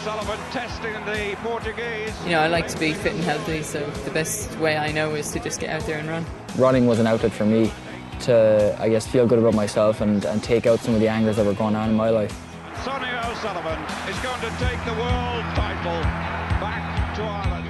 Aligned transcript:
O'Sullivan 0.00 0.38
testing 0.50 0.94
the 1.04 1.36
Portuguese. 1.42 2.14
You 2.24 2.30
know, 2.30 2.40
I 2.40 2.46
like 2.46 2.68
to 2.68 2.78
be 2.78 2.94
fit 2.94 3.12
and 3.12 3.22
healthy, 3.22 3.62
so 3.62 3.84
the 4.06 4.10
best 4.10 4.58
way 4.58 4.78
I 4.78 4.90
know 4.92 5.14
is 5.14 5.30
to 5.32 5.40
just 5.40 5.60
get 5.60 5.68
out 5.68 5.82
there 5.82 5.98
and 5.98 6.08
run. 6.08 6.24
Running 6.56 6.86
was 6.86 7.00
an 7.00 7.06
outlet 7.06 7.32
for 7.32 7.44
me 7.44 7.70
to, 8.20 8.74
I 8.80 8.88
guess, 8.88 9.06
feel 9.06 9.26
good 9.26 9.38
about 9.38 9.52
myself 9.52 10.00
and, 10.00 10.24
and 10.24 10.42
take 10.42 10.66
out 10.66 10.80
some 10.80 10.94
of 10.94 11.00
the 11.00 11.08
angers 11.08 11.36
that 11.36 11.44
were 11.44 11.52
going 11.52 11.76
on 11.76 11.90
in 11.90 11.96
my 11.96 12.08
life. 12.08 12.32
Sonia 12.82 13.20
O'Sullivan 13.26 13.78
is 14.08 14.18
going 14.20 14.40
to 14.40 14.50
take 14.58 14.82
the 14.86 14.94
world 14.94 15.44
title 15.54 16.00
back 16.62 17.14
to 17.16 17.22
Ireland. 17.22 17.68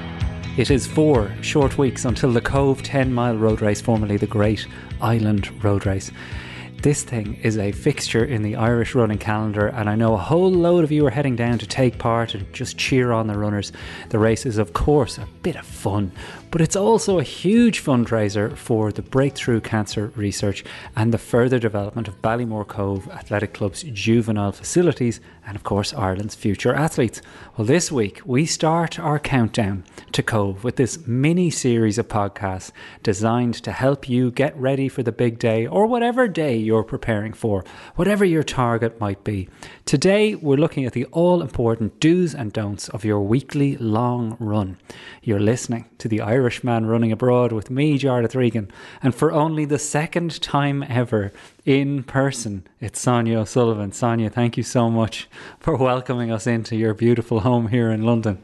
It 0.57 0.71
is 0.71 0.87
four 0.87 1.35
short 1.43 1.79
weeks 1.79 2.05
until 2.05 2.31
the 2.31 2.41
Cobh 2.41 2.81
10 2.85 3.13
mile 3.13 3.37
road 3.37 3.61
race, 3.61 3.81
formerly 3.81 4.19
the 4.19 4.29
Great 4.29 4.69
Island 5.01 5.65
Road 5.65 5.85
Race. 5.85 6.13
This 6.83 7.03
thing 7.03 7.39
is 7.43 7.59
a 7.59 7.73
fixture 7.73 8.25
in 8.25 8.41
the 8.41 8.57
Irish 8.57 8.95
running 8.95 9.19
calendar, 9.19 9.67
and 9.67 9.91
I 9.91 9.97
know 9.97 10.15
a 10.15 10.17
whole 10.17 10.51
load 10.51 10.83
of 10.83 10.91
you 10.91 11.07
are 11.07 11.11
heading 11.11 11.37
down 11.37 11.59
to 11.59 11.67
take 11.67 11.99
part 11.99 12.35
and 12.35 12.51
just 12.55 12.79
cheer 12.79 13.13
on 13.13 13.27
the 13.27 13.37
runners. 13.37 13.71
The 14.09 14.19
race 14.19 14.47
is, 14.47 14.57
of 14.57 14.73
course, 14.73 15.19
a 15.19 15.29
bit 15.43 15.57
of 15.57 15.67
fun, 15.67 16.11
but 16.51 16.61
it's 16.61 16.77
also 16.77 17.19
a 17.19 17.25
huge 17.25 17.83
fundraiser 17.83 18.57
for 18.57 18.91
the 18.91 19.03
breakthrough 19.03 19.61
cancer 19.61 20.13
research 20.17 20.65
and 20.97 21.13
the 21.13 21.19
further 21.19 21.59
development 21.59 22.09
of 22.09 22.21
Ballymore 22.23 22.67
Cobh 22.67 23.09
Athletic 23.11 23.55
Club's 23.55 23.83
juvenile 23.85 24.53
facilities 24.53 25.21
and, 25.47 25.57
of 25.57 25.63
course, 25.65 25.95
Ireland's 25.95 26.35
future 26.35 26.75
athletes. 26.75 27.23
Well, 27.57 27.67
this 27.67 27.91
week 27.91 28.21
we 28.25 28.47
start 28.47 28.99
our 28.99 29.19
countdown 29.19 29.85
to 30.13 30.23
Cobh 30.23 30.65
with 30.65 30.77
this 30.77 31.07
mini 31.07 31.51
series 31.51 31.99
of 31.99 32.09
podcasts 32.09 32.73
designed 33.03 33.55
to 33.55 33.73
help 33.73 34.09
you 34.09 34.31
get 34.31 34.57
ready 34.57 34.89
for 34.89 35.03
the 35.03 35.13
big 35.13 35.39
day 35.39 35.67
or 35.67 35.87
whatever 35.87 36.29
day 36.29 36.57
you're 36.57 36.85
preparing 36.85 37.33
for, 37.33 37.65
whatever 37.97 38.25
your 38.25 38.43
target 38.43 39.01
might 39.01 39.25
be. 39.25 39.49
Today, 39.85 40.35
we're 40.35 40.57
looking 40.57 40.85
at 40.85 40.93
the 40.93 41.07
all 41.07 41.43
important 41.43 42.01
do's 42.01 42.35
and 42.35 42.53
don'ts 42.53 42.89
of 42.89 43.05
your 43.05 43.21
weekly 43.21 43.77
long 43.77 44.37
run. 44.39 44.79
You're 45.23 45.41
listening 45.41 45.87
to 45.99 46.09
the 46.09 46.21
Irishman 46.41 46.87
running 46.87 47.13
abroad 47.13 47.53
with 47.53 47.69
me, 47.69 47.99
Jarlath 47.99 48.35
Regan, 48.35 48.71
and 49.03 49.15
for 49.15 49.31
only 49.31 49.67
the 49.67 49.79
second 49.79 50.41
time 50.41 50.83
ever 50.89 51.33
in 51.67 52.03
person, 52.03 52.67
it's 52.81 52.99
Sonia 52.99 53.41
O'Sullivan. 53.41 53.93
Sonia, 53.93 54.31
thank 54.31 54.57
you 54.57 54.63
so 54.63 54.89
much 54.89 55.29
for 55.59 55.77
welcoming 55.77 56.33
us 56.33 56.47
into 56.47 56.77
your 56.77 56.95
beautiful 56.95 57.41
home 57.41 57.69
here 57.69 57.91
in 57.91 58.05
London. 58.05 58.39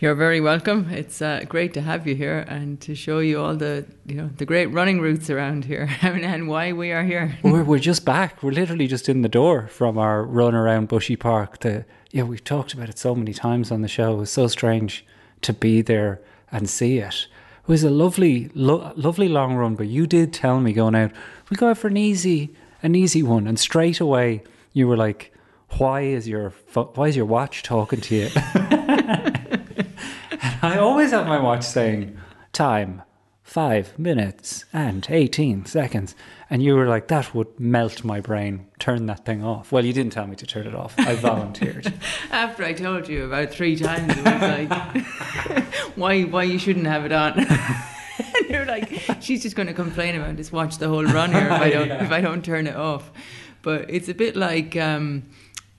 You're 0.00 0.16
very 0.16 0.40
welcome. 0.40 0.90
It's 0.90 1.22
uh, 1.22 1.44
great 1.48 1.72
to 1.74 1.82
have 1.82 2.04
you 2.04 2.16
here 2.16 2.44
and 2.48 2.80
to 2.80 2.96
show 2.96 3.20
you 3.20 3.40
all 3.40 3.54
the 3.54 3.86
you 4.04 4.16
know 4.16 4.28
the 4.36 4.44
great 4.44 4.66
running 4.66 5.00
routes 5.00 5.30
around 5.30 5.66
here 5.66 5.88
and 6.02 6.48
why 6.48 6.72
we 6.72 6.90
are 6.90 7.04
here. 7.04 7.38
we're, 7.44 7.62
we're 7.62 7.78
just 7.78 8.04
back. 8.04 8.42
We're 8.42 8.50
literally 8.50 8.88
just 8.88 9.08
in 9.08 9.22
the 9.22 9.28
door 9.28 9.68
from 9.68 9.98
our 9.98 10.24
run 10.24 10.56
around 10.56 10.88
Bushy 10.88 11.14
Park. 11.14 11.58
To 11.58 11.84
yeah, 12.10 12.24
we've 12.24 12.42
talked 12.42 12.74
about 12.74 12.88
it 12.88 12.98
so 12.98 13.14
many 13.14 13.32
times 13.32 13.70
on 13.70 13.82
the 13.82 13.88
show. 13.88 14.14
It 14.14 14.18
was 14.18 14.32
so 14.32 14.48
strange 14.48 15.06
to 15.42 15.52
be 15.52 15.80
there 15.80 16.20
and 16.54 16.70
see 16.70 16.98
it. 16.98 17.26
It 17.62 17.68
was 17.68 17.82
a 17.82 17.90
lovely, 17.90 18.50
lo- 18.54 18.92
lovely 18.96 19.28
long 19.28 19.56
run. 19.56 19.74
But 19.74 19.88
you 19.88 20.06
did 20.06 20.32
tell 20.32 20.60
me 20.60 20.72
going 20.72 20.94
out, 20.94 21.10
we 21.50 21.56
go 21.56 21.68
out 21.68 21.78
for 21.78 21.88
an 21.88 21.96
easy, 21.96 22.54
an 22.82 22.94
easy 22.94 23.22
one, 23.22 23.46
and 23.46 23.58
straight 23.58 24.00
away 24.00 24.42
you 24.72 24.86
were 24.88 24.96
like, 24.96 25.34
"Why 25.78 26.02
is 26.02 26.28
your 26.28 26.50
why 26.72 27.08
is 27.08 27.16
your 27.16 27.26
watch 27.26 27.62
talking 27.62 28.00
to 28.02 28.14
you?" 28.14 28.28
and 28.54 29.88
I 30.62 30.78
always 30.78 31.10
have 31.10 31.26
my 31.26 31.40
watch 31.40 31.64
saying 31.64 32.16
time 32.52 33.02
five 33.44 33.96
minutes 33.98 34.64
and 34.72 35.06
18 35.08 35.66
seconds. 35.66 36.16
And 36.48 36.62
you 36.62 36.74
were 36.74 36.88
like, 36.88 37.08
that 37.08 37.34
would 37.34 37.60
melt 37.60 38.02
my 38.02 38.20
brain. 38.20 38.66
Turn 38.78 39.06
that 39.06 39.26
thing 39.26 39.44
off. 39.44 39.70
Well, 39.70 39.84
you 39.84 39.92
didn't 39.92 40.12
tell 40.12 40.26
me 40.26 40.34
to 40.36 40.46
turn 40.46 40.66
it 40.66 40.74
off. 40.74 40.94
I 40.98 41.14
volunteered. 41.14 41.92
After 42.30 42.64
I 42.64 42.72
told 42.72 43.06
you 43.08 43.24
about 43.24 43.50
three 43.50 43.76
times, 43.76 44.14
it 44.16 44.24
was 44.24 44.26
like, 44.26 45.04
why, 45.96 46.22
why 46.22 46.42
you 46.44 46.58
shouldn't 46.58 46.86
have 46.86 47.04
it 47.04 47.12
on. 47.12 47.38
and 47.38 48.48
you're 48.48 48.64
like, 48.64 48.88
she's 49.20 49.42
just 49.42 49.54
going 49.54 49.68
to 49.68 49.74
complain 49.74 50.16
about 50.16 50.36
this 50.36 50.50
watch 50.50 50.78
the 50.78 50.88
whole 50.88 51.04
run 51.04 51.32
here 51.32 51.46
if 51.46 51.52
I 51.52 51.70
don't, 51.70 51.88
yeah. 51.88 52.04
if 52.04 52.10
I 52.10 52.22
don't 52.22 52.44
turn 52.44 52.66
it 52.66 52.76
off. 52.76 53.12
But 53.60 53.90
it's 53.90 54.08
a 54.08 54.14
bit 54.14 54.36
like, 54.36 54.74
um, 54.76 55.24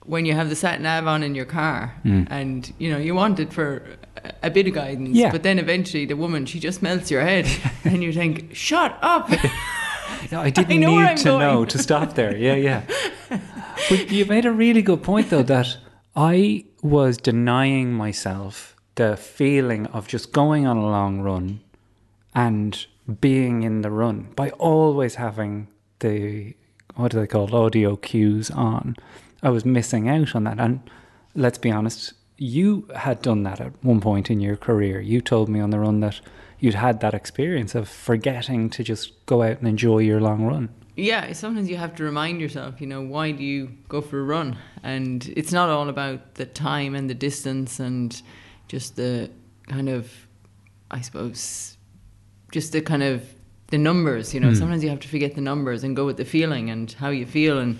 when 0.04 0.24
you 0.24 0.34
have 0.34 0.48
the 0.48 0.56
sat 0.56 0.80
nav 0.80 1.06
on 1.06 1.24
in 1.24 1.34
your 1.34 1.44
car 1.44 1.92
mm. 2.04 2.26
and 2.30 2.72
you 2.78 2.90
know 2.90 2.96
you 2.96 3.12
want 3.12 3.40
it 3.40 3.52
for 3.52 3.82
a 4.42 4.50
bit 4.50 4.66
of 4.66 4.74
guidance 4.74 5.16
yeah. 5.16 5.30
but 5.30 5.42
then 5.42 5.58
eventually 5.58 6.04
the 6.04 6.16
woman 6.16 6.46
she 6.46 6.60
just 6.60 6.82
melts 6.82 7.10
your 7.10 7.22
head 7.22 7.46
and 7.84 8.02
you 8.02 8.12
think 8.12 8.54
shut 8.54 8.98
up 9.02 9.30
no, 10.32 10.40
I 10.40 10.50
didn't 10.50 10.70
I 10.84 11.08
need 11.08 11.18
to 11.18 11.24
going. 11.24 11.40
know 11.40 11.64
to 11.64 11.78
stop 11.78 12.14
there 12.14 12.36
yeah 12.36 12.54
yeah 12.54 12.82
but 13.88 14.10
you 14.10 14.24
made 14.26 14.44
a 14.44 14.52
really 14.52 14.82
good 14.82 15.02
point 15.02 15.30
though 15.30 15.42
that 15.42 15.76
I 16.14 16.64
was 16.82 17.16
denying 17.16 17.92
myself 17.92 18.76
the 18.94 19.16
feeling 19.16 19.86
of 19.88 20.08
just 20.08 20.32
going 20.32 20.66
on 20.66 20.76
a 20.76 20.86
long 20.86 21.20
run 21.20 21.60
and 22.34 22.86
being 23.20 23.62
in 23.62 23.82
the 23.82 23.90
run 23.90 24.32
by 24.34 24.50
always 24.50 25.16
having 25.16 25.68
the 26.00 26.54
what 26.94 27.10
do 27.10 27.20
they 27.20 27.26
call 27.26 27.54
audio 27.54 27.96
cues 27.96 28.50
on 28.50 28.96
I 29.42 29.50
was 29.50 29.64
missing 29.64 30.08
out 30.08 30.34
on 30.34 30.44
that. 30.44 30.58
And 30.58 30.80
let's 31.34 31.58
be 31.58 31.70
honest, 31.70 32.14
you 32.38 32.88
had 32.94 33.22
done 33.22 33.42
that 33.44 33.60
at 33.60 33.72
one 33.82 34.00
point 34.00 34.30
in 34.30 34.40
your 34.40 34.56
career. 34.56 35.00
You 35.00 35.20
told 35.20 35.48
me 35.48 35.60
on 35.60 35.70
the 35.70 35.78
run 35.78 36.00
that 36.00 36.20
you'd 36.58 36.74
had 36.74 37.00
that 37.00 37.14
experience 37.14 37.74
of 37.74 37.88
forgetting 37.88 38.70
to 38.70 38.82
just 38.82 39.26
go 39.26 39.42
out 39.42 39.58
and 39.58 39.68
enjoy 39.68 39.98
your 39.98 40.20
long 40.20 40.44
run. 40.44 40.68
Yeah, 40.96 41.32
sometimes 41.34 41.68
you 41.68 41.76
have 41.76 41.94
to 41.96 42.04
remind 42.04 42.40
yourself, 42.40 42.80
you 42.80 42.86
know, 42.86 43.02
why 43.02 43.30
do 43.30 43.44
you 43.44 43.70
go 43.88 44.00
for 44.00 44.18
a 44.18 44.22
run? 44.22 44.56
And 44.82 45.30
it's 45.36 45.52
not 45.52 45.68
all 45.68 45.88
about 45.90 46.36
the 46.36 46.46
time 46.46 46.94
and 46.94 47.10
the 47.10 47.14
distance 47.14 47.78
and 47.78 48.20
just 48.68 48.96
the 48.96 49.30
kind 49.68 49.90
of, 49.90 50.10
I 50.90 51.02
suppose, 51.02 51.76
just 52.50 52.72
the 52.72 52.80
kind 52.80 53.02
of 53.02 53.22
the 53.68 53.78
numbers, 53.78 54.32
you 54.32 54.40
know. 54.40 54.48
Mm. 54.48 54.56
Sometimes 54.56 54.82
you 54.82 54.88
have 54.88 55.00
to 55.00 55.08
forget 55.08 55.34
the 55.34 55.40
numbers 55.42 55.84
and 55.84 55.94
go 55.94 56.06
with 56.06 56.16
the 56.16 56.24
feeling 56.24 56.70
and 56.70 56.90
how 56.92 57.10
you 57.10 57.26
feel 57.26 57.58
and 57.58 57.78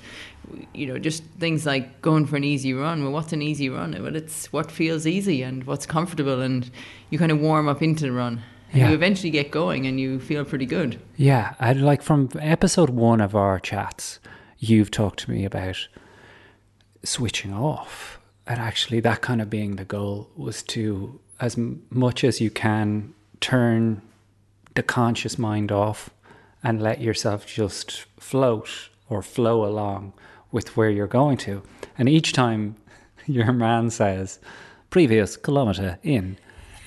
you 0.73 0.87
know, 0.87 0.99
just 0.99 1.23
things 1.39 1.67
like 1.67 2.01
going 2.03 2.27
for 2.27 2.37
an 2.37 2.45
easy 2.45 2.73
run. 2.73 3.03
Well, 3.03 3.13
what's 3.13 3.33
an 3.33 3.43
easy 3.43 3.69
run? 3.69 3.93
Well, 4.01 4.17
it's 4.17 4.53
what 4.53 4.71
feels 4.71 5.07
easy 5.07 5.43
and 5.43 5.65
what's 5.65 5.87
comfortable, 5.87 6.41
and 6.41 6.71
you 7.11 7.19
kind 7.19 7.33
of 7.33 7.41
warm 7.41 7.69
up 7.69 7.83
into 7.83 8.05
the 8.05 8.13
run. 8.13 8.43
And 8.73 8.81
yeah. 8.81 8.89
you 8.89 8.95
eventually 8.95 9.31
get 9.31 9.51
going 9.51 9.87
and 9.87 10.01
you 10.01 10.19
feel 10.19 10.45
pretty 10.45 10.67
good. 10.67 11.01
Yeah, 11.17 11.55
I'd 11.61 11.77
like 11.77 12.03
from 12.03 12.31
episode 12.39 12.91
one 12.91 13.21
of 13.21 13.35
our 13.35 13.61
chats, 13.61 14.19
you've 14.59 14.91
talked 14.91 15.21
to 15.21 15.31
me 15.31 15.45
about 15.45 15.89
switching 17.05 17.55
off, 17.55 18.19
and 18.47 18.59
actually 18.59 19.01
that 19.01 19.23
kind 19.23 19.41
of 19.41 19.49
being 19.49 19.77
the 19.77 19.85
goal 19.85 20.31
was 20.37 20.63
to, 20.65 21.21
as 21.41 21.57
much 21.91 22.25
as 22.25 22.41
you 22.41 22.51
can, 22.51 23.15
turn 23.41 24.03
the 24.75 24.83
conscious 24.83 25.39
mind 25.39 25.71
off 25.71 26.11
and 26.63 26.83
let 26.83 27.01
yourself 27.01 27.47
just 27.47 28.07
float 28.19 28.89
or 29.09 29.23
flow 29.23 29.65
along 29.65 30.13
with 30.57 30.75
where 30.75 30.89
you're 30.89 31.07
going 31.07 31.37
to. 31.37 31.63
And 31.99 32.09
each 32.09 32.33
time 32.33 32.77
your 33.27 33.53
man 33.53 33.91
says, 33.91 34.41
previous 34.89 35.37
kilometre 35.37 35.99
in, 36.03 36.39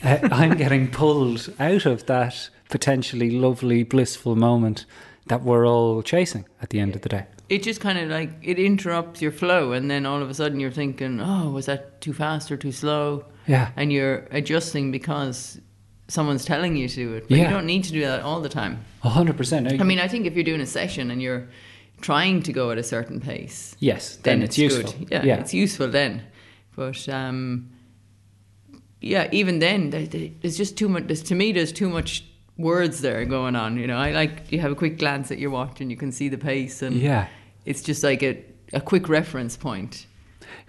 uh, 0.03 0.17
I'm 0.23 0.57
getting 0.57 0.89
pulled 0.89 1.53
out 1.59 1.85
of 1.85 2.07
that 2.07 2.49
potentially 2.69 3.29
lovely, 3.29 3.83
blissful 3.83 4.35
moment 4.35 4.85
that 5.27 5.43
we're 5.43 5.67
all 5.67 6.01
chasing 6.01 6.45
at 6.63 6.71
the 6.71 6.79
end 6.79 6.95
of 6.95 7.03
the 7.03 7.09
day. 7.09 7.25
It 7.47 7.61
just 7.61 7.79
kind 7.79 7.99
of 7.99 8.09
like 8.09 8.31
it 8.41 8.57
interrupts 8.57 9.21
your 9.21 9.31
flow, 9.31 9.71
and 9.71 9.89
then 9.89 10.05
all 10.07 10.21
of 10.21 10.29
a 10.29 10.33
sudden 10.33 10.59
you're 10.59 10.71
thinking, 10.71 11.19
"Oh, 11.19 11.49
was 11.49 11.65
that 11.65 11.99
too 11.99 12.13
fast 12.13 12.51
or 12.51 12.57
too 12.57 12.71
slow?" 12.71 13.25
Yeah, 13.47 13.71
and 13.75 13.91
you're 13.91 14.27
adjusting 14.31 14.91
because 14.91 15.59
someone's 16.07 16.45
telling 16.45 16.75
you 16.75 16.87
to 16.87 16.95
do 16.95 17.13
it. 17.15 17.27
But 17.27 17.37
yeah. 17.37 17.43
you 17.45 17.49
don't 17.49 17.65
need 17.65 17.83
to 17.85 17.91
do 17.91 18.01
that 18.01 18.21
all 18.21 18.39
the 18.39 18.49
time. 18.49 18.85
hundred 19.01 19.35
percent. 19.35 19.81
I 19.81 19.83
mean, 19.83 19.99
I 19.99 20.07
think 20.07 20.27
if 20.27 20.35
you're 20.35 20.43
doing 20.43 20.61
a 20.61 20.67
session 20.67 21.09
and 21.09 21.21
you're 21.21 21.47
trying 22.01 22.43
to 22.43 22.53
go 22.53 22.71
at 22.71 22.77
a 22.77 22.83
certain 22.83 23.19
pace, 23.19 23.75
yes, 23.79 24.15
then, 24.17 24.39
then 24.39 24.43
it's, 24.45 24.57
it's, 24.57 24.75
useful. 24.75 24.91
Good. 24.99 25.11
Yeah, 25.11 25.23
yeah, 25.23 25.39
it's 25.39 25.53
useful 25.53 25.87
then. 25.87 26.23
But 26.75 27.07
um, 27.09 27.71
yeah, 29.01 29.27
even 29.31 29.59
then, 29.59 29.89
there's 29.89 30.57
just 30.57 30.77
too 30.77 30.89
much. 30.89 31.07
To 31.07 31.35
me, 31.35 31.51
there's 31.51 31.71
too 31.71 31.89
much 31.89 32.25
words 32.57 33.01
there 33.01 33.23
going 33.25 33.55
on. 33.55 33.77
You 33.77 33.87
know, 33.87 33.97
I 33.97 34.11
like 34.11 34.51
you 34.51 34.59
have 34.59 34.71
a 34.71 34.75
quick 34.75 34.97
glance 34.97 35.31
at 35.31 35.39
your 35.39 35.49
watch 35.49 35.81
and 35.81 35.89
you 35.89 35.97
can 35.97 36.11
see 36.11 36.29
the 36.29 36.37
pace, 36.37 36.81
and 36.81 36.95
yeah, 36.95 37.27
it's 37.65 37.81
just 37.81 38.03
like 38.03 38.23
a 38.23 38.43
a 38.73 38.81
quick 38.81 39.09
reference 39.09 39.57
point. 39.57 40.05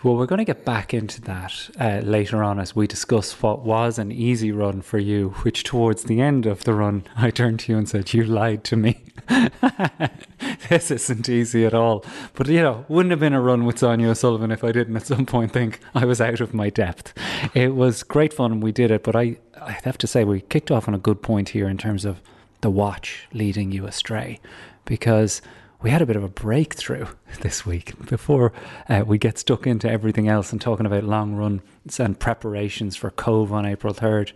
Well, 0.02 0.16
we're 0.16 0.26
going 0.26 0.38
to 0.38 0.44
get 0.44 0.64
back 0.64 0.94
into 0.94 1.20
that 1.22 1.70
uh, 1.78 2.00
later 2.02 2.42
on 2.42 2.58
as 2.58 2.74
we 2.74 2.86
discuss 2.86 3.42
what 3.42 3.60
was 3.60 3.98
an 3.98 4.10
easy 4.10 4.50
run 4.50 4.80
for 4.80 4.98
you, 4.98 5.30
which 5.42 5.62
towards 5.62 6.04
the 6.04 6.20
end 6.20 6.46
of 6.46 6.64
the 6.64 6.72
run, 6.72 7.04
I 7.16 7.30
turned 7.30 7.60
to 7.60 7.72
you 7.72 7.78
and 7.78 7.88
said, 7.88 8.12
You 8.14 8.24
lied 8.24 8.64
to 8.64 8.76
me. 8.76 9.02
this 10.68 10.90
isn't 10.90 11.28
easy 11.28 11.66
at 11.66 11.74
all. 11.74 12.04
But, 12.34 12.48
you 12.48 12.62
know, 12.62 12.84
wouldn't 12.88 13.10
have 13.10 13.20
been 13.20 13.34
a 13.34 13.40
run 13.40 13.64
with 13.64 13.78
Sonia 13.78 14.08
O'Sullivan 14.08 14.50
if 14.50 14.64
I 14.64 14.72
didn't 14.72 14.96
at 14.96 15.06
some 15.06 15.26
point 15.26 15.52
think 15.52 15.80
I 15.94 16.04
was 16.04 16.20
out 16.20 16.40
of 16.40 16.54
my 16.54 16.70
depth. 16.70 17.12
It 17.54 17.74
was 17.74 18.02
great 18.02 18.32
fun 18.32 18.60
we 18.60 18.72
did 18.72 18.90
it, 18.90 19.02
but 19.02 19.14
I, 19.14 19.36
I 19.60 19.72
have 19.84 19.98
to 19.98 20.06
say, 20.06 20.24
we 20.24 20.40
kicked 20.40 20.70
off 20.70 20.88
on 20.88 20.94
a 20.94 20.98
good 20.98 21.22
point 21.22 21.50
here 21.50 21.68
in 21.68 21.78
terms 21.78 22.04
of 22.04 22.20
the 22.62 22.70
watch 22.70 23.26
leading 23.32 23.72
you 23.72 23.86
astray 23.86 24.40
because 24.84 25.40
we 25.82 25.90
had 25.90 26.02
a 26.02 26.06
bit 26.06 26.16
of 26.16 26.24
a 26.24 26.28
breakthrough 26.28 27.06
this 27.40 27.64
week 27.64 27.94
before 28.06 28.52
uh, 28.88 29.02
we 29.06 29.18
get 29.18 29.38
stuck 29.38 29.66
into 29.66 29.90
everything 29.90 30.28
else 30.28 30.52
and 30.52 30.60
talking 30.60 30.86
about 30.86 31.04
long 31.04 31.34
runs 31.34 31.98
and 31.98 32.18
preparations 32.18 32.96
for 32.96 33.10
Cobh 33.10 33.52
on 33.52 33.64
April 33.64 33.94
3rd. 33.94 34.32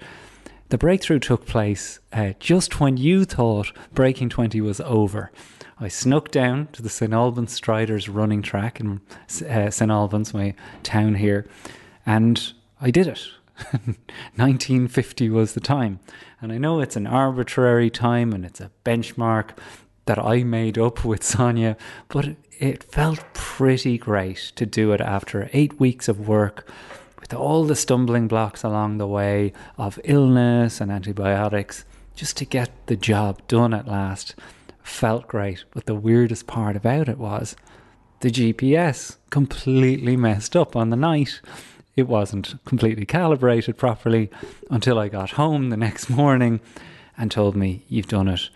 The 0.70 0.79
breakthrough 0.79 1.19
took 1.19 1.46
place 1.46 2.00
uh, 2.12 2.32
just 2.41 2.81
when 2.81 2.96
you 2.96 3.25
thought 3.25 3.73
Breaking 3.93 4.29
20 4.29 4.61
was 4.62 4.81
over. 4.81 5.31
I 5.79 5.88
snuck 5.88 6.31
down 6.31 6.69
to 6.73 6.82
the 6.82 6.88
St 6.88 7.12
Albans 7.12 7.52
Striders 7.52 8.08
running 8.08 8.40
track 8.40 8.81
in 8.81 9.00
uh, 9.47 9.70
St 9.70 9.90
Albans, 9.90 10.32
my 10.32 10.55
town 10.82 11.17
here, 11.17 11.47
and 12.06 12.52
I 12.81 12.90
did 12.90 13.06
it. 13.06 13.29
1950 14.37 15.31
was 15.31 15.55
the 15.55 15.61
time. 15.61 16.00
And 16.40 16.52
I 16.52 16.58
know 16.58 16.81
it's 16.81 16.97
an 16.97 17.06
arbitrary 17.06 17.90
time 17.90 18.32
and 18.32 18.44
it's 18.44 18.61
a 18.61 18.70
benchmark 18.85 19.50
that 20.06 20.18
I 20.18 20.44
made 20.44 20.78
up 20.78 21.04
with 21.04 21.22
Sonia, 21.24 21.76
but 22.08 22.36
it 22.58 22.84
felt 22.84 23.24
pretty 23.34 23.98
great 23.98 24.52
to 24.56 24.66
do 24.66 24.92
it 24.92 25.00
after 25.00 25.50
eight 25.52 25.80
weeks 25.80 26.08
of 26.08 26.28
work 26.28 26.68
with 27.20 27.32
all 27.32 27.64
the 27.64 27.76
stumbling 27.76 28.28
blocks 28.28 28.62
along 28.62 28.98
the 28.98 29.06
way 29.06 29.52
of 29.78 29.98
illness 30.04 30.80
and 30.80 30.92
antibiotics, 30.92 31.84
just 32.14 32.36
to 32.36 32.44
get 32.44 32.70
the 32.86 32.96
job 32.96 33.40
done 33.48 33.72
at 33.72 33.88
last 33.88 34.34
felt 34.82 35.26
great. 35.26 35.64
But 35.72 35.86
the 35.86 35.94
weirdest 35.94 36.46
part 36.46 36.76
about 36.76 37.08
it 37.08 37.18
was 37.18 37.56
the 38.20 38.30
GPS 38.30 39.16
completely 39.30 40.16
messed 40.16 40.54
up 40.54 40.76
on 40.76 40.90
the 40.90 40.96
night. 40.96 41.40
It 41.96 42.08
wasn't 42.08 42.54
completely 42.64 43.06
calibrated 43.06 43.76
properly 43.78 44.30
until 44.70 44.98
I 44.98 45.08
got 45.08 45.32
home 45.32 45.70
the 45.70 45.76
next 45.76 46.10
morning 46.10 46.60
and 47.16 47.30
told 47.30 47.56
me, 47.56 47.84
You've 47.88 48.08
done 48.08 48.28
it. 48.28 48.50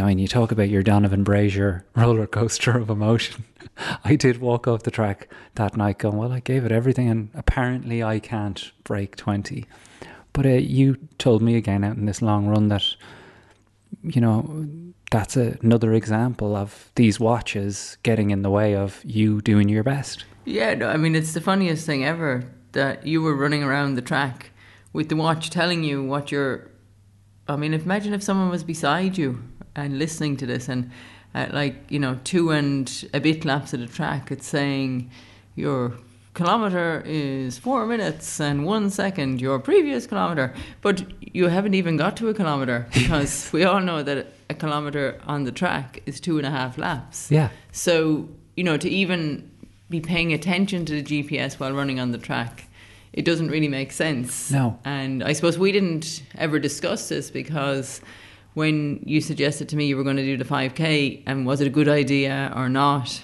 I 0.00 0.06
mean, 0.06 0.18
you 0.18 0.28
talk 0.28 0.50
about 0.50 0.68
your 0.68 0.82
Donavan 0.82 1.24
Brazier 1.24 1.84
roller 1.96 2.26
coaster 2.26 2.76
of 2.78 2.90
emotion. 2.90 3.44
I 4.04 4.16
did 4.16 4.40
walk 4.40 4.66
off 4.66 4.82
the 4.82 4.90
track 4.90 5.28
that 5.54 5.76
night 5.76 5.98
going, 5.98 6.16
Well, 6.16 6.32
I 6.32 6.40
gave 6.40 6.64
it 6.64 6.72
everything, 6.72 7.08
and 7.08 7.30
apparently 7.34 8.02
I 8.02 8.18
can't 8.18 8.72
break 8.84 9.16
20. 9.16 9.66
But 10.32 10.46
uh, 10.46 10.50
you 10.50 10.96
told 11.18 11.42
me 11.42 11.56
again 11.56 11.84
out 11.84 11.96
in 11.96 12.06
this 12.06 12.22
long 12.22 12.46
run 12.46 12.68
that, 12.68 12.82
you 14.02 14.20
know, 14.20 14.66
that's 15.10 15.36
a, 15.36 15.56
another 15.62 15.92
example 15.92 16.56
of 16.56 16.90
these 16.96 17.20
watches 17.20 17.96
getting 18.02 18.30
in 18.30 18.42
the 18.42 18.50
way 18.50 18.74
of 18.74 19.00
you 19.04 19.40
doing 19.40 19.68
your 19.68 19.84
best. 19.84 20.24
Yeah, 20.44 20.74
no, 20.74 20.88
I 20.88 20.96
mean, 20.96 21.14
it's 21.14 21.32
the 21.32 21.40
funniest 21.40 21.86
thing 21.86 22.04
ever 22.04 22.44
that 22.72 23.06
you 23.06 23.22
were 23.22 23.34
running 23.34 23.62
around 23.62 23.94
the 23.94 24.02
track 24.02 24.50
with 24.92 25.08
the 25.08 25.16
watch 25.16 25.50
telling 25.50 25.84
you 25.84 26.02
what 26.02 26.32
you're. 26.32 26.70
I 27.46 27.56
mean, 27.56 27.74
imagine 27.74 28.14
if 28.14 28.22
someone 28.22 28.50
was 28.50 28.64
beside 28.64 29.18
you 29.18 29.42
and 29.76 29.98
listening 29.98 30.36
to 30.36 30.46
this 30.46 30.68
and 30.68 30.90
at 31.34 31.52
like 31.52 31.76
you 31.90 31.98
know 31.98 32.18
two 32.24 32.50
and 32.50 33.08
a 33.12 33.20
bit 33.20 33.44
laps 33.44 33.72
of 33.72 33.80
the 33.80 33.86
track 33.86 34.30
it's 34.30 34.46
saying 34.46 35.10
your 35.56 35.92
kilometer 36.34 37.02
is 37.06 37.58
four 37.58 37.86
minutes 37.86 38.40
and 38.40 38.66
one 38.66 38.90
second 38.90 39.40
your 39.40 39.58
previous 39.58 40.06
kilometer. 40.06 40.52
But 40.82 41.04
you 41.20 41.48
haven't 41.48 41.74
even 41.74 41.96
got 41.96 42.16
to 42.18 42.28
a 42.28 42.34
kilometer 42.34 42.86
because 42.92 43.50
we 43.52 43.64
all 43.64 43.80
know 43.80 44.02
that 44.02 44.26
a 44.50 44.54
kilometer 44.54 45.20
on 45.26 45.44
the 45.44 45.52
track 45.52 46.02
is 46.06 46.20
two 46.20 46.36
and 46.36 46.46
a 46.46 46.50
half 46.50 46.76
laps. 46.76 47.30
Yeah. 47.30 47.50
So 47.72 48.28
you 48.56 48.64
know 48.64 48.76
to 48.76 48.88
even 48.88 49.50
be 49.90 50.00
paying 50.00 50.32
attention 50.32 50.84
to 50.86 51.00
the 51.00 51.02
gps 51.02 51.60
while 51.60 51.72
running 51.72 52.00
on 52.00 52.10
the 52.10 52.18
track 52.18 52.64
it 53.12 53.24
doesn't 53.24 53.48
really 53.48 53.68
make 53.68 53.92
sense. 53.92 54.50
No. 54.50 54.78
And 54.84 55.22
i 55.22 55.32
suppose 55.32 55.56
we 55.58 55.70
didn't 55.70 56.22
ever 56.36 56.58
discuss 56.58 57.08
this 57.08 57.30
because 57.30 58.00
when 58.54 59.02
you 59.04 59.20
suggested 59.20 59.68
to 59.68 59.76
me 59.76 59.86
you 59.86 59.96
were 59.96 60.04
going 60.04 60.16
to 60.16 60.24
do 60.24 60.36
the 60.36 60.44
5k 60.44 61.22
and 61.26 61.46
was 61.46 61.60
it 61.60 61.66
a 61.66 61.70
good 61.70 61.88
idea 61.88 62.52
or 62.56 62.68
not 62.68 63.22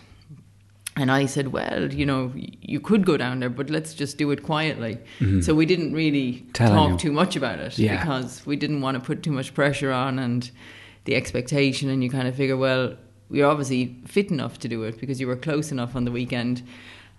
and 0.96 1.10
I 1.10 1.26
said, 1.26 1.48
well, 1.48 1.92
you 1.92 2.04
know, 2.04 2.30
you 2.34 2.78
could 2.78 3.06
go 3.06 3.16
down 3.16 3.40
there, 3.40 3.48
but 3.48 3.70
let's 3.70 3.94
just 3.94 4.18
do 4.18 4.30
it 4.32 4.42
quietly. 4.42 4.98
Mm-hmm. 5.20 5.40
So 5.40 5.54
we 5.54 5.64
didn't 5.64 5.94
really 5.94 6.46
Telling 6.52 6.74
talk 6.74 6.90
you. 6.90 6.98
too 6.98 7.12
much 7.12 7.36
about 7.36 7.58
it 7.58 7.78
yeah. 7.78 7.96
because 7.96 8.44
we 8.44 8.56
didn't 8.56 8.82
want 8.82 8.96
to 8.96 9.00
put 9.00 9.22
too 9.22 9.32
much 9.32 9.54
pressure 9.54 9.92
on 9.92 10.18
and 10.18 10.50
the 11.04 11.14
expectation. 11.14 11.88
And 11.88 12.04
you 12.04 12.10
kind 12.10 12.28
of 12.28 12.34
figure, 12.34 12.56
well, 12.56 12.96
we're 13.30 13.46
obviously 13.46 13.96
fit 14.06 14.30
enough 14.30 14.58
to 14.58 14.68
do 14.68 14.82
it 14.82 15.00
because 15.00 15.20
you 15.20 15.26
were 15.26 15.36
close 15.36 15.72
enough 15.72 15.96
on 15.96 16.04
the 16.04 16.12
weekend. 16.12 16.62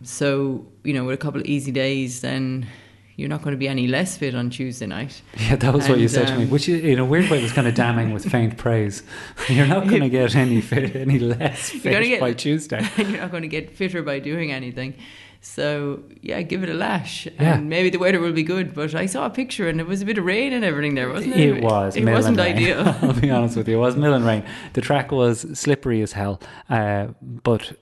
So, 0.03 0.67
you 0.83 0.93
know, 0.93 1.05
with 1.05 1.15
a 1.15 1.17
couple 1.17 1.39
of 1.39 1.47
easy 1.47 1.71
days, 1.71 2.21
then 2.21 2.67
you're 3.15 3.29
not 3.29 3.41
going 3.41 3.51
to 3.51 3.57
be 3.57 3.67
any 3.67 3.87
less 3.87 4.17
fit 4.17 4.35
on 4.35 4.49
Tuesday 4.49 4.87
night. 4.87 5.21
Yeah, 5.37 5.55
that 5.57 5.73
was 5.73 5.85
and, 5.85 5.93
what 5.93 5.99
you 5.99 6.07
said 6.07 6.27
um, 6.27 6.33
to 6.33 6.37
me, 6.39 6.43
um, 6.45 6.49
which 6.49 6.69
in 6.69 6.99
a 6.99 7.05
weird 7.05 7.29
way 7.29 7.41
was 7.41 7.51
kind 7.51 7.67
of 7.67 7.75
damning 7.75 8.13
with 8.13 8.29
faint 8.29 8.57
praise. 8.57 9.03
You're 9.49 9.67
not 9.67 9.87
going 9.87 10.01
to 10.01 10.09
get 10.09 10.35
any 10.35 10.61
fit, 10.61 10.95
any 10.95 11.19
less 11.19 11.69
fit 11.69 12.03
get, 12.03 12.19
by 12.19 12.33
Tuesday. 12.33 12.87
you're 12.97 13.21
not 13.21 13.31
going 13.31 13.43
to 13.43 13.49
get 13.49 13.75
fitter 13.75 14.01
by 14.01 14.19
doing 14.19 14.51
anything. 14.51 14.95
So 15.41 16.03
yeah, 16.21 16.41
give 16.43 16.61
it 16.61 16.69
a 16.69 16.73
lash, 16.73 17.25
yeah. 17.25 17.55
and 17.55 17.67
maybe 17.67 17.89
the 17.89 17.97
weather 17.97 18.19
will 18.19 18.31
be 18.31 18.43
good. 18.43 18.75
But 18.75 18.93
I 18.93 19.07
saw 19.07 19.25
a 19.25 19.29
picture, 19.29 19.67
and 19.67 19.79
it 19.79 19.87
was 19.87 20.03
a 20.03 20.05
bit 20.05 20.19
of 20.19 20.25
rain 20.25 20.53
and 20.53 20.63
everything 20.63 20.93
there, 20.93 21.09
wasn't 21.09 21.35
it? 21.35 21.57
It 21.57 21.63
was. 21.63 21.95
It 21.95 22.05
wasn't 22.05 22.37
rain. 22.37 22.55
ideal. 22.55 22.95
I'll 23.01 23.19
be 23.19 23.31
honest 23.31 23.57
with 23.57 23.67
you, 23.67 23.77
it 23.77 23.79
was 23.79 23.95
milling 23.95 24.23
rain. 24.23 24.43
The 24.73 24.81
track 24.81 25.11
was 25.11 25.47
slippery 25.57 26.03
as 26.03 26.11
hell, 26.11 26.39
uh, 26.69 27.07
but 27.21 27.75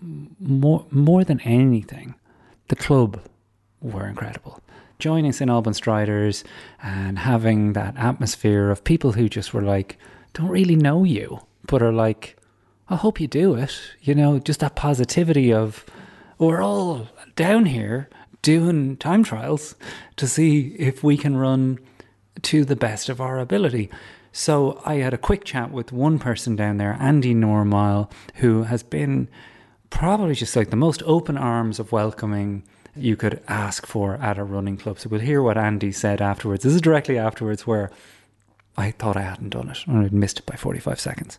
more 0.00 0.86
more 0.90 1.24
than 1.24 1.40
anything, 1.40 2.14
the 2.68 2.76
club 2.76 3.20
were 3.82 4.06
incredible 4.06 4.62
joining 5.02 5.32
St 5.32 5.50
Albans 5.50 5.78
Striders 5.78 6.44
and 6.80 7.18
having 7.18 7.72
that 7.72 7.96
atmosphere 7.96 8.70
of 8.70 8.84
people 8.84 9.10
who 9.10 9.28
just 9.28 9.52
were 9.52 9.60
like, 9.60 9.98
don't 10.32 10.48
really 10.48 10.76
know 10.76 11.02
you, 11.02 11.40
but 11.66 11.82
are 11.82 11.92
like, 11.92 12.36
I 12.88 12.94
hope 12.94 13.20
you 13.20 13.26
do 13.26 13.56
it. 13.56 13.76
You 14.00 14.14
know, 14.14 14.38
just 14.38 14.60
that 14.60 14.76
positivity 14.76 15.52
of, 15.52 15.84
we're 16.38 16.62
all 16.62 17.08
down 17.34 17.66
here 17.66 18.08
doing 18.42 18.96
time 18.96 19.24
trials 19.24 19.74
to 20.18 20.28
see 20.28 20.76
if 20.78 21.02
we 21.02 21.16
can 21.16 21.36
run 21.36 21.80
to 22.42 22.64
the 22.64 22.76
best 22.76 23.08
of 23.08 23.20
our 23.20 23.40
ability. 23.40 23.90
So 24.30 24.80
I 24.84 24.94
had 24.94 25.12
a 25.12 25.18
quick 25.18 25.44
chat 25.44 25.72
with 25.72 25.90
one 25.90 26.20
person 26.20 26.54
down 26.54 26.76
there, 26.76 26.96
Andy 27.00 27.34
Normile, 27.34 28.08
who 28.36 28.62
has 28.62 28.84
been 28.84 29.28
probably 29.90 30.36
just 30.36 30.54
like 30.54 30.70
the 30.70 30.76
most 30.76 31.02
open 31.04 31.36
arms 31.36 31.80
of 31.80 31.90
welcoming 31.90 32.62
you 32.94 33.16
could 33.16 33.40
ask 33.48 33.86
for 33.86 34.16
at 34.16 34.38
a 34.38 34.44
running 34.44 34.76
club. 34.76 34.98
So 34.98 35.08
we'll 35.08 35.20
hear 35.20 35.42
what 35.42 35.56
Andy 35.56 35.92
said 35.92 36.20
afterwards. 36.20 36.64
This 36.64 36.74
is 36.74 36.80
directly 36.80 37.18
afterwards 37.18 37.66
where 37.66 37.90
I 38.76 38.90
thought 38.90 39.16
I 39.16 39.22
hadn't 39.22 39.50
done 39.50 39.70
it 39.70 39.84
and 39.86 40.04
I'd 40.04 40.12
missed 40.12 40.40
it 40.40 40.46
by 40.46 40.56
45 40.56 41.00
seconds. 41.00 41.38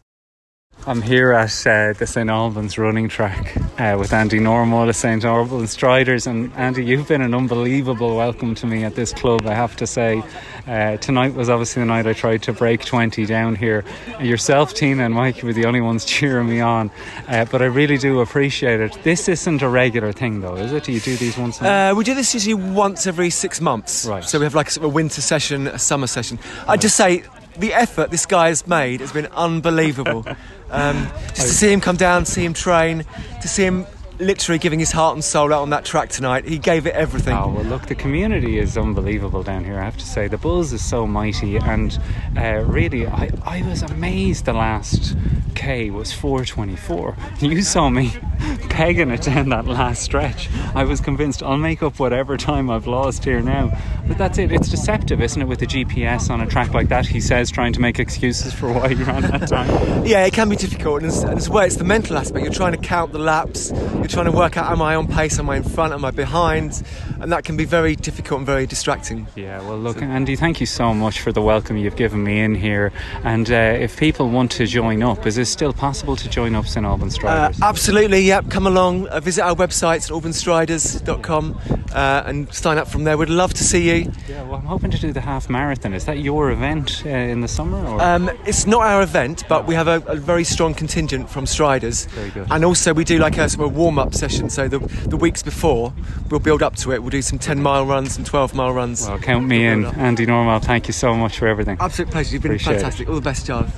I'm 0.86 1.02
here 1.02 1.32
at 1.32 1.66
uh, 1.66 1.94
the 1.94 2.06
St 2.06 2.30
Albans 2.30 2.78
running 2.78 3.08
track 3.08 3.56
uh, 3.80 3.96
with 3.98 4.12
Andy 4.12 4.40
Normile, 4.40 4.86
the 4.86 4.94
St 4.94 5.24
Albans 5.24 5.72
Striders. 5.72 6.28
And 6.28 6.52
Andy, 6.56 6.84
you've 6.84 7.08
been 7.08 7.22
an 7.22 7.34
unbelievable 7.34 8.18
welcome 8.18 8.54
to 8.56 8.68
me 8.68 8.84
at 8.84 8.94
this 8.94 9.14
club, 9.14 9.46
I 9.46 9.54
have 9.54 9.78
to 9.78 9.88
say. 9.88 10.22
Uh, 10.68 10.98
tonight 10.98 11.36
was 11.36 11.50
obviously 11.50 11.82
the 11.82 11.86
night 11.86 12.06
I 12.06 12.12
tried 12.12 12.44
to 12.44 12.54
break 12.54 12.84
20 12.84 13.26
down 13.26 13.56
here. 13.56 13.86
Yourself, 14.20 14.74
Tina, 14.74 15.06
and 15.06 15.14
Mike 15.14 15.42
were 15.42 15.54
the 15.54 15.66
only 15.66 15.80
ones 15.80 16.04
cheering 16.14 16.50
me 16.50 16.60
on. 16.60 16.92
Uh, 17.30 17.46
but 17.46 17.62
I 17.62 17.66
really 17.66 17.98
do 17.98 18.20
appreciate 18.20 18.82
it. 18.82 18.98
This 19.04 19.30
isn't 19.30 19.62
a 19.62 19.70
regular 19.70 20.12
thing, 20.12 20.42
though, 20.42 20.56
is 20.56 20.74
it? 20.74 20.84
Do 20.84 20.92
you 20.92 21.00
do 21.00 21.16
these 21.16 21.38
once 21.38 21.62
a 21.62 21.64
month? 21.64 21.94
Uh, 21.94 21.96
we 21.98 22.04
do 22.04 22.14
this 22.14 22.34
usually 22.34 22.56
once 22.56 23.08
every 23.08 23.30
six 23.30 23.62
months. 23.62 24.06
Right. 24.06 24.24
So 24.24 24.38
we 24.38 24.44
have 24.44 24.56
like 24.56 24.68
a, 24.68 24.72
sort 24.72 24.86
of 24.86 24.92
a 24.92 24.94
winter 24.94 25.22
session, 25.22 25.68
a 25.68 25.80
summer 25.80 26.08
session. 26.08 26.40
I'd 26.68 26.82
just 26.82 26.98
say 26.98 27.24
the 27.58 27.74
effort 27.74 28.12
this 28.12 28.26
guy 28.26 28.50
has 28.50 28.66
made 28.68 29.00
has 29.02 29.12
been 29.12 29.28
unbelievable. 29.28 30.26
Um, 30.74 31.08
just 31.36 31.36
to 31.36 31.54
see 31.54 31.72
him 31.72 31.82
come 31.82 31.98
down, 31.98 32.26
see 32.26 32.44
him 32.44 32.56
train, 32.56 33.06
to 33.44 33.48
see 33.48 33.64
him 33.64 33.86
literally 34.24 34.60
giving 34.60 34.80
his 34.80 34.92
heart 34.92 35.16
and 35.16 35.24
soul 35.24 35.54
out 35.54 35.62
on 35.62 35.70
that 35.72 35.86
track 35.86 36.10
tonight. 36.10 36.46
He 36.46 36.58
gave 36.58 36.88
it 36.88 36.96
everything. 36.96 37.36
Oh, 37.36 37.50
well, 37.50 37.64
look, 37.64 37.88
the 37.88 37.96
community 37.96 38.58
is 38.58 38.78
unbelievable 38.78 39.44
down 39.44 39.64
here, 39.64 39.80
I 39.80 39.84
have 39.84 39.98
to 39.98 40.06
say. 40.06 40.28
The 40.28 40.38
buzz 40.38 40.74
is 40.74 40.84
so 40.84 41.06
mighty, 41.06 41.58
and 41.58 42.00
uh, 42.38 42.64
really, 42.66 43.08
I, 43.08 43.30
I 43.46 43.62
was 43.64 43.82
amazed 43.82 44.46
the 44.46 44.54
last 44.54 45.16
K 45.56 45.90
was 45.90 46.12
424. 46.12 47.16
You 47.40 47.62
saw 47.62 47.90
me 47.90 48.12
pegging 48.70 49.12
it 49.12 49.22
down 49.22 49.50
that 49.50 49.66
last 49.66 50.04
stretch. 50.04 50.50
I 50.76 50.84
was 50.84 51.00
convinced 51.00 51.44
I'll 51.44 51.58
make 51.58 51.84
up 51.84 52.00
whatever 52.00 52.38
time 52.38 52.70
I've 52.70 52.88
lost 52.88 53.24
here 53.24 53.42
now. 53.42 53.72
But 54.08 54.18
that's 54.18 54.38
it. 54.38 54.52
It's 54.52 54.70
deceptive, 54.70 55.22
isn't 55.22 55.42
it, 55.42 55.46
with 55.46 55.60
the 55.60 55.66
GPS 55.66 56.30
on 56.30 56.42
a 56.42 56.48
track 56.48 56.74
like 56.74 56.90
that? 56.90 57.06
He 57.06 57.22
says, 57.22 57.50
trying 57.50 57.74
to 57.74 57.80
make 57.80 58.00
excuses 58.00 58.54
for 58.54 58.72
why 58.74 58.90
he 58.90 59.04
ran 59.04 59.22
that 59.22 59.48
time. 59.48 59.70
yeah, 60.06 60.26
it 60.26 60.34
can 60.34 60.50
be 60.50 60.56
difficult, 60.56 61.04
and 61.04 61.12
as, 61.12 61.24
and 61.24 61.38
as 61.38 61.50
well, 61.50 61.64
it's 61.64 61.78
the 61.78 61.84
mental 61.84 62.18
aspect. 62.18 62.44
You're 62.44 62.54
trying 62.54 62.74
to 62.74 62.78
count 62.78 63.14
the 63.14 63.20
laps, 63.20 63.72
you're 63.72 64.08
trying 64.14 64.26
to 64.26 64.32
work 64.32 64.58
out 64.58 64.72
am 64.72 64.82
I 64.82 64.96
on 64.96 65.08
pace, 65.08 65.40
am 65.40 65.50
I 65.50 65.58
in 65.58 65.64
front, 65.64 65.92
am 65.94 66.06
I 66.06 66.12
behind, 66.12 66.84
and 67.20 67.32
that 67.32 67.44
can 67.44 67.58
be 67.58 67.66
very 67.66 67.96
difficult 67.96 68.38
and 68.40 68.46
very 68.46 68.66
distracting. 68.68 69.28
Yeah, 69.36 69.60
well, 69.62 69.78
look, 69.78 70.02
Andy, 70.02 70.36
thank 70.36 70.60
you 70.60 70.66
so 70.68 70.94
much 70.94 71.20
for 71.20 71.32
the 71.32 71.42
welcome 71.42 71.78
you've 71.78 71.96
given 71.96 72.24
me 72.24 72.40
in 72.40 72.54
here. 72.54 72.92
And 73.24 73.50
uh, 73.52 73.56
if 73.56 73.98
people 73.98 74.30
want 74.30 74.52
to 74.52 74.68
join 74.68 75.02
up, 75.02 75.26
is 75.26 75.38
it 75.38 75.46
still 75.46 75.74
possible 75.74 76.16
to 76.18 76.30
join 76.30 76.54
up 76.54 76.68
St 76.68 76.86
Albans 76.86 77.16
Uh, 77.16 77.18
Striders? 77.18 77.62
absolutely, 77.62 78.22
yep. 78.22 78.50
Come 78.50 78.68
along, 78.68 79.08
uh, 79.08 79.20
visit 79.20 79.44
our 79.44 79.56
website, 79.56 80.10
albanstriders.com, 80.12 81.60
uh, 81.94 82.24
and 82.26 82.54
sign 82.54 82.78
up 82.78 82.88
from 82.88 83.04
there. 83.06 83.18
We'd 83.18 83.30
love 83.30 83.54
to 83.56 83.64
see 83.64 83.90
you. 84.04 84.12
yeah, 84.28 84.44
well, 84.44 84.56
I'm 84.56 84.66
hoping 84.66 84.92
to 84.92 85.00
do 85.00 85.12
the 85.12 85.22
half 85.22 85.50
marathon. 85.50 85.94
Is 85.94 86.06
that 86.06 86.20
your 86.20 86.52
event 86.52 87.04
uh, 87.06 87.10
in 87.10 87.42
the 87.42 87.48
summer? 87.48 87.78
Or? 87.86 88.02
Um, 88.02 88.30
it's 88.46 88.68
not 88.68 88.82
our 88.84 89.02
event, 89.02 89.44
but 89.50 89.66
we 89.68 89.76
have 89.76 89.88
a, 89.88 90.02
a 90.08 90.16
very 90.16 90.44
strong 90.44 90.74
contingent 90.74 91.30
from 91.30 91.46
Striders. 91.46 92.06
Very 92.06 92.30
good. 92.32 92.48
And 92.52 92.66
also, 92.66 92.94
we 92.94 93.04
do 93.04 93.18
like 93.18 93.38
a 93.38 93.48
sort 93.50 93.68
of 93.68 93.76
warm 93.76 93.98
up 94.00 94.03
session. 94.12 94.50
So, 94.50 94.68
the, 94.68 94.80
the 95.08 95.16
weeks 95.18 95.44
before, 95.44 95.94
we'll 96.30 96.40
build 96.40 96.64
up 96.64 96.76
to 96.78 96.92
it. 96.92 97.02
We'll 97.02 97.12
do 97.12 97.22
some 97.22 97.38
10 97.40 97.62
mile 97.62 97.86
runs, 97.86 98.16
some 98.16 98.24
12 98.24 98.56
mile 98.56 98.74
runs. 98.74 99.08
well, 99.08 99.20
count 99.20 99.46
me 99.46 99.66
in. 99.66 99.86
Andy 99.86 100.26
Normile, 100.26 100.64
thank 100.64 100.88
you 100.88 100.94
so 100.94 101.14
much 101.16 101.38
for 101.38 101.48
everything. 101.48 101.78
Absolute 101.80 102.12
pleasure. 102.12 102.34
You've 102.34 102.42
been 102.42 102.54
Appreciate 102.54 102.74
it. 102.74 102.80
fantastic. 102.80 103.08
All 103.08 103.16
the 103.16 103.22
best, 103.22 103.46
Charles. 103.46 103.70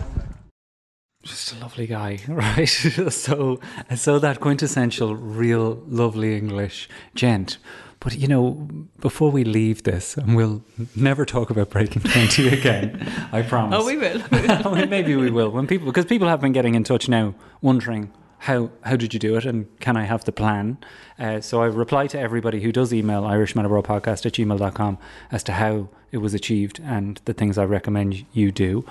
Just 1.23 1.53
a 1.53 1.59
lovely 1.59 1.87
guy, 1.87 2.19
right? 2.27 2.65
so, 2.69 3.59
so 3.95 4.19
that 4.19 4.39
quintessential, 4.39 5.15
real, 5.15 5.83
lovely 5.87 6.37
English 6.37 6.87
gent. 7.15 7.57
But 7.99 8.15
you 8.19 8.27
know, 8.27 8.67
before 8.99 9.31
we 9.31 9.43
leave 9.43 9.81
this, 9.81 10.15
and 10.15 10.35
we'll 10.35 10.63
never 10.95 11.25
talk 11.25 11.49
about 11.49 11.71
breaking 11.71 12.01
twenty 12.11 12.49
again, 12.49 13.11
I 13.31 13.41
promise. 13.41 13.79
Oh, 13.81 13.85
we 13.87 13.97
will. 13.97 14.21
Well, 14.31 14.85
Maybe 14.85 15.15
we 15.15 15.31
will 15.31 15.49
when 15.49 15.65
people 15.65 15.87
because 15.87 16.05
people 16.05 16.27
have 16.27 16.39
been 16.39 16.51
getting 16.51 16.75
in 16.75 16.83
touch 16.83 17.09
now, 17.09 17.33
wondering 17.61 18.11
how 18.45 18.69
how 18.83 18.95
did 18.95 19.11
you 19.11 19.19
do 19.19 19.35
it 19.37 19.45
and 19.45 19.67
can 19.79 19.97
I 19.97 20.03
have 20.03 20.23
the 20.25 20.31
plan? 20.31 20.77
Uh, 21.17 21.41
so 21.41 21.63
I 21.63 21.65
reply 21.65 22.05
to 22.07 22.19
everybody 22.19 22.61
who 22.61 22.71
does 22.71 22.93
email 22.93 23.23
irishmanabroadpodcast 23.23 24.23
at 24.27 24.33
gmail.com 24.33 24.99
as 25.31 25.43
to 25.45 25.53
how 25.53 25.89
it 26.11 26.17
was 26.17 26.35
achieved 26.35 26.79
and 26.83 27.19
the 27.25 27.33
things 27.33 27.57
I 27.57 27.65
recommend 27.65 28.23
you 28.33 28.51
do. 28.51 28.85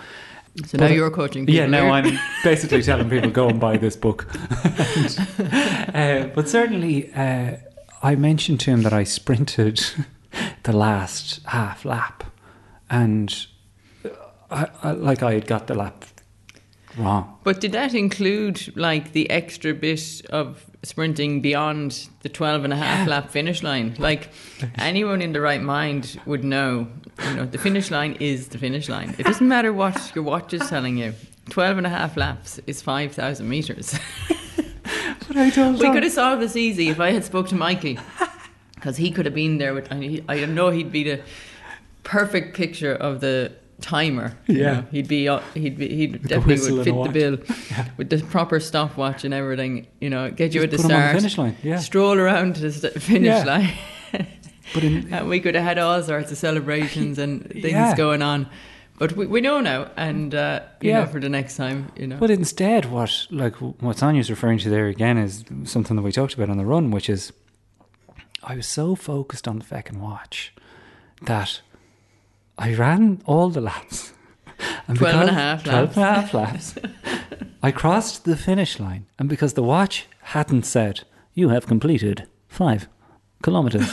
So 0.66 0.78
now 0.78 0.88
you're 0.88 1.10
coaching 1.10 1.46
people. 1.46 1.54
Yeah, 1.54 1.66
now. 1.66 1.90
I'm 1.90 2.18
basically 2.44 2.82
telling 2.82 3.08
people 3.08 3.30
go 3.30 3.48
and 3.48 3.60
buy 3.60 3.76
this 3.76 3.94
book. 3.94 4.26
uh, 4.34 6.24
but 6.34 6.48
certainly, 6.48 7.12
uh, 7.12 7.56
I 8.02 8.16
mentioned 8.16 8.58
to 8.60 8.72
him 8.72 8.82
that 8.82 8.92
I 8.92 9.04
sprinted 9.04 9.84
the 10.64 10.72
last 10.72 11.44
half 11.46 11.84
lap, 11.84 12.24
and 12.90 13.46
I, 14.50 14.68
I, 14.82 14.92
like 14.92 15.22
I 15.22 15.34
had 15.34 15.46
got 15.46 15.66
the 15.68 15.74
lap 15.74 16.04
wrong. 16.96 17.38
But 17.44 17.60
did 17.60 17.72
that 17.72 17.94
include 17.94 18.76
like 18.76 19.12
the 19.12 19.28
extra 19.30 19.74
bit 19.74 20.22
of 20.30 20.64
sprinting 20.82 21.40
beyond 21.40 22.08
the 22.22 22.28
12 22.28 22.64
and 22.64 22.72
a 22.72 22.76
half 22.76 23.08
lap 23.08 23.30
finish 23.30 23.62
line? 23.62 23.96
Like 23.98 24.30
anyone 24.76 25.22
in 25.22 25.32
the 25.32 25.40
right 25.40 25.62
mind 25.62 26.20
would 26.26 26.44
know, 26.44 26.88
you 27.28 27.34
know, 27.34 27.46
the 27.46 27.58
finish 27.58 27.90
line 27.90 28.16
is 28.20 28.48
the 28.48 28.58
finish 28.58 28.88
line. 28.88 29.14
It 29.18 29.26
doesn't 29.26 29.48
matter 29.48 29.72
what 29.72 30.12
your 30.14 30.24
watch 30.24 30.52
is 30.54 30.68
telling 30.68 30.96
you. 30.96 31.14
12 31.50 31.78
and 31.78 31.86
a 31.86 31.90
half 31.90 32.16
laps 32.16 32.58
is 32.66 32.80
5,000 32.82 33.48
meters. 33.48 33.98
But 35.26 35.36
I 35.38 35.50
don't. 35.50 35.78
we 35.78 35.90
could 35.90 36.02
have 36.02 36.12
solved 36.12 36.42
this 36.42 36.56
easy 36.56 36.88
if 36.88 37.00
I 37.00 37.10
had 37.10 37.24
spoke 37.24 37.48
to 37.48 37.54
Mikey. 37.54 37.98
Because 38.74 38.98
he 38.98 39.10
could 39.10 39.24
have 39.24 39.34
been 39.34 39.56
there 39.58 39.72
with, 39.72 39.90
I 39.90 40.44
know 40.44 40.68
he'd 40.68 40.92
be 40.92 41.04
the 41.04 41.22
perfect 42.02 42.54
picture 42.54 42.94
of 42.94 43.20
the 43.20 43.52
timer. 43.80 44.36
Yeah. 44.46 44.72
know. 44.72 44.84
he'd 44.90 45.08
be, 45.08 45.28
uh, 45.28 45.40
he'd 45.54 45.76
be, 45.78 45.88
he'd 45.94 46.22
definitely 46.26 46.72
would 46.72 46.84
fit 46.84 46.94
the 47.04 47.08
bill 47.12 47.38
with 47.96 48.10
the 48.10 48.18
proper 48.26 48.60
stopwatch 48.60 49.24
and 49.24 49.34
everything. 49.34 49.86
You 50.00 50.10
know, 50.10 50.30
get 50.30 50.54
you 50.54 50.62
Just 50.62 50.64
at 50.64 50.70
the 50.70 50.76
on 50.84 50.88
the 50.88 50.94
start, 50.96 51.16
finish 51.16 51.38
line, 51.38 51.56
yeah. 51.62 51.78
stroll 51.78 52.18
around 52.18 52.56
to 52.56 52.70
the 52.70 52.90
finish 53.00 53.26
Yeah. 53.26 53.44
line. 53.44 53.72
But 54.72 54.82
in, 54.82 55.12
and 55.12 55.28
we 55.28 55.40
could 55.40 55.54
have 55.54 55.62
had 55.64 55.78
all 55.78 56.02
sorts 56.02 56.32
of 56.32 56.38
celebrations 56.38 57.18
and 57.18 57.42
things 57.50 57.64
Yeah. 57.72 57.94
going 57.94 58.22
on. 58.22 58.48
But 58.98 59.12
we, 59.14 59.26
we 59.26 59.40
know 59.40 59.60
now, 59.60 59.90
and 59.96 60.34
uh, 60.34 60.60
you 60.80 60.90
Yeah. 60.90 61.00
know, 61.00 61.06
for 61.06 61.20
the 61.20 61.28
next 61.28 61.56
time, 61.56 61.92
you 61.96 62.06
know. 62.06 62.16
But 62.16 62.30
instead, 62.30 62.86
what 62.86 63.26
like 63.30 63.56
what 63.56 63.98
Sonia's 63.98 64.30
referring 64.30 64.58
to 64.60 64.70
there 64.70 64.86
again 64.86 65.18
is 65.18 65.44
something 65.64 65.96
that 65.96 66.02
we 66.02 66.12
talked 66.12 66.34
about 66.34 66.48
on 66.48 66.56
the 66.56 66.64
run, 66.64 66.90
which 66.90 67.10
is 67.10 67.32
I 68.42 68.56
was 68.56 68.66
so 68.66 68.94
focused 68.94 69.46
on 69.46 69.58
the 69.58 69.64
fucking 69.64 70.00
watch 70.00 70.54
that 71.22 71.60
I 72.58 72.74
ran 72.74 73.22
all 73.26 73.50
the 73.50 73.60
laps. 73.60 74.12
And 74.86 74.96
12 74.98 75.20
and 75.20 75.30
a 75.30 75.32
half 75.32 75.64
12 75.64 75.96
and 75.96 76.04
a 76.04 76.14
half 76.14 76.34
laps. 76.34 76.74
I 77.62 77.70
crossed 77.70 78.24
the 78.24 78.36
finish 78.36 78.78
line, 78.78 79.06
and 79.18 79.28
because 79.28 79.54
the 79.54 79.62
watch 79.62 80.06
hadn't 80.20 80.64
said, 80.64 81.02
You 81.34 81.48
have 81.48 81.66
completed 81.66 82.28
five 82.48 82.86
kilometres, 83.42 83.90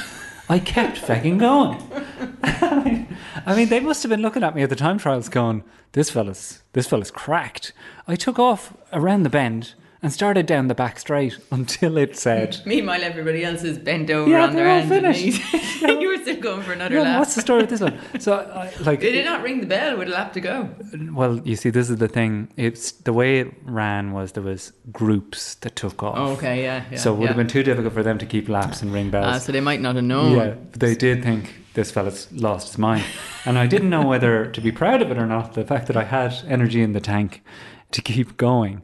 I 0.49 0.59
kept 0.59 0.97
fucking 0.97 1.37
going. 1.39 1.81
I 2.43 3.55
mean, 3.55 3.69
they 3.69 3.79
must 3.79 4.03
have 4.03 4.09
been 4.09 4.21
looking 4.21 4.43
at 4.43 4.53
me 4.53 4.63
at 4.63 4.69
the 4.69 4.75
time 4.75 4.97
trials 4.97 5.29
going, 5.29 5.63
This 5.93 6.09
fella's 6.09 6.61
this 6.73 6.87
fella's 6.87 7.11
cracked. 7.11 7.73
I 8.07 8.15
took 8.15 8.37
off 8.37 8.73
around 8.93 9.23
the 9.23 9.29
bend 9.29 9.73
and 10.03 10.11
started 10.11 10.45
down 10.45 10.67
the 10.67 10.75
back 10.75 10.97
straight 10.99 11.37
until 11.51 11.97
it 11.97 12.17
said 12.17 12.59
Meanwhile, 12.65 13.03
everybody 13.03 13.43
else 13.43 13.63
is 13.63 13.77
bent 13.77 14.09
over 14.09 14.29
Yeah, 14.29 14.43
on 14.45 14.55
their 14.55 14.65
they're 14.65 14.73
all 14.73 14.79
end. 14.79 15.05
and 15.05 15.15
finished. 15.15 15.81
you 16.01 16.07
were 16.09 16.17
still 16.17 16.39
going 16.39 16.63
for 16.63 16.73
another 16.73 16.95
yeah, 16.95 17.01
lap. 17.01 17.19
what's 17.19 17.35
the 17.35 17.41
story 17.41 17.61
with 17.61 17.69
this 17.69 17.81
one? 17.81 17.99
So, 18.19 18.33
I, 18.33 18.71
like, 18.81 18.99
They 18.99 19.11
Did 19.11 19.15
it 19.15 19.25
not 19.25 19.41
ring 19.43 19.61
the 19.61 19.67
bell 19.67 19.97
with 19.97 20.07
a 20.07 20.11
lap 20.11 20.33
to 20.33 20.41
go? 20.41 20.69
well, 21.11 21.39
you 21.45 21.55
see, 21.55 21.69
this 21.69 21.89
is 21.89 21.97
the 21.97 22.07
thing. 22.07 22.49
It's 22.57 22.91
the 22.91 23.13
way 23.13 23.39
it 23.39 23.53
ran 23.63 24.11
was 24.11 24.31
there 24.33 24.43
was 24.43 24.73
groups 24.91 25.55
that 25.55 25.75
took 25.75 26.01
off. 26.03 26.15
Oh, 26.17 26.31
okay, 26.33 26.63
yeah. 26.63 26.83
yeah 26.91 26.97
so 26.97 27.13
it 27.13 27.17
would 27.17 27.23
yeah. 27.23 27.27
have 27.29 27.37
been 27.37 27.47
too 27.47 27.63
difficult 27.63 27.93
for 27.93 28.03
them 28.03 28.17
to 28.17 28.25
keep 28.25 28.49
laps 28.49 28.81
and 28.81 28.91
ring 28.93 29.09
bells. 29.09 29.25
Ah, 29.27 29.37
so 29.39 29.51
they 29.51 29.61
might 29.61 29.81
not 29.81 29.95
have 29.95 30.03
known. 30.05 30.35
Yeah, 30.35 30.55
but 30.71 30.79
they 30.79 30.95
did 30.95 31.23
think 31.23 31.53
this 31.73 31.91
fella's 31.91 32.27
lost 32.31 32.67
his 32.69 32.77
mind. 32.77 33.03
And 33.45 33.57
I 33.57 33.67
didn't 33.67 33.89
know 33.89 34.05
whether 34.05 34.45
to 34.47 34.61
be 34.61 34.71
proud 34.71 35.01
of 35.01 35.11
it 35.11 35.17
or 35.17 35.25
not, 35.25 35.53
the 35.53 35.63
fact 35.63 35.87
that 35.87 35.97
I 35.97 36.03
had 36.03 36.33
energy 36.47 36.81
in 36.81 36.93
the 36.93 36.99
tank 36.99 37.43
to 37.91 38.01
keep 38.01 38.37
going. 38.37 38.83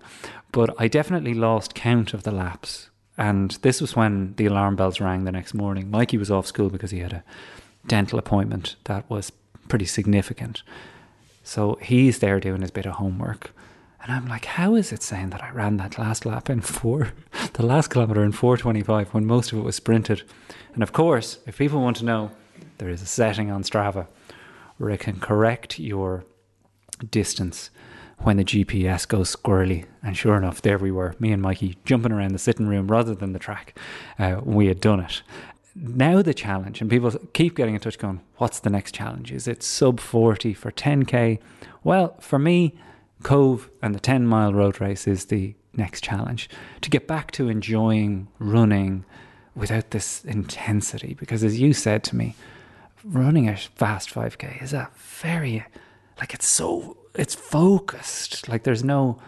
But 0.58 0.74
I 0.80 0.88
definitely 0.88 1.36
lost 1.36 1.76
count 1.76 2.16
of 2.16 2.24
the 2.24 2.32
laps. 2.32 2.90
And 3.16 3.52
this 3.62 3.80
was 3.80 3.96
when 3.96 4.34
the 4.38 4.48
alarm 4.48 4.76
bells 4.76 5.00
rang 5.00 5.24
the 5.24 5.32
next 5.32 5.54
morning. 5.54 5.92
Mikey 5.92 6.18
was 6.18 6.32
off 6.32 6.48
school 6.48 6.72
because 6.72 6.90
he 6.90 6.98
had 6.98 7.14
a 7.14 7.24
dental 7.86 8.18
appointment 8.18 8.76
that 8.86 9.08
was 9.08 9.32
pretty 9.68 9.86
significant. 9.86 10.64
So 11.44 11.78
he's 11.80 12.18
there 12.18 12.40
doing 12.40 12.62
his 12.64 12.72
bit 12.72 12.88
of 12.88 12.94
homework. 12.94 13.52
And 14.02 14.12
I'm 14.12 14.28
like, 14.28 14.46
how 14.46 14.74
is 14.74 14.92
it 14.92 15.04
saying 15.04 15.30
that 15.30 15.44
I 15.44 15.52
ran 15.52 15.78
that 15.78 16.00
last 16.00 16.26
lap 16.26 16.50
in 16.50 16.62
four, 16.62 17.12
the 17.54 17.64
last 17.64 17.92
kilometre 17.92 18.24
in 18.24 18.32
425 18.32 19.14
when 19.14 19.28
most 19.28 19.52
of 19.52 19.60
it 19.60 19.64
was 19.64 19.76
sprinted? 19.76 20.24
And 20.74 20.82
of 20.82 20.92
course, 20.92 21.38
if 21.46 21.60
people 21.60 21.84
want 21.84 21.98
to 21.98 22.06
know, 22.06 22.32
there 22.80 22.90
is 22.90 23.04
a 23.04 23.06
setting 23.06 23.52
on 23.52 23.62
Strava 23.62 24.08
where 24.80 24.90
it 24.90 25.02
can 25.02 25.20
correct 25.20 25.78
your 25.78 26.26
distance 27.12 27.70
when 28.20 28.38
the 28.38 28.44
GPS 28.44 29.08
goes 29.08 29.36
squirrely. 29.36 29.86
And 30.04 30.18
sure 30.18 30.36
enough, 30.36 30.62
there 30.62 30.78
we 30.78 30.92
were, 30.92 31.16
me 31.20 31.32
and 31.32 31.42
Mikey 31.42 31.78
jumping 31.86 32.12
around 32.12 32.32
the 32.32 32.40
sitting 32.40 32.68
room 32.68 32.88
rather 32.88 33.14
than 33.14 33.34
the 33.34 33.40
track. 33.40 33.78
Uh, 34.18 34.42
we 34.44 34.68
had 34.68 34.80
done 34.80 35.00
it. 35.00 35.22
Now 35.76 36.22
the 36.24 36.34
challenge, 36.34 36.82
and 36.82 36.90
people 36.90 37.12
keep 37.34 37.56
getting 37.56 37.76
in 37.76 37.80
touch 37.80 38.00
going, 38.00 38.22
what's 38.38 38.60
the 38.60 38.72
next 38.72 38.96
challenge? 38.96 39.32
Is 39.32 39.48
it 39.48 39.62
sub 39.62 40.00
40 40.00 40.54
for 40.54 40.72
10K? 40.72 41.40
Well, 41.84 42.16
for 42.20 42.40
me, 42.40 42.74
Cobh 43.24 43.70
and 43.82 43.94
the 43.94 44.00
10 44.00 44.26
mile 44.26 44.54
road 44.54 44.82
race 44.82 45.08
is 45.08 45.26
the 45.26 45.56
next 45.74 46.04
challenge. 46.04 46.50
To 46.82 46.90
get 46.90 47.08
back 47.08 47.32
to 47.32 47.50
enjoying 47.50 48.28
running 48.40 49.06
without 49.56 49.92
this 49.92 50.24
intensity. 50.26 51.16
Because 51.16 51.44
as 51.44 51.60
you 51.60 51.74
said 51.74 52.04
to 52.06 52.16
me, 52.16 52.36
running 53.04 53.50
a 53.50 53.58
fast 53.58 54.14
5K 54.14 54.62
is 54.62 54.74
a 54.74 54.90
very, 54.96 55.66
like 56.20 56.34
it's 56.34 56.48
so, 56.48 56.98
it's 57.18 57.36
focused. 57.36 58.48
Like 58.48 58.64
there's 58.64 58.84
no 58.84 59.20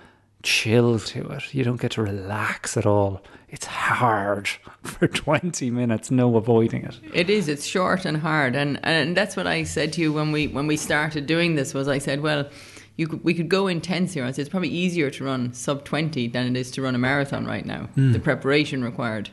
chill 0.43 0.99
to 0.99 1.29
it. 1.31 1.53
You 1.53 1.63
don't 1.63 1.81
get 1.81 1.91
to 1.91 2.01
relax 2.01 2.77
at 2.77 2.85
all. 2.85 3.21
It's 3.49 3.65
hard 3.65 4.47
for 4.83 5.07
20 5.07 5.71
minutes, 5.71 6.11
no 6.11 6.35
avoiding 6.37 6.83
it. 6.85 6.99
It 7.13 7.29
is. 7.29 7.47
It's 7.47 7.65
short 7.65 8.05
and 8.05 8.17
hard, 8.17 8.55
and 8.55 8.79
and 8.83 9.17
that's 9.17 9.35
what 9.35 9.47
I 9.47 9.63
said 9.63 9.93
to 9.93 10.01
you 10.01 10.13
when 10.13 10.31
we 10.31 10.47
when 10.47 10.67
we 10.67 10.77
started 10.77 11.25
doing 11.25 11.55
this. 11.55 11.73
Was 11.73 11.87
I 11.87 11.97
said, 11.97 12.21
well, 12.21 12.47
you 12.95 13.07
could, 13.07 13.23
we 13.23 13.33
could 13.33 13.49
go 13.49 13.67
intense 13.67 14.13
here. 14.13 14.23
I 14.23 14.31
said 14.31 14.41
it's 14.41 14.49
probably 14.49 14.69
easier 14.69 15.09
to 15.09 15.23
run 15.23 15.53
sub 15.53 15.83
twenty 15.83 16.27
than 16.27 16.45
it 16.47 16.59
is 16.59 16.69
to 16.71 16.81
run 16.81 16.95
a 16.95 16.99
marathon 16.99 17.45
right 17.45 17.65
now. 17.65 17.83
Hmm. 17.95 18.11
The 18.11 18.19
preparation 18.19 18.83
required 18.83 19.29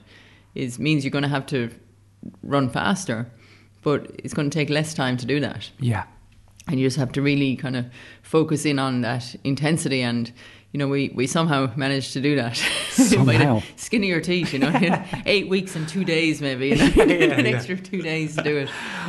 is 0.54 0.78
means 0.78 1.04
you're 1.04 1.10
going 1.10 1.22
to 1.22 1.28
have 1.28 1.46
to 1.46 1.70
run 2.42 2.70
faster, 2.70 3.30
but 3.82 4.10
it's 4.24 4.32
going 4.32 4.48
to 4.48 4.54
take 4.58 4.70
less 4.70 4.94
time 4.94 5.16
to 5.18 5.26
do 5.26 5.38
that 5.40 5.70
Yeah. 5.78 6.04
And 6.66 6.80
you 6.80 6.86
just 6.86 6.96
have 6.96 7.12
to 7.12 7.22
really 7.22 7.56
kind 7.56 7.76
of 7.76 7.86
focus 8.22 8.64
in 8.64 8.78
on 8.78 9.00
that 9.02 9.34
intensity 9.44 10.02
and 10.02 10.32
you 10.72 10.78
know, 10.78 10.88
we, 10.88 11.10
we 11.14 11.26
somehow 11.26 11.72
managed 11.74 12.12
to 12.12 12.20
do 12.20 12.36
that. 12.36 12.54
Somehow. 12.90 13.62
Skinnier 13.76 14.20
teeth, 14.20 14.52
you 14.52 14.58
know, 14.58 14.72
eight 15.24 15.48
weeks 15.48 15.74
and 15.74 15.88
two 15.88 16.04
days 16.04 16.42
maybe, 16.42 16.68
you 16.68 16.76
know, 16.76 16.84
Yeah, 16.84 17.04
an 17.34 17.46
yeah. 17.46 17.52
extra 17.52 17.76
two 17.78 18.02
days 18.02 18.36
to 18.36 18.42
do 18.42 18.58
it. 18.58 18.68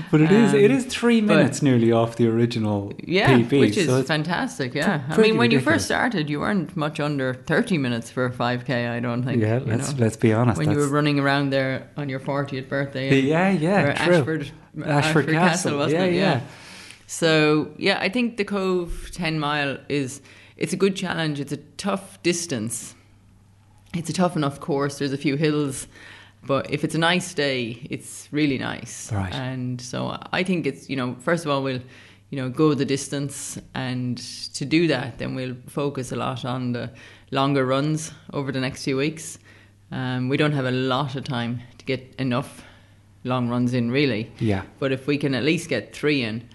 But 0.10 0.22
it 0.22 0.32
is 0.32 0.54
it 0.54 0.72
Um, 0.72 0.78
is 0.78 0.86
three 0.86 1.20
but- 1.20 1.36
minutes 1.36 1.62
nearly 1.62 1.92
off 1.92 2.16
the 2.16 2.28
original 2.30 2.94
Yeah, 3.04 3.40
PB. 3.40 3.60
which 3.60 3.76
is 3.76 3.88
so 3.88 4.02
fantastic. 4.04 4.76
Yeah, 4.76 5.02
I 5.10 5.18
mean, 5.18 5.36
when 5.36 5.52
you 5.52 5.60
first 5.60 5.84
started, 5.86 6.30
you 6.30 6.40
weren't 6.40 6.78
much 6.78 7.02
under 7.02 7.34
thirty 7.34 7.78
minutes 7.78 8.10
for 8.12 8.24
a 8.26 8.32
five 8.32 8.64
k. 8.64 8.88
I 8.88 9.02
don't 9.02 9.24
think. 9.24 9.42
yeah, 9.42 9.58
you 9.60 9.66
let's 9.66 9.92
know, 9.94 10.00
let's 10.04 10.16
be 10.16 10.32
honest. 10.32 10.60
when 10.60 10.72
you 10.72 10.78
were 10.78 10.88
running 10.88 11.20
around 11.20 11.50
there 11.50 11.90
on 11.98 12.08
your 12.08 12.20
fortieth 12.20 12.70
birthday. 12.70 13.20
yeah, 13.20 13.50
yeah, 13.50 14.06
true. 14.06 14.16
Ashford, 14.16 14.52
Ashford 14.86 15.28
Castle, 15.30 15.78
wasn't 15.80 16.00
yeah, 16.02 16.08
it? 16.08 16.14
yeah. 16.16 16.42
So 17.08 17.72
yeah, 17.78 17.98
I 18.00 18.10
think 18.10 18.38
the 18.38 18.44
Cobh 18.44 19.10
ten 19.12 19.40
mile 19.40 19.80
is 19.90 20.22
it's 20.58 20.74
a 20.74 20.78
good 20.78 20.96
challenge. 20.96 21.40
It's 21.40 21.54
a 21.54 21.58
tough 21.78 22.22
distance. 22.22 22.94
It's 23.96 24.10
a 24.10 24.14
tough 24.14 24.36
enough 24.36 24.60
course. 24.60 25.00
There's 25.00 25.14
a 25.14 25.18
few 25.18 25.38
hills, 25.38 25.88
but 26.46 26.70
if 26.70 26.84
it's 26.84 26.96
a 26.96 27.00
nice 27.00 27.34
day, 27.34 27.88
it's 27.90 28.28
really 28.32 28.58
nice. 28.58 29.12
Right. 29.12 29.34
And 29.34 29.80
so 29.80 30.18
I 30.32 30.44
think 30.44 30.68
it's 30.68 30.90
you 30.90 30.98
know 30.98 31.16
first 31.20 31.46
of 31.46 31.52
all 31.52 31.64
we'll 31.64 31.82
you 32.30 32.38
know 32.38 32.50
go 32.50 32.74
the 32.74 32.86
distance, 32.86 33.58
and 33.74 34.18
to 34.54 34.66
do 34.66 34.88
that, 34.88 35.18
then 35.18 35.34
we'll 35.34 35.56
focus 35.68 36.12
a 36.12 36.18
lot 36.18 36.44
on 36.44 36.74
the 36.74 36.92
longer 37.32 37.66
runs 37.66 38.12
over 38.34 38.52
the 38.52 38.60
next 38.60 38.84
few 38.84 38.98
weeks. 38.98 39.40
Um, 39.92 40.28
we 40.28 40.36
don't 40.36 40.52
have 40.52 40.66
a 40.66 40.72
lot 40.72 41.16
of 41.16 41.24
time 41.24 41.62
to 41.78 41.86
get 41.86 42.14
enough 42.20 42.64
long 43.24 43.48
runs 43.48 43.74
in, 43.74 43.92
really. 43.92 44.30
Yeah. 44.40 44.64
But 44.80 44.92
if 44.92 45.08
we 45.08 45.18
can 45.18 45.34
at 45.34 45.44
least 45.44 45.70
get 45.70 45.96
three 45.96 46.24
in, 46.24 46.48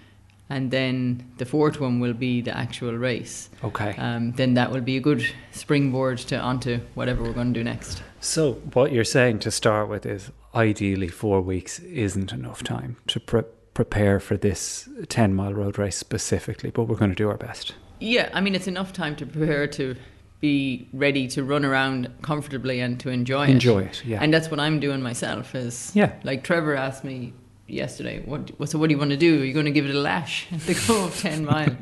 and 0.49 0.71
then 0.71 1.25
the 1.37 1.45
fourth 1.45 1.79
one 1.79 1.99
will 1.99 2.13
be 2.13 2.41
the 2.41 2.55
actual 2.55 2.93
race, 2.93 3.49
Okay. 3.63 3.95
um, 3.97 4.31
then 4.33 4.53
that 4.55 4.71
will 4.71 4.81
be 4.81 4.97
a 4.97 5.01
good 5.01 5.23
springboard 5.51 6.17
to 6.19 6.37
onto 6.39 6.79
whatever 6.95 7.23
we're 7.23 7.33
going 7.33 7.53
to 7.53 7.59
do 7.59 7.63
next. 7.63 8.03
So 8.19 8.53
what 8.73 8.91
you're 8.91 9.03
saying 9.03 9.39
to 9.39 9.51
start 9.51 9.89
with 9.89 10.05
is 10.05 10.31
ideally 10.55 11.07
four 11.07 11.41
weeks 11.41 11.79
isn't 11.79 12.31
enough 12.31 12.63
time 12.63 12.97
to 13.07 13.19
pre- 13.19 13.43
prepare 13.73 14.19
for 14.19 14.37
this 14.37 14.87
10 15.09 15.33
mile 15.33 15.53
road 15.53 15.77
race 15.79 15.97
specifically, 15.97 16.69
but 16.69 16.83
we're 16.83 16.95
going 16.97 17.11
to 17.11 17.15
do 17.15 17.29
our 17.29 17.37
best. 17.37 17.73
Yeah, 17.99 18.29
I 18.33 18.41
mean 18.41 18.53
it's 18.55 18.67
enough 18.67 18.93
time 18.93 19.15
to 19.17 19.25
prepare 19.25 19.65
to 19.67 19.95
be 20.41 20.89
ready 20.91 21.27
to 21.29 21.43
run 21.43 21.63
around 21.63 22.09
comfortably 22.21 22.81
and 22.81 22.99
to 22.99 23.09
enjoy 23.09 23.45
it. 23.45 23.49
Enjoy 23.51 23.81
it, 23.83 24.03
yeah. 24.05 24.19
And 24.21 24.33
that's 24.33 24.51
what 24.51 24.59
I'm 24.59 24.79
doing 24.81 25.01
myself. 25.01 25.55
Is 25.55 25.91
Yeah. 25.95 26.11
Like 26.23 26.43
Trevor 26.43 26.75
asked 26.75 27.03
me 27.05 27.33
yesterday, 27.67 28.21
what 28.25 28.51
what- 28.59 28.69
so 28.69 28.77
what 28.79 28.87
do 28.89 28.93
you 28.93 28.99
want 28.99 29.11
to 29.11 29.17
do? 29.17 29.41
Are 29.41 29.45
you 29.45 29.53
going 29.53 29.65
to 29.65 29.71
give 29.71 29.85
it 29.85 29.95
a 29.95 29.99
lash 29.99 30.47
at 30.51 30.61
the 30.61 30.73
go 30.87 31.05
of 31.05 31.17
ten 31.17 31.45
mile? 31.51 31.75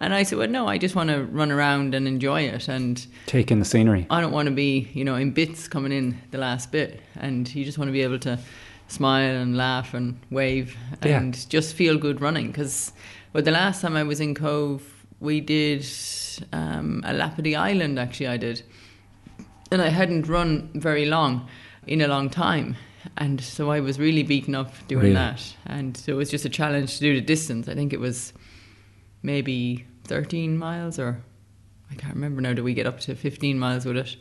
and 0.00 0.14
I 0.14 0.22
said, 0.24 0.38
well, 0.38 0.48
no, 0.48 0.66
I 0.66 0.78
just 0.78 0.94
want 0.94 1.10
to 1.10 1.24
run 1.24 1.50
around 1.50 1.94
and 1.94 2.06
enjoy 2.08 2.42
it 2.42 2.68
and. 2.68 3.04
Take 3.26 3.50
in 3.50 3.58
the 3.58 3.64
scenery. 3.64 4.06
I 4.10 4.20
don't 4.20 4.32
want 4.32 4.46
to 4.48 4.54
be, 4.54 4.88
you 4.92 5.04
know, 5.04 5.16
in 5.16 5.30
bits 5.32 5.68
coming 5.68 5.92
in 5.92 6.18
the 6.30 6.38
last 6.38 6.72
bit, 6.72 7.00
and 7.16 7.52
you 7.54 7.64
just 7.64 7.78
want 7.78 7.88
to 7.88 7.92
be 7.92 8.02
able 8.02 8.18
to 8.20 8.38
smile 8.88 9.36
and 9.36 9.56
laugh 9.56 9.92
and 9.94 10.18
wave 10.30 10.74
Yeah. 11.04 11.18
and 11.18 11.48
just 11.50 11.74
feel 11.74 11.98
good 11.98 12.20
running. 12.22 12.46
Because, 12.48 12.92
well, 13.32 13.42
the 13.42 13.50
last 13.50 13.82
time 13.82 13.96
I 13.96 14.02
was 14.02 14.18
in 14.20 14.34
Cobh, 14.34 14.82
we 15.20 15.40
did 15.40 15.84
um, 16.52 17.02
a 17.04 17.12
lap 17.12 17.36
of 17.38 17.44
the 17.44 17.54
island. 17.56 17.98
Actually, 17.98 18.28
I 18.28 18.36
did, 18.38 18.62
and 19.70 19.82
I 19.82 19.88
hadn't 19.88 20.26
run 20.26 20.70
very 20.74 21.04
long 21.04 21.46
in 21.86 22.00
a 22.00 22.08
long 22.08 22.30
time, 22.30 22.76
and 23.16 23.40
so 23.40 23.70
I 23.70 23.80
was 23.80 23.98
really 23.98 24.22
beaten 24.22 24.54
up 24.54 24.72
doing 24.88 25.02
Really? 25.02 25.14
that. 25.14 25.54
And 25.66 25.96
so 25.96 26.12
it 26.12 26.16
was 26.16 26.30
just 26.30 26.44
a 26.44 26.48
challenge 26.48 26.94
to 26.98 27.00
do 27.00 27.14
the 27.14 27.20
distance. 27.20 27.68
I 27.68 27.74
think 27.74 27.92
it 27.92 28.00
was 28.00 28.32
maybe 29.22 29.86
13 30.04 30.56
miles 30.56 30.98
or 30.98 31.20
I 31.90 31.94
can't 31.94 32.14
remember 32.14 32.40
now. 32.40 32.52
Did 32.52 32.64
we 32.64 32.74
get 32.74 32.86
up 32.86 33.00
to 33.00 33.14
15 33.14 33.58
miles 33.58 33.84
with 33.84 33.96
it? 33.96 34.16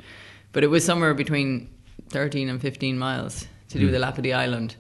But 0.54 0.64
it 0.64 0.68
was 0.68 0.84
somewhere 0.86 1.14
between 1.14 1.70
13 2.10 2.50
and 2.50 2.62
15 2.62 2.98
miles 2.98 3.48
to 3.70 3.78
do 3.80 3.90
Mm. 3.90 3.92
the 3.92 4.00
lap 4.00 4.18
of 4.18 4.24
the 4.24 4.34
island. 4.34 4.76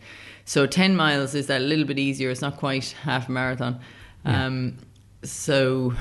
So 0.45 0.65
10 0.65 0.95
miles 0.95 1.35
is 1.35 1.47
that 1.47 1.61
a 1.61 1.63
little 1.65 1.85
bit 1.85 1.99
easier. 1.99 2.29
It's 2.29 2.41
not 2.41 2.57
quite 2.57 2.95
half 3.03 3.27
a 3.27 3.31
marathon. 3.31 3.79
Yeah. 4.25 4.45
Um, 4.45 4.77
so, 5.23 5.93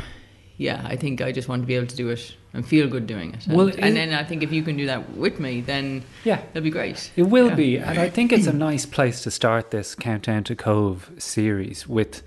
yeah, 0.57 0.83
I 0.85 0.95
think 0.97 1.21
I 1.21 1.33
just 1.33 1.49
want 1.49 1.63
to 1.63 1.67
be 1.67 1.75
able 1.75 1.89
to 1.89 1.97
do 1.97 2.09
it 2.11 2.37
and 2.57 2.67
feel 2.67 2.89
good 2.89 3.07
doing 3.07 3.35
it. 3.35 3.47
And, 3.47 3.57
Well, 3.57 3.71
and 3.79 3.95
then 3.97 4.13
I 4.15 4.25
think 4.25 4.43
if 4.43 4.51
you 4.53 4.63
can 4.63 4.77
do 4.77 4.87
that 4.87 5.11
with 5.17 5.39
me, 5.39 5.61
then 5.61 6.03
Yeah. 6.25 6.37
that'd 6.53 6.65
be 6.65 6.71
great. 6.71 7.11
It 7.15 7.25
will 7.25 7.49
Yeah. 7.51 7.55
be, 7.55 7.77
and 7.79 7.99
I 7.99 8.09
think 8.09 8.33
it's 8.33 8.47
a 8.47 8.53
nice 8.69 8.87
place 8.87 9.23
to 9.23 9.31
start 9.31 9.71
this 9.71 9.95
Countdown 9.95 10.43
to 10.45 10.57
Cobh 10.57 11.11
series 11.19 11.87
with 11.87 12.23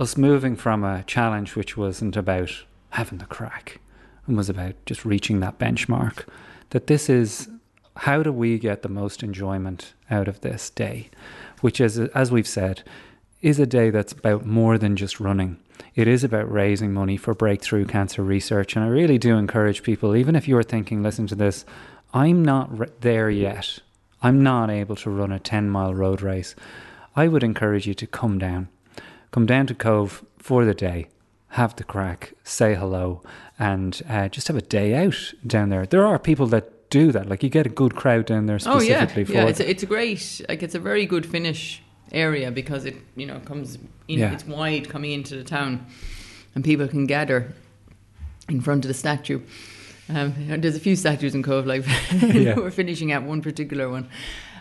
us 0.00 0.16
moving 0.16 0.56
from 0.56 0.84
a 0.84 1.04
challenge 1.06 1.54
which 1.54 1.76
wasn't 1.76 2.16
about 2.16 2.50
having 2.90 3.18
the 3.18 3.26
crack 3.26 3.78
and 4.26 4.36
was 4.36 4.48
about 4.48 4.74
just 4.86 5.04
reaching 5.04 5.40
that 5.40 5.58
benchmark. 5.58 6.24
That 6.70 6.86
this 6.86 7.08
is 7.10 7.48
how 7.96 8.22
do 8.22 8.32
we 8.32 8.58
get 8.58 8.82
the 8.82 8.88
most 8.88 9.22
enjoyment 9.22 9.92
out 10.10 10.28
of 10.28 10.40
this 10.40 10.70
day, 10.70 11.08
which 11.60 11.80
is, 11.80 11.98
as 11.98 12.30
we've 12.30 12.46
said, 12.46 12.82
is 13.42 13.58
a 13.58 13.66
day 13.66 13.90
that's 13.90 14.12
about 14.12 14.46
more 14.46 14.78
than 14.78 14.96
just 14.96 15.20
running. 15.20 15.56
It 15.94 16.08
is 16.08 16.24
about 16.24 16.50
raising 16.50 16.92
money 16.92 17.16
for 17.16 17.34
breakthrough 17.34 17.86
cancer 17.86 18.22
research. 18.22 18.76
And 18.76 18.84
I 18.84 18.88
really 18.88 19.18
do 19.18 19.36
encourage 19.36 19.82
people, 19.82 20.14
even 20.14 20.36
if 20.36 20.46
you're 20.46 20.62
thinking, 20.62 21.02
listen 21.02 21.26
to 21.28 21.34
this, 21.34 21.64
I'm 22.14 22.44
not 22.44 22.78
re- 22.78 22.88
there 23.00 23.30
yet. 23.30 23.80
I'm 24.22 24.42
not 24.42 24.70
able 24.70 24.96
to 24.96 25.10
run 25.10 25.32
a 25.32 25.38
10 25.38 25.70
mile 25.70 25.94
road 25.94 26.22
race. 26.22 26.54
I 27.14 27.28
would 27.28 27.42
encourage 27.42 27.86
you 27.86 27.94
to 27.94 28.06
come 28.06 28.38
down. 28.38 28.68
Come 29.30 29.46
down 29.46 29.66
to 29.66 29.74
Cobh 29.74 30.24
for 30.38 30.64
the 30.64 30.74
day, 30.74 31.08
have 31.48 31.76
the 31.76 31.84
crack, 31.84 32.32
say 32.42 32.74
hello, 32.74 33.22
and 33.58 34.00
uh, 34.08 34.28
just 34.28 34.48
have 34.48 34.56
a 34.56 34.62
day 34.62 34.94
out 34.94 35.34
down 35.46 35.68
there. 35.68 35.84
There 35.84 36.06
are 36.06 36.18
people 36.18 36.46
that 36.48 36.90
do 36.90 37.12
that. 37.12 37.28
Like 37.28 37.42
you 37.42 37.48
get 37.48 37.66
a 37.66 37.70
good 37.70 37.94
crowd 37.94 38.26
down 38.26 38.46
there 38.46 38.58
Oh 38.64 38.80
yeah, 38.80 39.00
specifically 39.00 39.24
for 39.24 39.32
yeah. 39.32 39.44
it. 39.44 39.50
It's 39.50 39.60
a, 39.60 39.70
it's 39.70 39.82
a 39.82 39.86
great, 39.86 40.40
like 40.48 40.62
it's 40.62 40.74
a 40.74 40.78
very 40.78 41.06
good 41.06 41.26
finish 41.26 41.82
area 42.12 42.50
because 42.50 42.84
it, 42.84 42.96
you 43.16 43.26
know, 43.26 43.38
comes 43.40 43.76
in. 44.08 44.18
Yeah. 44.18 44.32
It's 44.32 44.46
wide 44.46 44.88
coming 44.88 45.12
into 45.12 45.36
the 45.36 45.44
town, 45.44 45.86
and 46.54 46.64
people 46.64 46.88
can 46.88 47.06
gather 47.06 47.52
in 48.48 48.60
front 48.60 48.84
of 48.84 48.88
the 48.88 48.94
statue. 48.94 49.40
Um, 50.08 50.32
and 50.48 50.62
there's 50.64 50.76
a 50.76 50.80
few 50.80 50.96
statues 50.96 51.34
in 51.34 51.42
Cobh, 51.42 51.66
like 51.66 51.84
Yeah. 52.22 52.56
we're 52.56 52.70
finishing 52.70 53.12
at 53.12 53.22
one 53.22 53.42
particular 53.42 53.90
one, 53.90 54.08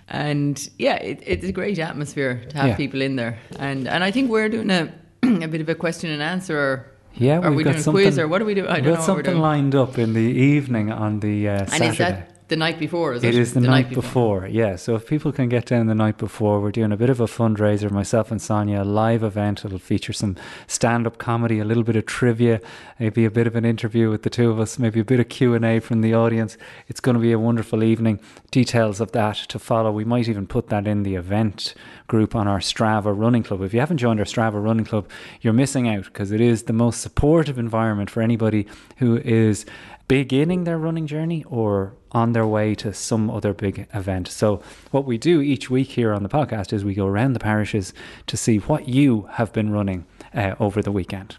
and 0.09 0.69
yeah, 0.77 0.95
it, 0.95 1.23
it's 1.25 1.45
a 1.45 1.51
great 1.53 1.79
atmosphere 1.79 2.43
to 2.49 2.57
have 2.57 2.67
Yeah. 2.67 2.75
people 2.75 3.01
in 3.01 3.15
there, 3.15 3.37
and 3.57 3.87
and 3.87 4.03
I 4.03 4.11
think 4.11 4.29
we're 4.29 4.49
doing 4.49 4.69
a 4.69 4.91
a 5.23 5.47
bit 5.47 5.61
of 5.61 5.69
a 5.69 5.75
question 5.75 6.09
and 6.11 6.21
answer. 6.21 6.57
Or, 6.59 6.85
yeah, 7.15 7.39
are 7.39 7.49
we've 7.49 7.57
we 7.57 7.63
got 7.63 7.71
doing 7.71 7.79
a 7.79 7.83
something, 7.83 8.03
quiz 8.03 8.19
or 8.19 8.27
what 8.27 8.39
do 8.39 8.45
we 8.45 8.53
do? 8.55 8.67
I 8.67 8.75
we've 8.75 8.83
don't 8.83 8.93
got 8.93 8.99
know 8.99 9.05
something 9.05 9.23
doing. 9.25 9.39
lined 9.39 9.73
up 9.73 9.97
in 9.97 10.13
the 10.13 10.19
evening 10.19 10.91
on 10.91 11.19
the 11.21 11.47
uh, 11.47 11.51
and 11.61 11.69
Saturday. 11.71 12.25
The 12.47 12.55
night 12.55 12.79
before? 12.79 13.13
Is 13.13 13.23
it, 13.23 13.35
It 13.35 13.39
is 13.39 13.53
the, 13.53 13.59
night, 13.61 13.89
before. 13.89 14.47
yeah. 14.47 14.75
So 14.77 14.95
if 14.95 15.05
people 15.07 15.31
can 15.31 15.49
get 15.49 15.65
down 15.65 15.87
the 15.87 15.95
night 15.95 16.17
before, 16.17 16.61
we're 16.61 16.71
doing 16.71 16.91
a 16.91 16.97
bit 16.97 17.09
of 17.09 17.19
a 17.19 17.25
fundraiser. 17.25 17.91
Myself 17.91 18.31
and 18.31 18.41
Sonia, 18.41 18.83
a 18.83 18.85
live 18.85 19.23
event. 19.23 19.65
It'll 19.65 19.79
feature 19.79 20.13
some 20.13 20.37
stand-up 20.67 21.17
comedy, 21.17 21.59
a 21.59 21.65
little 21.65 21.83
bit 21.83 21.95
of 21.95 22.05
trivia, 22.05 22.61
maybe 22.99 23.25
a 23.25 23.31
bit 23.31 23.47
of 23.47 23.55
an 23.55 23.65
interview 23.65 24.09
with 24.09 24.23
the 24.23 24.29
two 24.29 24.49
of 24.49 24.59
us, 24.59 24.79
maybe 24.79 24.99
a 24.99 25.05
bit 25.05 25.19
of 25.19 25.27
Q 25.29 25.53
and 25.55 25.65
A 25.65 25.79
from 25.79 26.01
the 26.01 26.13
audience. 26.13 26.57
It's 26.87 26.99
going 27.01 27.15
to 27.15 27.21
be 27.21 27.31
a 27.33 27.39
wonderful 27.39 27.83
evening. 27.83 28.19
Details 28.51 29.01
of 29.01 29.11
that 29.11 29.35
to 29.49 29.59
follow. 29.59 29.91
We 29.91 30.05
might 30.05 30.29
even 30.29 30.47
put 30.47 30.69
that 30.69 30.87
in 30.87 31.03
the 31.03 31.15
event 31.15 31.73
group 32.07 32.33
on 32.35 32.47
our 32.47 32.59
Strava 32.59 33.13
Running 33.17 33.43
Club. 33.43 33.61
If 33.61 33.73
you 33.73 33.81
haven't 33.81 33.97
joined 33.97 34.19
our 34.19 34.25
Strava 34.25 34.63
Running 34.63 34.85
Club, 34.85 35.09
you're 35.41 35.53
missing 35.53 35.89
out 35.89 36.05
because 36.05 36.31
it 36.31 36.39
is 36.39 36.63
the 36.63 36.73
most 36.73 37.01
supportive 37.01 37.59
environment 37.59 38.09
for 38.09 38.21
anybody 38.21 38.67
who 38.97 39.17
is 39.17 39.65
beginning 40.07 40.63
their 40.63 40.77
running 40.77 41.05
journey 41.05 41.43
or 41.49 41.93
on 42.11 42.33
their 42.33 42.47
way 42.47 42.75
to 42.75 42.93
some 42.93 43.29
other 43.29 43.53
big 43.53 43.87
event. 43.93 44.27
So, 44.27 44.61
what 44.91 45.05
we 45.05 45.17
do 45.17 45.41
each 45.41 45.69
week 45.69 45.89
here 45.89 46.13
on 46.13 46.23
the 46.23 46.29
podcast 46.29 46.73
is 46.73 46.83
we 46.83 46.93
go 46.93 47.07
around 47.07 47.33
the 47.33 47.39
parishes 47.39 47.93
to 48.27 48.37
see 48.37 48.57
what 48.57 48.87
you 48.87 49.29
have 49.33 49.53
been 49.53 49.71
running 49.71 50.05
uh, 50.33 50.55
over 50.59 50.81
the 50.81 50.91
weekend. 50.91 51.37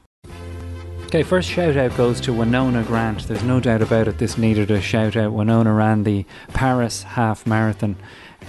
Okay, 1.06 1.22
first 1.22 1.48
shout 1.48 1.76
out 1.76 1.96
goes 1.96 2.20
to 2.20 2.34
Winona 2.34 2.82
Grant. 2.82 3.26
There's 3.28 3.42
no 3.42 3.60
doubt 3.60 3.80
about 3.80 4.08
it, 4.08 4.18
this 4.18 4.36
needed 4.36 4.70
a 4.70 4.80
shout 4.80 5.16
out. 5.16 5.32
Winona 5.32 5.72
ran 5.72 6.04
the 6.04 6.26
Paris 6.48 7.02
half 7.02 7.46
marathon 7.46 7.96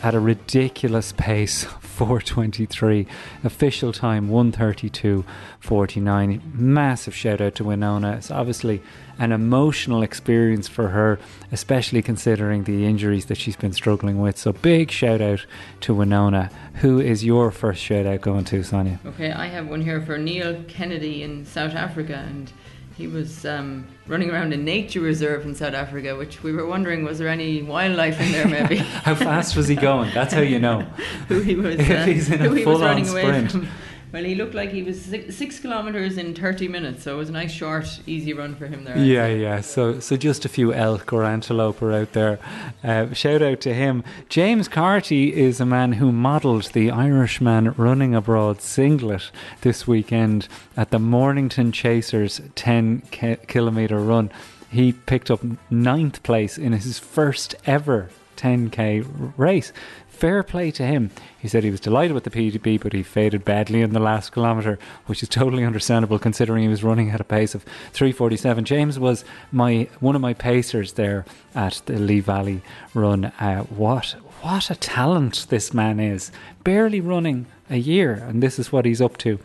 at 0.04 0.14
a 0.14 0.20
ridiculous 0.20 1.14
pace 1.14 1.66
423 2.00 3.06
official 3.44 3.92
time 3.92 4.30
132.49 4.30 6.54
massive 6.54 7.14
shout 7.14 7.42
out 7.42 7.56
to 7.56 7.66
winona. 7.66 8.14
It's 8.14 8.32
obviously 8.32 8.82
an 9.18 9.34
emotional 9.34 10.02
experience 10.02 10.70
for 10.70 10.88
her 10.90 11.20
especially 11.52 12.02
considering 12.02 12.64
the 12.64 12.86
injuries 12.86 13.26
that 13.26 13.38
she's 13.38 13.58
been 13.58 13.74
struggling 13.74 14.22
with. 14.22 14.38
So 14.38 14.54
big 14.54 14.92
shout 14.92 15.20
out 15.20 15.46
to 15.82 15.94
winona. 15.94 16.50
Who 16.76 17.02
is 17.02 17.26
your 17.26 17.52
first 17.52 17.84
shout 17.84 18.06
out 18.06 18.22
going 18.22 18.46
to 18.46 18.64
sonia? 18.64 19.02
Okay, 19.06 19.34
I 19.34 19.48
have 19.48 19.68
one 19.68 19.82
here 19.82 20.02
for 20.02 20.18
Neil 20.18 20.64
Kennedy 20.70 21.24
in 21.24 21.46
South 21.46 21.74
Africa, 21.74 22.24
and 22.26 22.54
he 23.00 23.08
was 23.08 23.46
um, 23.46 23.88
running 24.08 24.30
around 24.30 24.52
a 24.52 24.58
nature 24.58 25.00
reserve 25.00 25.46
in 25.46 25.56
South 25.56 25.74
Africa, 25.74 26.18
which 26.18 26.44
we 26.44 26.52
were 26.52 26.66
wondering 26.66 27.06
was 27.06 27.18
there 27.18 27.30
any 27.30 27.64
wildlife 27.64 28.20
in 28.20 28.34
there, 28.34 28.46
maybe? 28.46 28.76
how 29.08 29.16
fast 29.16 29.56
was 29.56 29.70
he 29.70 29.76
going 29.76 30.14
that's 30.14 30.34
how 30.34 30.42
you 30.42 30.60
know 30.60 30.82
who 31.30 31.40
he 31.40 31.56
was, 31.56 31.76
If 31.80 31.90
uh, 31.90 32.04
he's 32.04 32.30
in 32.30 32.42
a 32.42 32.50
who 32.50 32.56
he 32.56 32.66
was 32.66 32.76
full-on 32.76 32.82
running 32.82 33.08
away 33.08 33.22
sprint. 33.22 33.52
from. 33.52 33.68
Well, 34.12 34.24
he 34.24 34.34
looked 34.34 34.56
like 34.56 34.72
he 34.72 34.82
was 34.82 35.00
six, 35.00 35.36
six 35.36 35.60
kilometres 35.60 36.18
in 36.18 36.34
30 36.34 36.68
minutes, 36.68 37.04
so 37.04 37.14
it 37.14 37.18
was 37.18 37.30
a 37.30 37.34
nice, 37.34 37.52
short, 37.52 38.00
easy 38.08 38.34
run 38.34 38.56
for 38.56 38.66
him 38.66 38.84
there. 38.84 38.98
Yeah, 38.98 39.28
yeah. 39.28 39.62
So, 39.62 40.00
so 40.00 40.18
just 40.18 40.46
a 40.46 40.50
few 40.50 40.74
elk 40.74 41.14
or 41.14 41.24
antelope 41.24 41.80
are 41.84 41.94
out 41.94 42.14
there. 42.14 42.40
Uh, 42.84 43.14
shout 43.14 43.44
out 43.44 43.62
to 43.62 43.74
him. 43.74 44.04
James 44.28 44.68
Carty 44.68 45.36
is 45.36 45.62
a 45.62 45.66
man 45.66 45.94
who 45.94 46.12
modelled 46.12 46.72
the 46.74 46.90
Irishman 46.90 47.74
running 47.74 48.16
abroad 48.16 48.62
singlet 48.62 49.30
this 49.62 49.88
weekend 49.88 50.48
at 50.76 50.90
the 50.90 51.00
Mornington 51.00 51.72
Chasers 51.72 52.42
10 52.56 53.02
ki- 53.12 53.38
kilometre 53.48 54.00
run. 54.00 54.32
He 54.72 54.92
picked 54.92 55.30
up 55.30 55.42
ninth 55.70 56.24
place 56.24 56.58
in 56.58 56.74
his 56.74 56.98
first 56.98 57.54
ever 57.66 58.10
10k 58.40 59.34
race. 59.38 59.74
Fair 60.20 60.44
play 60.44 60.70
to 60.72 60.86
him. 60.86 61.12
He 61.40 61.48
said 61.48 61.64
he 61.64 61.72
was 61.72 61.80
delighted 61.80 62.14
with 62.14 62.26
the 62.26 62.30
PDB, 62.30 62.78
but 62.82 62.92
he 62.92 63.04
faded 63.04 63.46
badly 63.46 63.82
in 63.82 63.94
the 63.94 64.02
last 64.02 64.34
kilometre, 64.34 64.78
which 65.06 65.24
is 65.24 65.30
totally 65.30 65.64
understandable 65.64 66.20
considering 66.20 66.62
he 66.62 66.68
was 66.68 66.84
running 66.84 67.10
at 67.10 67.22
a 67.22 67.24
pace 67.24 67.56
of 67.56 67.64
3:47. 67.94 68.66
James 68.66 69.00
was 69.00 69.24
my 69.50 69.88
one 70.02 70.16
of 70.16 70.22
my 70.22 70.34
pacers 70.34 70.94
there 70.94 71.24
at 71.56 71.82
the 71.86 71.98
Lee 71.98 72.20
Valley 72.20 72.62
Run. 72.94 73.32
Uh, 73.40 73.64
what 73.64 74.18
what 74.42 74.70
a 74.70 74.76
talent 74.76 75.46
this 75.48 75.74
man 75.74 76.02
is! 76.02 76.34
Barely 76.66 77.00
running 77.00 77.46
a 77.70 77.78
year, 77.78 78.12
and 78.12 78.44
this 78.44 78.60
is 78.60 78.74
what 78.74 78.84
he's 78.84 79.00
up 79.00 79.16
to. 79.20 79.40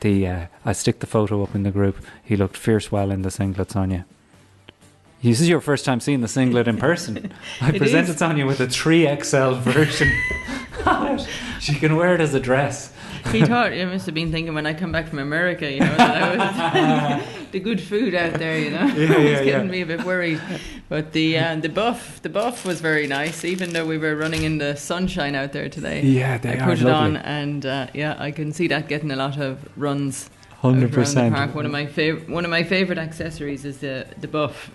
The 0.00 0.26
uh, 0.26 0.46
I 0.64 0.72
stick 0.72 0.98
the 0.98 1.06
photo 1.06 1.44
up 1.44 1.54
in 1.54 1.62
the 1.62 1.70
group. 1.70 2.04
He 2.20 2.34
looked 2.34 2.56
fierce 2.56 2.90
well 2.90 3.12
in 3.12 3.22
the 3.22 3.30
singlet, 3.30 3.70
Sonia. 3.70 4.04
This 5.30 5.40
is 5.40 5.48
your 5.48 5.60
first 5.60 5.84
time 5.84 5.98
seeing 5.98 6.20
the 6.20 6.28
singlet 6.28 6.68
in 6.68 6.76
person. 6.76 7.32
I 7.60 7.70
It 7.70 7.78
presented 7.78 8.12
is. 8.12 8.18
Sonia 8.18 8.46
with 8.46 8.60
a 8.60 8.68
3XL 8.68 9.58
version. 9.62 10.08
she 11.60 11.74
can 11.74 11.96
wear 11.96 12.14
it 12.14 12.20
as 12.20 12.32
a 12.32 12.38
dress. 12.38 12.92
He 13.32 13.44
thought, 13.44 13.72
he 13.72 13.84
must 13.84 14.06
have 14.06 14.14
been 14.14 14.30
thinking 14.30 14.54
when 14.54 14.66
I 14.66 14.72
come 14.74 14.92
back 14.92 15.08
from 15.08 15.18
America, 15.18 15.68
you 15.70 15.80
know, 15.80 15.96
that 15.96 16.22
I 16.22 17.16
was 17.16 17.26
the 17.50 17.58
good 17.58 17.80
food 17.80 18.14
out 18.14 18.34
there, 18.34 18.56
you 18.56 18.70
know. 18.70 18.86
Yeah, 18.86 19.14
I 19.14 19.18
was 19.18 19.40
getting 19.40 19.46
yeah. 19.46 19.62
me 19.64 19.80
a 19.80 19.86
bit 19.86 20.04
worried. 20.04 20.40
But 20.88 21.12
the 21.12 21.36
uh, 21.38 21.56
the 21.56 21.68
buff, 21.70 22.22
the 22.22 22.28
buff 22.28 22.64
was 22.64 22.80
very 22.80 23.08
nice, 23.08 23.44
even 23.44 23.72
though 23.72 23.84
we 23.84 23.98
were 23.98 24.14
running 24.14 24.44
in 24.44 24.58
the 24.58 24.76
sunshine 24.76 25.34
out 25.34 25.52
there 25.52 25.68
today. 25.68 26.02
Yeah, 26.02 26.38
they 26.38 26.56
are. 26.56 26.62
I 26.62 26.64
put 26.66 26.80
it 26.80 26.84
lovely. 26.84 26.92
on, 26.92 27.16
and 27.16 27.66
uh, 27.66 27.88
yeah, 27.92 28.14
I 28.16 28.30
can 28.30 28.52
see 28.52 28.68
that 28.68 28.86
getting 28.86 29.10
a 29.10 29.16
lot 29.16 29.38
of 29.38 29.68
runs. 29.76 30.30
Hundred 30.60 30.92
the 30.92 30.94
percent. 30.94 31.34
park. 31.34 31.52
One 31.52 31.66
of 31.66 31.72
my 31.72 31.86
favorite 31.86 32.28
one 32.30 32.44
of 32.44 32.50
my 32.52 32.62
favorite 32.62 32.98
accessories 32.98 33.64
is 33.64 33.78
the 33.78 34.06
the 34.20 34.28
buff. 34.28 34.70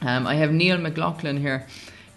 Um, 0.00 0.26
I 0.26 0.36
have 0.36 0.52
Neil 0.52 0.78
McLaughlin 0.78 1.38
here. 1.38 1.66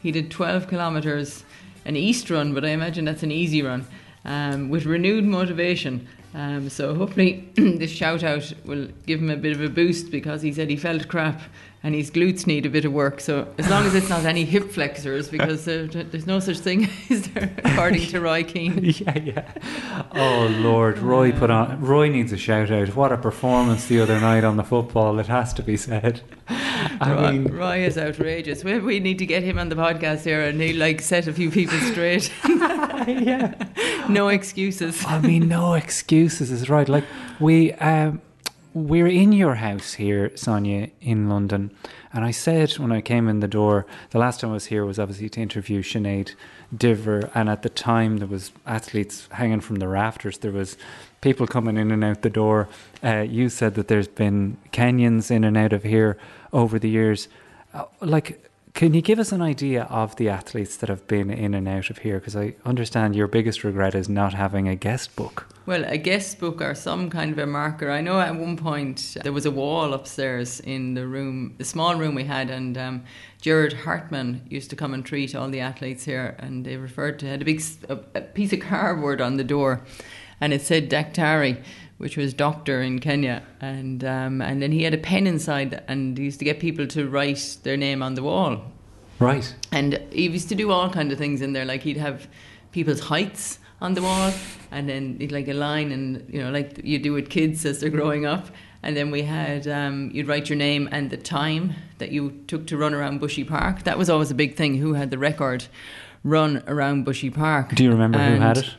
He 0.01 0.11
did 0.11 0.29
12 0.29 0.67
kilometers, 0.67 1.43
an 1.85 1.95
east 1.95 2.29
run, 2.29 2.53
but 2.53 2.63
I 2.63 2.69
imagine 2.69 3.05
that's 3.05 3.23
an 3.23 3.31
easy 3.31 3.61
run, 3.61 3.85
um, 4.25 4.69
with 4.69 4.85
renewed 4.85 5.25
motivation. 5.25 6.07
Um, 6.33 6.69
so 6.69 6.95
hopefully 6.95 7.49
this 7.55 7.91
shout 7.91 8.23
out 8.23 8.53
will 8.65 8.87
give 9.05 9.19
him 9.19 9.29
a 9.29 9.35
bit 9.35 9.53
of 9.53 9.61
a 9.61 9.69
boost 9.69 10.11
because 10.11 10.41
he 10.41 10.53
said 10.53 10.69
he 10.69 10.77
felt 10.77 11.07
crap 11.07 11.41
and 11.83 11.95
his 11.95 12.11
glutes 12.11 12.45
need 12.45 12.65
a 12.65 12.69
bit 12.69 12.85
of 12.85 12.93
work. 12.93 13.19
So 13.19 13.47
as 13.57 13.67
long 13.69 13.85
as 13.85 13.95
it's 13.95 14.09
not 14.09 14.25
any 14.25 14.45
hip 14.45 14.71
flexors, 14.71 15.29
because 15.29 15.65
there, 15.65 15.87
there's 15.87 16.27
no 16.27 16.39
such 16.39 16.59
thing, 16.59 16.89
is 17.09 17.27
there? 17.31 17.51
According 17.63 18.07
to 18.07 18.21
Roy 18.21 18.43
Keane. 18.43 18.83
yeah, 18.83 19.17
yeah. 19.17 19.51
Oh 20.13 20.47
Lord, 20.61 20.99
Roy 20.99 21.31
put 21.31 21.49
on. 21.49 21.81
Roy 21.81 22.09
needs 22.09 22.31
a 22.31 22.37
shout 22.37 22.71
out. 22.71 22.95
What 22.95 23.11
a 23.11 23.17
performance 23.17 23.87
the 23.87 23.99
other 23.99 24.19
night 24.19 24.43
on 24.43 24.57
the 24.57 24.63
football! 24.63 25.19
It 25.19 25.27
has 25.27 25.53
to 25.55 25.63
be 25.63 25.77
said. 25.77 26.21
I 26.47 27.13
Roy, 27.13 27.31
mean, 27.31 27.53
Roy 27.53 27.85
is 27.85 27.97
outrageous. 27.97 28.63
We, 28.63 28.79
we 28.79 28.99
need 28.99 29.17
to 29.19 29.25
get 29.25 29.43
him 29.43 29.57
on 29.57 29.69
the 29.69 29.75
podcast 29.75 30.23
here 30.23 30.41
and 30.41 30.61
he'll 30.61 30.77
like 30.77 31.01
set 31.01 31.27
a 31.27 31.33
few 31.33 31.49
people 31.49 31.79
straight. 31.79 32.31
yeah. 32.45 33.55
no 34.09 34.27
excuses. 34.27 35.03
I 35.05 35.19
mean, 35.19 35.47
no 35.47 35.73
excuses 35.73 36.51
is 36.51 36.69
right. 36.69 36.87
Like 36.87 37.05
we, 37.39 37.73
um, 37.73 38.21
we're 38.73 39.07
in 39.07 39.31
your 39.31 39.55
house 39.55 39.93
here, 39.93 40.35
Sonia, 40.35 40.89
in 41.01 41.29
London, 41.29 41.71
and 42.13 42.23
I 42.23 42.31
said 42.31 42.71
when 42.73 42.91
I 42.91 43.01
came 43.01 43.27
in 43.27 43.39
the 43.39 43.47
door, 43.47 43.85
the 44.11 44.19
last 44.19 44.39
time 44.39 44.51
I 44.51 44.53
was 44.53 44.65
here 44.65 44.85
was 44.85 44.99
obviously 44.99 45.29
to 45.29 45.41
interview 45.41 45.81
Sinead 45.81 46.35
Diver, 46.75 47.29
and 47.33 47.49
at 47.49 47.63
the 47.63 47.69
time 47.69 48.17
there 48.17 48.27
was 48.27 48.51
athletes 48.65 49.27
hanging 49.31 49.61
from 49.61 49.77
the 49.77 49.87
rafters. 49.87 50.37
There 50.37 50.51
was 50.51 50.77
people 51.21 51.47
coming 51.47 51.77
in 51.77 51.91
and 51.91 52.03
out 52.03 52.21
the 52.21 52.29
door. 52.29 52.69
Uh, 53.03 53.19
you 53.19 53.49
said 53.49 53.75
that 53.75 53.87
there's 53.87 54.07
been 54.07 54.57
Kenyans 54.71 55.31
in 55.31 55.43
and 55.43 55.57
out 55.57 55.73
of 55.73 55.83
here 55.83 56.17
over 56.53 56.79
the 56.79 56.89
years. 56.89 57.27
Uh, 57.73 57.85
like, 58.01 58.50
can 58.73 58.93
you 58.93 59.01
give 59.01 59.19
us 59.19 59.31
an 59.31 59.41
idea 59.41 59.83
of 59.83 60.15
the 60.15 60.29
athletes 60.29 60.77
that 60.77 60.89
have 60.89 61.07
been 61.07 61.29
in 61.29 61.53
and 61.53 61.67
out 61.67 61.89
of 61.89 61.99
here? 61.99 62.19
Because 62.19 62.35
I 62.35 62.55
understand 62.65 63.15
your 63.15 63.27
biggest 63.27 63.63
regret 63.63 63.95
is 63.95 64.07
not 64.07 64.33
having 64.33 64.67
a 64.67 64.75
guest 64.75 65.15
book. 65.15 65.47
Well, 65.65 65.83
a 65.85 65.97
guest 65.97 66.39
book 66.39 66.61
or 66.61 66.73
some 66.73 67.09
kind 67.09 67.31
of 67.31 67.37
a 67.37 67.45
marker. 67.45 67.91
I 67.91 68.01
know 68.01 68.19
at 68.19 68.35
one 68.35 68.57
point 68.57 69.17
there 69.23 69.33
was 69.33 69.45
a 69.45 69.51
wall 69.51 69.93
upstairs 69.93 70.59
in 70.59 70.93
the 70.93 71.05
room, 71.05 71.55
the 71.57 71.65
small 71.65 71.95
room 71.95 72.15
we 72.15 72.23
had, 72.23 72.49
and 72.49 72.77
um, 72.77 73.03
Gerard 73.41 73.73
Hartmann 73.73 74.41
used 74.49 74.69
to 74.71 74.75
come 74.75 74.93
and 74.93 75.05
treat 75.05 75.35
all 75.35 75.49
the 75.49 75.59
athletes 75.59 76.05
here, 76.05 76.35
and 76.39 76.65
they 76.65 76.77
referred 76.77 77.19
to 77.19 77.27
had 77.27 77.41
a 77.41 77.45
big 77.45 77.61
a, 77.89 77.99
a 78.15 78.21
piece 78.21 78.53
of 78.53 78.61
cardboard 78.61 79.21
on 79.21 79.37
the 79.37 79.43
door, 79.43 79.81
and 80.39 80.53
it 80.53 80.61
said 80.61 80.89
Daktari, 80.89 81.63
which 82.01 82.17
was 82.17 82.33
doctor 82.33 82.81
in 82.81 82.97
Kenya, 82.97 83.43
and 83.59 84.03
um, 84.03 84.41
and 84.41 84.59
then 84.59 84.71
he 84.71 84.81
had 84.81 84.93
a 84.95 84.97
pen 84.97 85.27
inside, 85.27 85.83
and 85.87 86.17
he 86.17 86.23
used 86.23 86.39
to 86.39 86.45
get 86.45 86.59
people 86.59 86.87
to 86.87 87.07
write 87.07 87.57
their 87.61 87.77
name 87.77 88.01
on 88.01 88.15
the 88.15 88.23
wall. 88.23 88.63
Right. 89.19 89.55
And 89.71 90.01
he 90.11 90.27
used 90.27 90.49
to 90.49 90.55
do 90.55 90.71
all 90.71 90.89
kind 90.89 91.11
of 91.11 91.19
things 91.19 91.41
in 91.41 91.53
there, 91.53 91.63
like 91.63 91.83
he'd 91.83 91.97
have 91.97 92.27
people's 92.71 93.01
heights 93.01 93.59
on 93.81 93.93
the 93.93 94.01
wall, 94.01 94.33
and 94.71 94.89
then 94.89 95.17
he'd 95.19 95.31
like 95.31 95.47
a 95.47 95.53
line, 95.53 95.91
and 95.91 96.25
you 96.27 96.41
know, 96.41 96.49
like 96.49 96.81
you 96.83 96.97
do 96.97 97.13
with 97.13 97.29
kids 97.29 97.63
as 97.67 97.81
they're 97.81 97.91
growing 97.91 98.25
up. 98.25 98.47
And 98.81 98.97
then 98.97 99.11
we 99.11 99.21
had 99.21 99.67
um, 99.67 100.09
you'd 100.11 100.27
write 100.27 100.49
your 100.49 100.57
name 100.57 100.89
and 100.91 101.11
the 101.11 101.17
time 101.17 101.75
that 101.99 102.11
you 102.11 102.31
took 102.47 102.65
to 102.65 102.77
run 102.77 102.95
around 102.95 103.19
Bushy 103.19 103.43
Park. 103.43 103.83
That 103.83 103.99
was 103.99 104.09
always 104.09 104.31
a 104.31 104.35
big 104.35 104.55
thing. 104.55 104.77
Who 104.77 104.93
had 104.95 105.11
the 105.11 105.19
record 105.19 105.67
run 106.23 106.63
around 106.65 107.05
Bushy 107.05 107.29
Park? 107.29 107.75
Do 107.75 107.83
you 107.83 107.91
remember 107.91 108.17
who 108.17 108.37
had 108.37 108.57
it? 108.57 108.73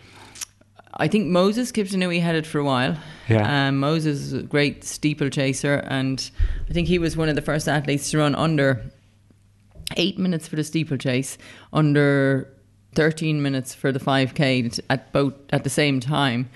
I 0.95 1.09
think 1.09 1.29
Moses 1.29 1.73
Kiptanui 1.73 2.21
had 2.21 2.35
it 2.35 2.47
for 2.47 2.59
a 2.59 2.65
while. 2.65 2.97
Yeah. 3.29 3.69
Um, 3.69 3.79
Moses 3.79 4.21
is 4.21 4.33
a 4.33 4.43
great 4.43 4.85
steeplechaser, 4.85 5.77
and 5.87 6.31
I 6.69 6.73
think 6.73 6.89
he 6.89 6.99
was 6.99 7.17
one 7.17 7.29
of 7.29 7.35
the 7.35 7.43
first 7.43 7.69
athletes 7.69 8.11
to 8.11 8.19
run 8.19 8.35
under 8.35 8.85
eight 9.97 10.19
minutes 10.19 10.47
for 10.49 10.57
the 10.57 10.65
steeplechase, 10.65 11.39
under 11.73 12.49
13 12.95 13.41
minutes 13.43 13.75
for 13.75 13.91
the 13.91 14.01
5k 14.01 14.81
at 14.91 15.13
both 15.13 15.35
at 15.51 15.65
the 15.65 15.71
same 15.71 16.01
time. 16.01 16.51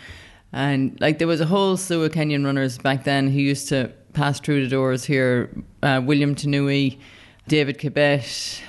And 0.53 0.99
like 1.01 1.19
there 1.19 1.27
was 1.27 1.41
a 1.41 1.47
whole 1.47 1.77
slew 1.77 2.05
of 2.05 2.13
Kenyan 2.13 2.45
runners 2.45 2.79
back 2.79 3.05
then 3.05 3.29
who 3.29 3.39
used 3.39 3.69
to 3.69 3.93
pass 4.13 4.41
through 4.41 4.65
the 4.65 4.71
doors 4.71 5.05
here. 5.05 5.51
Uh, 5.83 6.01
William 6.05 6.35
Tanui, 6.35 6.99
David 7.49 7.79
Kibet, 7.79 8.61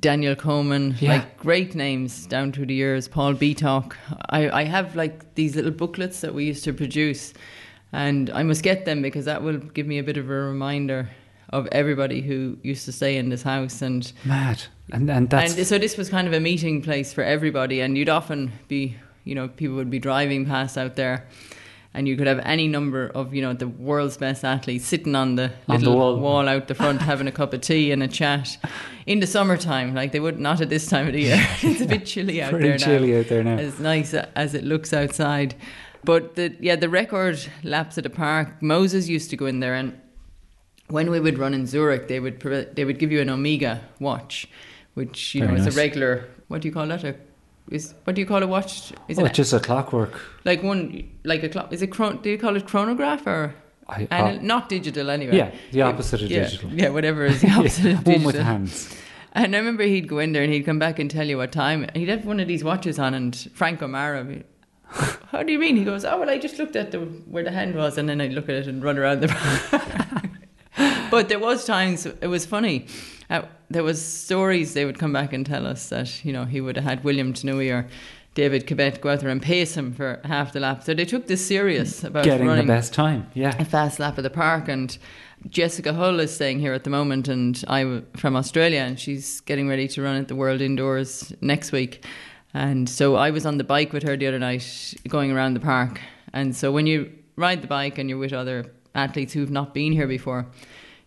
Daniel 0.00 0.34
Komen, 0.34 1.00
Yeah. 1.00 1.12
like 1.14 1.38
great 1.38 1.74
names 1.74 2.26
down 2.26 2.52
through 2.52 2.66
the 2.66 2.74
years. 2.74 3.08
Paul 3.08 3.34
Bitok. 3.34 3.94
I, 4.30 4.50
I 4.50 4.64
have 4.64 4.94
like 4.96 5.34
these 5.34 5.56
little 5.56 5.70
booklets 5.70 6.20
that 6.20 6.34
we 6.34 6.44
used 6.44 6.64
to 6.64 6.72
produce, 6.72 7.32
and 7.92 8.30
I 8.30 8.42
must 8.42 8.62
get 8.62 8.84
them 8.84 9.02
because 9.02 9.24
that 9.24 9.42
will 9.42 9.58
give 9.58 9.86
me 9.86 9.98
a 9.98 10.02
bit 10.02 10.16
of 10.16 10.28
a 10.28 10.32
reminder 10.34 11.08
of 11.50 11.68
everybody 11.72 12.20
who 12.20 12.58
used 12.62 12.84
to 12.86 12.92
stay 12.92 13.16
in 13.16 13.28
this 13.28 13.42
house 13.42 13.80
and 13.82 14.12
Mad. 14.24 14.62
And 14.92 15.08
and 15.10 15.30
that's 15.30 15.56
and 15.56 15.66
so 15.66 15.78
this 15.78 15.96
was 15.96 16.08
kind 16.08 16.26
of 16.28 16.32
a 16.34 16.40
meeting 16.40 16.82
place 16.82 17.12
for 17.12 17.22
everybody, 17.24 17.80
and 17.80 17.96
you'd 17.96 18.08
often 18.08 18.52
be, 18.68 18.96
you 19.24 19.34
know, 19.34 19.48
people 19.48 19.76
would 19.76 19.90
be 19.90 19.98
driving 19.98 20.46
past 20.46 20.76
out 20.78 20.96
there, 20.96 21.26
and 21.96 22.06
you 22.06 22.14
could 22.14 22.26
have 22.26 22.40
any 22.40 22.68
number 22.68 23.10
of, 23.14 23.32
you 23.34 23.40
know, 23.40 23.54
the 23.54 23.66
world's 23.66 24.18
best 24.18 24.44
athletes 24.44 24.84
sitting 24.84 25.14
on 25.14 25.36
the 25.36 25.50
On 25.66 25.80
the 25.80 25.88
little 25.88 26.20
wall. 26.20 26.46
out 26.46 26.68
the 26.68 26.74
front 26.74 27.00
having 27.00 27.26
a 27.26 27.32
cup 27.32 27.54
of 27.54 27.62
tea 27.62 27.90
and 27.90 28.02
a 28.02 28.08
chat. 28.08 28.58
In 29.06 29.20
the 29.20 29.26
summertime, 29.26 29.94
like 29.94 30.12
they 30.12 30.20
would 30.20 30.38
not 30.38 30.60
at 30.60 30.68
this 30.68 30.86
time 30.86 31.06
of 31.06 31.14
the 31.14 31.22
year. 31.22 31.46
it's 31.62 31.80
a 31.80 31.86
bit 31.86 32.04
chilly 32.04 32.42
out 32.42 32.50
pretty 32.50 32.68
there 32.68 32.78
chilly 32.78 33.12
now. 33.12 33.20
out 33.20 33.28
there 33.28 33.42
now. 33.42 33.56
As 33.56 33.80
nice 33.80 34.12
as 34.12 34.54
it 34.54 34.62
looks 34.62 34.92
outside. 34.92 35.54
But 36.04 36.34
the 36.34 36.54
yeah, 36.60 36.76
the 36.76 36.90
record 36.90 37.38
laps 37.64 37.96
at 37.96 38.04
the 38.04 38.10
park. 38.10 38.62
Moses 38.62 39.08
used 39.08 39.30
to 39.30 39.36
go 39.36 39.46
in 39.46 39.60
there 39.60 39.74
and 39.74 39.98
when 40.88 41.10
we 41.10 41.18
would 41.18 41.38
run 41.38 41.54
in 41.54 41.66
Zurich, 41.66 42.08
they 42.08 42.20
would 42.20 42.40
they 42.74 42.84
would 42.84 42.98
give 42.98 43.10
you 43.10 43.22
an 43.22 43.30
Omega 43.30 43.80
watch, 44.00 44.46
which 44.94 45.34
you 45.34 45.40
Very 45.40 45.58
know 45.58 45.66
is 45.66 45.74
a 45.74 45.78
regular. 45.78 46.28
What 46.48 46.60
do 46.60 46.68
you 46.68 46.74
call 46.74 46.86
that? 46.88 47.04
A 47.04 47.16
is 47.70 47.94
what 48.04 48.14
do 48.14 48.20
you 48.20 48.26
call 48.26 48.42
a 48.42 48.46
watch? 48.46 48.92
Is 49.08 49.18
oh, 49.18 49.24
it 49.24 49.34
just 49.34 49.52
a 49.52 49.60
clockwork. 49.60 50.20
like 50.44 50.62
one 50.62 51.08
like 51.24 51.42
a 51.42 51.48
clock? 51.48 51.72
Is 51.72 51.82
it 51.82 51.88
chron- 51.88 52.22
do 52.22 52.30
you 52.30 52.38
call 52.38 52.56
it 52.56 52.66
chronograph 52.66 53.26
or 53.26 53.54
I, 53.88 54.08
and 54.10 54.38
uh, 54.38 54.42
not 54.42 54.68
digital 54.68 55.10
anyway? 55.10 55.36
yeah, 55.36 55.54
the 55.72 55.82
opposite 55.82 56.22
of 56.22 56.30
yeah, 56.30 56.44
digital. 56.44 56.70
Yeah, 56.70 56.88
whatever 56.90 57.24
is 57.24 57.40
the 57.42 57.50
opposite 57.50 57.92
of 57.92 58.06
One 58.06 58.24
with 58.24 58.36
hands. 58.36 58.94
And 59.32 59.54
I 59.54 59.58
remember 59.58 59.82
he'd 59.82 60.08
go 60.08 60.18
in 60.18 60.32
there 60.32 60.42
and 60.42 60.52
he'd 60.52 60.62
come 60.64 60.78
back 60.78 60.98
and 60.98 61.10
tell 61.10 61.26
you 61.26 61.36
what 61.36 61.52
time. 61.52 61.86
He'd 61.94 62.08
have 62.08 62.24
one 62.24 62.40
of 62.40 62.48
these 62.48 62.64
watches 62.64 62.98
on, 62.98 63.12
and 63.12 63.36
Frank 63.52 63.82
O'Mara. 63.82 64.42
How 64.86 65.42
do 65.42 65.52
you 65.52 65.58
mean? 65.58 65.76
He 65.76 65.84
goes, 65.84 66.04
Oh 66.04 66.18
well, 66.18 66.30
I 66.30 66.38
just 66.38 66.58
looked 66.58 66.76
at 66.76 66.92
the 66.92 67.00
where 67.00 67.44
the 67.44 67.50
hand 67.50 67.74
was, 67.74 67.98
and 67.98 68.08
then 68.08 68.20
I'd 68.20 68.32
look 68.32 68.48
at 68.48 68.54
it 68.54 68.66
and 68.66 68.82
run 68.82 68.96
around 68.96 69.20
the. 69.20 70.30
but 71.10 71.28
there 71.28 71.38
was 71.38 71.64
times 71.64 72.06
it 72.06 72.26
was 72.28 72.46
funny. 72.46 72.86
Uh, 73.28 73.42
there 73.68 73.82
was 73.82 74.00
stories 74.00 74.74
they 74.74 74.84
would 74.84 74.98
come 74.98 75.12
back 75.12 75.32
and 75.32 75.44
tell 75.44 75.66
us 75.66 75.88
that 75.88 76.24
you 76.24 76.32
know 76.32 76.44
he 76.44 76.60
would 76.60 76.76
have 76.76 76.84
had 76.84 77.04
William 77.04 77.32
Tanui 77.32 77.72
or 77.72 77.88
David 78.36 78.66
Kibet 78.66 79.00
go 79.00 79.08
out 79.08 79.20
there 79.20 79.30
and 79.30 79.40
pace 79.40 79.74
him 79.76 79.92
for 79.94 80.20
half 80.24 80.52
the 80.52 80.60
lap. 80.60 80.84
So 80.84 80.92
they 80.92 81.06
took 81.06 81.26
this 81.26 81.44
serious 81.44 82.04
about 82.04 82.24
Getting 82.24 82.46
the 82.46 82.52
running 82.52 82.66
best 82.66 82.92
time. 82.92 83.28
Yeah. 83.34 83.56
a 83.58 83.64
fast 83.64 83.98
lap 83.98 84.18
of 84.18 84.24
the 84.24 84.30
park. 84.30 84.68
And 84.68 84.96
Jessica 85.48 85.94
Hull 85.94 86.20
is 86.20 86.34
staying 86.34 86.60
here 86.60 86.74
at 86.74 86.84
the 86.84 86.90
moment, 86.90 87.28
and 87.28 87.64
I'm 87.66 88.06
from 88.14 88.36
Australia, 88.36 88.80
and 88.80 89.00
she's 89.00 89.40
getting 89.40 89.68
ready 89.68 89.88
to 89.88 90.02
run 90.02 90.16
at 90.16 90.28
the 90.28 90.36
World 90.36 90.60
Indoors 90.60 91.32
next 91.40 91.72
week. 91.72 92.04
And 92.52 92.88
so 92.88 93.16
I 93.16 93.30
was 93.30 93.46
on 93.46 93.56
the 93.56 93.64
bike 93.64 93.94
with 93.94 94.02
her 94.02 94.18
the 94.18 94.26
other 94.26 94.38
night, 94.38 94.94
going 95.08 95.32
around 95.32 95.54
the 95.54 95.60
park. 95.60 96.00
And 96.34 96.54
so 96.54 96.70
when 96.70 96.86
you 96.86 97.10
ride 97.36 97.62
the 97.62 97.68
bike 97.68 97.96
and 97.96 98.10
you're 98.10 98.18
with 98.18 98.34
other 98.34 98.66
athletes 98.94 99.32
who've 99.32 99.50
not 99.50 99.72
been 99.72 99.92
here 99.92 100.06
before, 100.06 100.46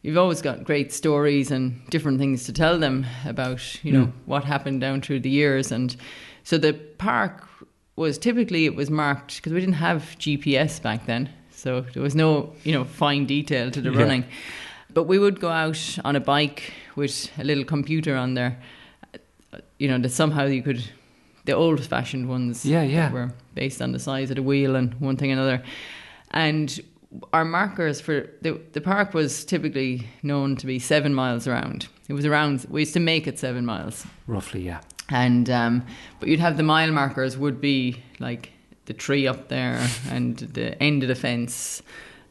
you've 0.01 0.17
always 0.17 0.41
got 0.41 0.63
great 0.63 0.91
stories 0.93 1.51
and 1.51 1.81
different 1.89 2.19
things 2.19 2.45
to 2.45 2.53
tell 2.53 2.79
them 2.79 3.05
about, 3.25 3.83
you 3.83 3.91
know, 3.91 4.05
Mm. 4.05 4.11
what 4.25 4.43
happened 4.45 4.79
down 4.81 5.01
through 5.01 5.19
the 5.21 5.29
years. 5.29 5.71
And 5.71 5.95
so 6.43 6.57
the 6.57 6.73
park 6.97 7.47
was 7.95 8.17
typically 8.17 8.65
it 8.65 8.75
was 8.75 8.89
marked 8.89 9.35
because 9.37 9.51
we 9.53 9.59
didn't 9.59 9.75
have 9.75 10.15
GPS 10.17 10.79
back 10.81 11.05
then, 11.05 11.29
so 11.51 11.81
there 11.93 12.01
was 12.01 12.15
no 12.15 12.53
you 12.63 12.71
know 12.71 12.85
fine 12.85 13.25
detail 13.25 13.69
to 13.71 13.81
the 13.81 13.91
Yeah. 13.91 13.99
running. 13.99 14.23
But 14.93 15.03
we 15.03 15.19
would 15.19 15.39
go 15.39 15.49
out 15.49 15.97
on 16.05 16.15
a 16.15 16.19
bike 16.19 16.73
with 16.95 17.29
a 17.37 17.43
little 17.43 17.63
computer 17.65 18.15
on 18.15 18.33
there, 18.35 18.57
you 19.77 19.87
know, 19.87 19.99
that 19.99 20.09
somehow 20.11 20.45
you 20.45 20.61
could. 20.63 20.83
The 21.45 21.53
old-fashioned 21.55 22.29
ones, 22.29 22.63
Yeah, 22.65 22.83
yeah. 22.83 23.11
were 23.11 23.31
based 23.55 23.81
on 23.81 23.91
the 23.91 23.97
size 23.99 24.29
of 24.29 24.35
the 24.35 24.43
wheel 24.43 24.75
and 24.75 24.93
one 25.01 25.17
thing 25.17 25.31
another, 25.31 25.63
and 26.31 26.79
our 27.33 27.45
markers 27.45 27.99
for 28.01 28.29
the 28.41 28.59
the 28.73 28.81
park 28.81 29.13
was 29.13 29.43
typically 29.45 30.07
known 30.23 30.55
to 30.57 30.65
be 30.67 30.79
seven 30.79 31.13
miles 31.13 31.47
around. 31.47 31.87
It 32.07 32.13
was 32.13 32.25
around. 32.25 32.65
We 32.69 32.81
used 32.81 32.93
to 32.93 32.99
make 32.99 33.27
it 33.27 33.39
seven 33.39 33.65
miles, 33.65 34.05
Roughly, 34.27 34.61
yeah. 34.61 34.81
and 35.09 35.49
um, 35.49 35.85
but 36.19 36.29
you'd 36.29 36.39
have 36.39 36.57
the 36.57 36.63
mile 36.63 36.91
markers 36.91 37.37
would 37.37 37.59
be 37.61 38.01
like 38.19 38.51
the 38.85 38.93
tree 38.93 39.27
up 39.27 39.47
there 39.47 39.79
and 40.09 40.37
the 40.37 40.81
end 40.81 41.03
of 41.03 41.09
the 41.09 41.15
fence, 41.15 41.81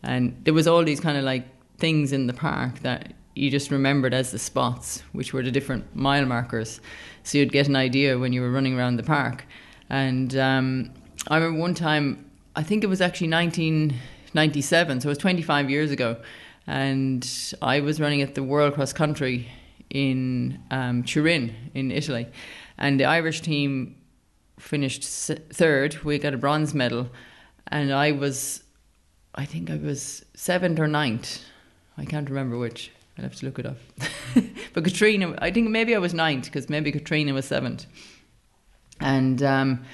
and 0.02 0.36
there 0.44 0.54
was 0.54 0.66
all 0.66 0.84
these 0.84 1.00
kind 1.00 1.16
of 1.18 1.24
like 1.24 1.46
things 1.78 2.12
in 2.12 2.26
the 2.26 2.32
park 2.32 2.80
that 2.80 3.12
you 3.34 3.50
just 3.50 3.70
remembered 3.70 4.12
as 4.12 4.32
the 4.32 4.38
spots, 4.38 5.02
which 5.12 5.32
were 5.32 5.42
the 5.42 5.50
different 5.52 5.94
mile 5.94 6.26
markers. 6.26 6.80
So 7.22 7.38
you'd 7.38 7.52
get 7.52 7.68
an 7.68 7.76
idea 7.76 8.18
when 8.18 8.32
you 8.32 8.40
were 8.40 8.50
running 8.50 8.76
around 8.76 8.96
the 8.96 9.04
park. 9.04 9.44
And 9.88 10.36
um, 10.36 10.90
I 11.28 11.36
remember 11.36 11.60
one 11.60 11.74
time, 11.74 12.28
I 12.56 12.64
think 12.64 12.82
it 12.82 12.88
was 12.88 13.00
actually 13.00 13.28
1997, 14.38 15.00
so 15.00 15.08
it 15.08 15.10
was 15.10 15.18
25 15.18 15.68
years 15.68 15.90
ago, 15.90 16.16
and 16.66 17.28
I 17.60 17.80
was 17.80 18.00
running 18.00 18.22
at 18.22 18.36
the 18.36 18.42
World 18.44 18.74
Cross 18.74 18.92
Country 18.92 19.48
in 19.90 20.60
um, 20.70 21.02
Turin 21.02 21.52
in 21.74 21.90
Italy, 21.90 22.28
and 22.76 23.00
the 23.00 23.04
Irish 23.04 23.40
team 23.40 23.96
finished 24.56 25.02
third. 25.02 26.04
We 26.04 26.18
got 26.18 26.34
a 26.34 26.38
bronze 26.38 26.72
medal, 26.72 27.08
and 27.66 27.92
I 27.92 28.12
was, 28.12 28.62
I 29.34 29.44
think 29.44 29.70
I 29.70 29.76
was 29.76 30.24
seventh 30.34 30.78
or 30.78 30.86
ninth. 30.86 31.42
I 31.96 32.04
can't 32.04 32.28
remember 32.28 32.56
which. 32.58 32.92
I'll 33.18 33.24
have 33.24 33.34
to 33.36 33.46
look 33.46 33.58
it 33.58 33.66
up. 33.66 33.78
but 34.72 34.84
Catherina, 34.84 35.36
I 35.42 35.50
think 35.50 35.68
maybe 35.68 35.96
I 35.96 35.98
was 35.98 36.14
ninth 36.14 36.44
because 36.44 36.68
maybe 36.68 36.92
Catherina 36.92 37.34
was 37.34 37.46
seventh. 37.46 37.86
And 39.00 39.42
um, 39.42 39.84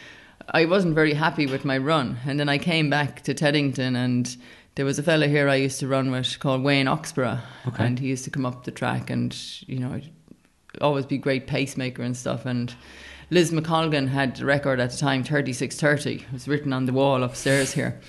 I 0.48 0.64
wasn't 0.66 0.94
very 0.94 1.14
happy 1.14 1.46
with 1.46 1.64
my 1.64 1.78
run. 1.78 2.18
And 2.26 2.38
then 2.38 2.48
I 2.48 2.58
came 2.58 2.90
back 2.90 3.22
to 3.22 3.34
Teddington, 3.34 3.96
and 3.96 4.36
there 4.74 4.84
was 4.84 4.98
a 4.98 5.02
fella 5.02 5.26
here 5.26 5.48
I 5.48 5.56
used 5.56 5.80
to 5.80 5.88
run 5.88 6.10
with 6.10 6.38
called 6.38 6.62
Wayne 6.62 6.86
Oxborough. 6.86 7.40
Okay. 7.68 7.84
And 7.84 7.98
he 7.98 8.08
used 8.08 8.24
to 8.24 8.30
come 8.30 8.46
up 8.46 8.64
the 8.64 8.70
track, 8.70 9.10
and, 9.10 9.36
you 9.66 9.78
know, 9.78 10.00
always 10.80 11.06
be 11.06 11.18
great 11.18 11.46
pacemaker 11.46 12.02
and 12.02 12.16
stuff. 12.16 12.46
And 12.46 12.74
Liz 13.30 13.50
McColgan 13.50 14.08
had 14.08 14.36
the 14.36 14.44
record 14.44 14.80
at 14.80 14.90
the 14.90 14.96
time, 14.96 15.24
36.30. 15.24 16.22
It 16.22 16.32
was 16.32 16.48
written 16.48 16.72
on 16.72 16.86
the 16.86 16.92
wall 16.92 17.22
upstairs 17.22 17.72
here. 17.72 18.00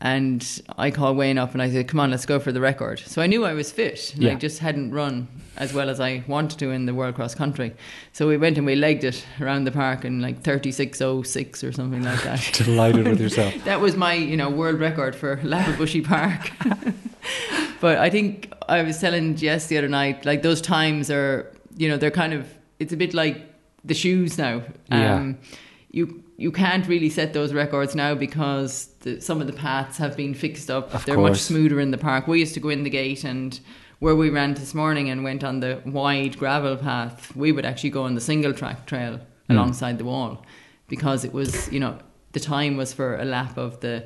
And 0.00 0.62
I 0.76 0.90
called 0.90 1.16
Wayne 1.16 1.38
up 1.38 1.52
and 1.54 1.62
I 1.62 1.70
said, 1.70 1.88
come 1.88 1.98
on, 1.98 2.10
let's 2.10 2.26
go 2.26 2.38
for 2.38 2.52
the 2.52 2.60
record. 2.60 2.98
So 2.98 3.22
I 3.22 3.26
knew 3.26 3.44
I 3.44 3.54
was 3.54 3.72
fit. 3.72 4.14
Yeah. 4.16 4.32
I 4.32 4.34
just 4.34 4.58
hadn't 4.58 4.90
run 4.92 5.28
as 5.56 5.72
well 5.72 5.88
as 5.88 5.98
I 6.00 6.22
wanted 6.26 6.58
to 6.58 6.70
in 6.72 6.84
the 6.84 6.92
World 6.92 7.14
Cross 7.14 7.36
Country. 7.36 7.72
So 8.12 8.28
we 8.28 8.36
went 8.36 8.58
and 8.58 8.66
we 8.66 8.74
legged 8.74 9.04
it 9.04 9.24
around 9.40 9.64
the 9.64 9.70
park 9.72 10.04
in 10.04 10.20
like 10.20 10.42
36.06 10.42 11.66
or 11.66 11.72
something 11.72 12.02
like 12.02 12.22
that. 12.24 12.50
Delighted 12.64 13.08
with 13.08 13.20
yourself. 13.20 13.54
That 13.64 13.80
was 13.80 13.96
my, 13.96 14.14
you 14.14 14.36
know, 14.36 14.50
world 14.50 14.78
record 14.80 15.14
for 15.16 15.36
Lababushy 15.38 16.04
Park. 16.04 16.50
but 17.80 17.98
I 17.98 18.10
think 18.10 18.52
I 18.68 18.82
was 18.82 18.98
telling 19.00 19.36
Jess 19.36 19.68
the 19.68 19.78
other 19.78 19.88
night, 19.88 20.24
like 20.26 20.42
those 20.42 20.60
times 20.60 21.10
are, 21.10 21.50
you 21.76 21.88
know, 21.88 21.96
they're 21.96 22.10
kind 22.10 22.34
of, 22.34 22.46
it's 22.78 22.92
a 22.92 22.96
bit 22.96 23.14
like 23.14 23.42
the 23.84 23.94
shoes 23.94 24.36
now. 24.36 24.56
Um, 24.90 25.00
Yeah. 25.00 25.32
You 25.98 26.04
you 26.36 26.50
can't 26.50 26.86
really 26.88 27.10
set 27.10 27.32
those 27.32 27.52
records 27.62 27.94
now 27.94 28.12
because 28.26 28.72
the, 29.04 29.20
some 29.20 29.40
of 29.40 29.46
the 29.46 29.52
paths 29.52 29.96
have 29.98 30.16
been 30.16 30.34
fixed 30.34 30.68
up. 30.76 30.92
Of 30.94 31.04
they're 31.04 31.16
much 31.28 31.40
smoother 31.40 31.78
in 31.78 31.90
the 31.92 31.98
park. 31.98 32.26
We 32.26 32.40
used 32.40 32.54
to 32.54 32.60
go 32.60 32.70
in 32.70 32.82
the 32.82 32.90
gate 32.90 33.22
and 33.32 33.60
where 34.00 34.16
we 34.16 34.28
ran 34.28 34.54
this 34.54 34.74
morning 34.74 35.08
and 35.10 35.22
went 35.22 35.44
on 35.44 35.60
the 35.60 35.80
wide 35.86 36.36
gravel 36.36 36.76
path, 36.76 37.34
we 37.36 37.52
would 37.52 37.64
actually 37.64 37.90
go 37.90 38.02
on 38.02 38.14
the 38.14 38.20
single 38.20 38.52
track 38.52 38.86
trail 38.86 39.20
Mm. 39.48 39.54
alongside 39.56 39.98
the 39.98 40.04
wall 40.06 40.42
because 40.88 41.22
it 41.22 41.32
was, 41.34 41.70
you 41.70 41.78
know, 41.78 41.98
the 42.32 42.40
time 42.40 42.78
was 42.78 42.94
for 42.94 43.16
a 43.20 43.24
lap 43.26 43.58
of 43.58 43.80
the 43.80 43.96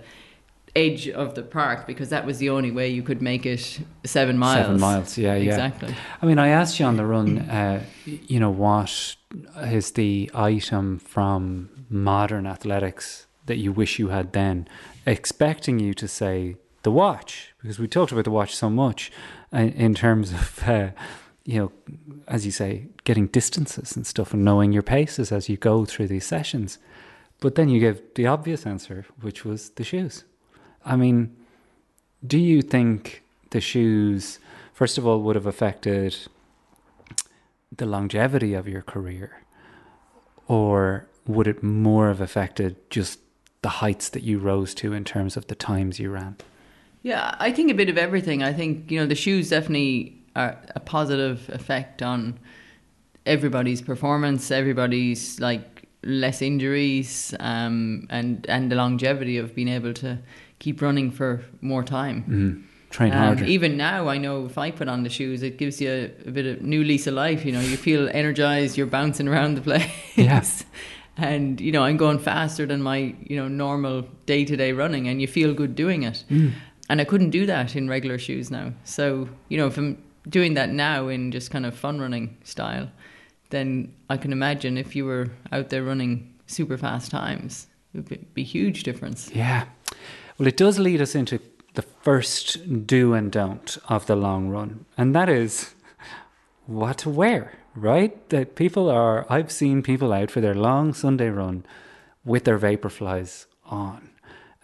edge 0.77 1.09
of 1.09 1.35
the 1.35 1.43
park 1.43 1.87
because 1.87 2.09
that 2.11 2.25
was 2.27 2.39
the 2.39 2.51
only 2.51 2.71
way 2.71 2.89
you 2.89 3.03
could 3.03 3.23
make 3.23 3.47
it 3.47 3.81
seven 4.05 4.39
miles. 4.39 4.67
Seven 4.67 4.81
miles, 4.81 5.19
yeah, 5.19 5.35
yeah. 5.35 5.51
Exactly. 5.51 5.95
I 6.23 6.27
mean, 6.27 6.39
I 6.39 6.49
asked 6.49 6.79
you 6.79 6.87
on 6.87 6.97
the 6.97 7.05
run, 7.05 7.39
uh, 7.39 7.83
you 8.05 8.41
know, 8.41 8.51
what 8.51 9.17
is 9.63 9.93
the 9.93 10.31
item 10.35 10.99
from 10.99 11.71
modern 11.91 12.47
athletics 12.47 13.27
that 13.47 13.57
you 13.57 13.73
wish 13.73 13.99
you 13.99 14.09
had 14.09 14.33
then? 14.33 14.69
Expecting 15.07 15.79
you 15.79 15.95
to 15.95 16.07
say 16.07 16.57
the 16.83 16.91
watch, 16.91 17.55
because 17.61 17.79
we 17.79 17.89
talked 17.89 18.13
about 18.13 18.25
the 18.25 18.31
watch 18.31 18.55
so 18.55 18.71
much 18.71 19.11
uh, 19.53 19.59
in 19.59 19.95
terms 19.95 20.33
of, 20.33 20.63
uh, 20.67 20.91
you 21.45 21.59
know, 21.59 21.73
as 22.29 22.45
you 22.45 22.53
say, 22.53 22.89
getting 23.05 23.27
distances 23.27 23.97
and 23.97 24.07
stuff 24.07 24.35
and 24.35 24.45
knowing 24.45 24.73
your 24.73 24.83
paces 24.83 25.33
as 25.33 25.49
you 25.49 25.57
go 25.57 25.85
through 25.85 26.09
these 26.09 26.27
sessions. 26.27 26.79
But 27.41 27.55
then 27.55 27.69
you 27.69 27.81
gave 27.81 28.03
the 28.15 28.27
obvious 28.27 28.67
answer, 28.67 29.07
which 29.21 29.45
was 29.45 29.71
the 29.71 29.85
shoes. 29.85 30.25
I 30.89 30.97
mean, 30.97 31.37
do 32.27 32.39
you 32.39 32.63
think 32.63 33.23
the 33.51 33.61
shoes, 33.61 34.39
first 34.73 34.99
of 34.99 35.07
all, 35.07 35.21
would 35.23 35.37
have 35.37 35.47
affected 35.47 36.17
the 37.77 37.87
longevity 37.87 38.55
of 38.55 38.67
your 38.67 38.83
career? 38.83 39.43
Or 40.47 41.07
would 41.27 41.47
it 41.47 41.63
more 41.63 42.09
have 42.09 42.23
affected 42.23 42.77
just 42.91 43.21
the 43.61 43.69
heights 43.69 44.09
that 44.09 44.23
you 44.23 44.39
rose 44.39 44.75
to 44.75 44.95
in 44.95 45.05
terms 45.05 45.37
of 45.37 45.47
the 45.49 45.55
times 45.55 46.01
you 46.01 46.11
ran? 46.11 46.37
Yeah, 47.03 47.37
I 47.39 47.53
think 47.53 47.71
a 47.71 47.75
bit 47.75 47.89
of 47.89 47.99
everything. 47.99 48.43
I 48.43 48.53
think, 48.53 48.91
you 48.91 48.99
know, 48.99 49.07
the 49.07 49.15
shoes 49.15 49.51
definitely 49.51 50.21
are 50.35 50.59
a 50.75 50.81
positive 50.81 51.49
effect 51.51 52.03
on 52.03 52.39
everybody's 53.27 53.83
performance, 53.83 54.51
everybody's 54.51 55.39
like 55.39 55.87
less 56.03 56.41
injuries, 56.43 57.35
um, 57.41 58.07
and 58.09 58.47
and 58.49 58.71
the 58.71 58.77
longevity 58.77 59.37
of 59.37 59.55
being 59.55 59.69
able 59.69 59.93
to 59.95 60.19
keep 60.59 60.81
running 60.83 61.11
for 61.11 61.43
more 61.61 61.83
time. 61.83 62.25
Mm. 62.29 62.65
Train 62.91 63.13
Um, 63.13 63.19
harder. 63.19 63.45
even 63.45 63.77
now, 63.77 64.09
I 64.09 64.17
know 64.17 64.47
if 64.47 64.57
I 64.57 64.71
put 64.71 64.89
on 64.89 65.03
the 65.03 65.11
shoes, 65.11 65.43
it 65.43 65.59
gives 65.59 65.79
you 65.81 65.91
a, 65.91 66.29
a 66.29 66.31
bit 66.31 66.47
of 66.47 66.63
new 66.63 66.83
lease 66.83 67.07
of 67.07 67.15
life. 67.15 67.45
You 67.45 67.53
know, 67.53 67.61
you 67.61 67.77
feel 67.77 68.09
energized. 68.13 68.79
You're 68.79 68.87
bouncing 68.87 69.29
around 69.29 69.57
the 69.57 69.61
place. 69.69 69.91
Yeah. 70.17 70.43
and 71.17 71.61
you 71.61 71.71
know, 71.73 71.83
I'm 71.85 71.97
going 71.97 72.19
faster 72.19 72.65
than 72.67 72.81
my 72.83 73.15
you 73.29 73.37
know 73.37 73.47
normal 73.49 74.03
day 74.27 74.45
to 74.47 74.57
day 74.57 74.73
running, 74.73 75.07
and 75.09 75.21
you 75.21 75.27
feel 75.29 75.53
good 75.55 75.75
doing 75.75 76.03
it. 76.05 76.25
And 76.91 77.01
I 77.03 77.05
couldn't 77.05 77.31
do 77.31 77.45
that 77.47 77.77
in 77.77 77.89
regular 77.91 78.19
shoes 78.19 78.51
now. 78.51 78.73
So 78.85 79.29
you 79.51 79.59
know, 79.59 79.67
if 79.67 79.77
I'm 79.77 80.03
doing 80.29 80.55
that 80.55 80.71
now 80.71 81.09
in 81.09 81.31
just 81.31 81.51
kind 81.51 81.67
of 81.67 81.75
fun 81.75 82.01
running 82.01 82.37
style, 82.45 82.91
then 83.51 83.93
I 84.09 84.17
can 84.17 84.33
imagine 84.33 84.79
if 84.79 84.97
you 84.97 85.05
were 85.05 85.29
out 85.53 85.69
there 85.69 85.83
running 85.85 86.33
super 86.47 86.79
fast 86.79 87.11
times, 87.11 87.67
it 87.93 87.99
would 87.99 88.09
be, 88.09 88.17
be 88.35 88.43
huge 88.45 88.83
difference. 88.83 89.31
Yeah. 89.35 89.65
Well, 90.39 90.47
it 90.47 90.57
does 90.57 90.79
lead 90.79 91.01
us 91.01 91.17
into 91.17 91.41
the 91.75 91.83
first 91.83 92.87
do 92.87 93.13
and 93.13 93.31
don't 93.31 93.77
of 93.89 94.07
the 94.07 94.15
long 94.15 94.49
run, 94.49 94.87
and 94.97 95.15
that 95.15 95.29
is 95.29 95.75
what 96.67 96.99
to 96.99 97.11
wear, 97.11 97.59
right? 97.75 98.29
That 98.29 98.55
people 98.55 98.89
are, 98.89 99.27
I've 99.29 99.51
seen 99.51 99.83
people 99.83 100.13
out 100.13 100.31
for 100.31 100.41
their 100.41 100.55
long 100.55 100.95
Sunday 100.95 101.29
run 101.29 101.67
with 102.25 102.45
their 102.45 102.59
Vaporflies 102.59 103.47
on. 103.67 104.11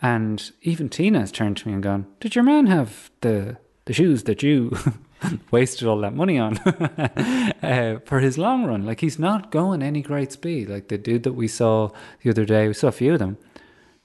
And 0.01 0.53
even 0.63 0.89
Tina 0.89 1.21
has 1.21 1.33
turned 1.33 1.57
to 1.59 1.69
me 1.69 1.75
and 1.75 1.83
gone, 1.83 2.07
Did 2.21 2.37
your 2.37 2.45
man 2.45 2.67
have 2.67 3.11
the, 3.23 3.57
the 3.87 3.93
shoes 3.93 4.25
that 4.25 4.45
you 4.45 4.77
wasted 5.51 5.89
all 5.89 6.01
that 6.03 6.15
money 6.15 6.39
on 6.39 6.59
uh, 7.63 7.99
for 8.05 8.21
his 8.21 8.39
long 8.39 8.65
run? 8.65 8.87
Like, 8.87 9.01
he's 9.01 9.19
not 9.19 9.51
going 9.51 9.83
any 9.83 10.03
great 10.03 10.31
speed. 10.31 10.69
Like 10.69 10.87
the 10.87 10.99
dude 10.99 11.25
that 11.25 11.33
we 11.33 11.49
saw 11.49 11.91
the 12.23 12.31
other 12.31 12.45
day, 12.45 12.69
we 12.69 12.75
saw 12.75 12.89
a 12.89 12.93
few 12.93 13.15
of 13.15 13.19
them 13.19 13.39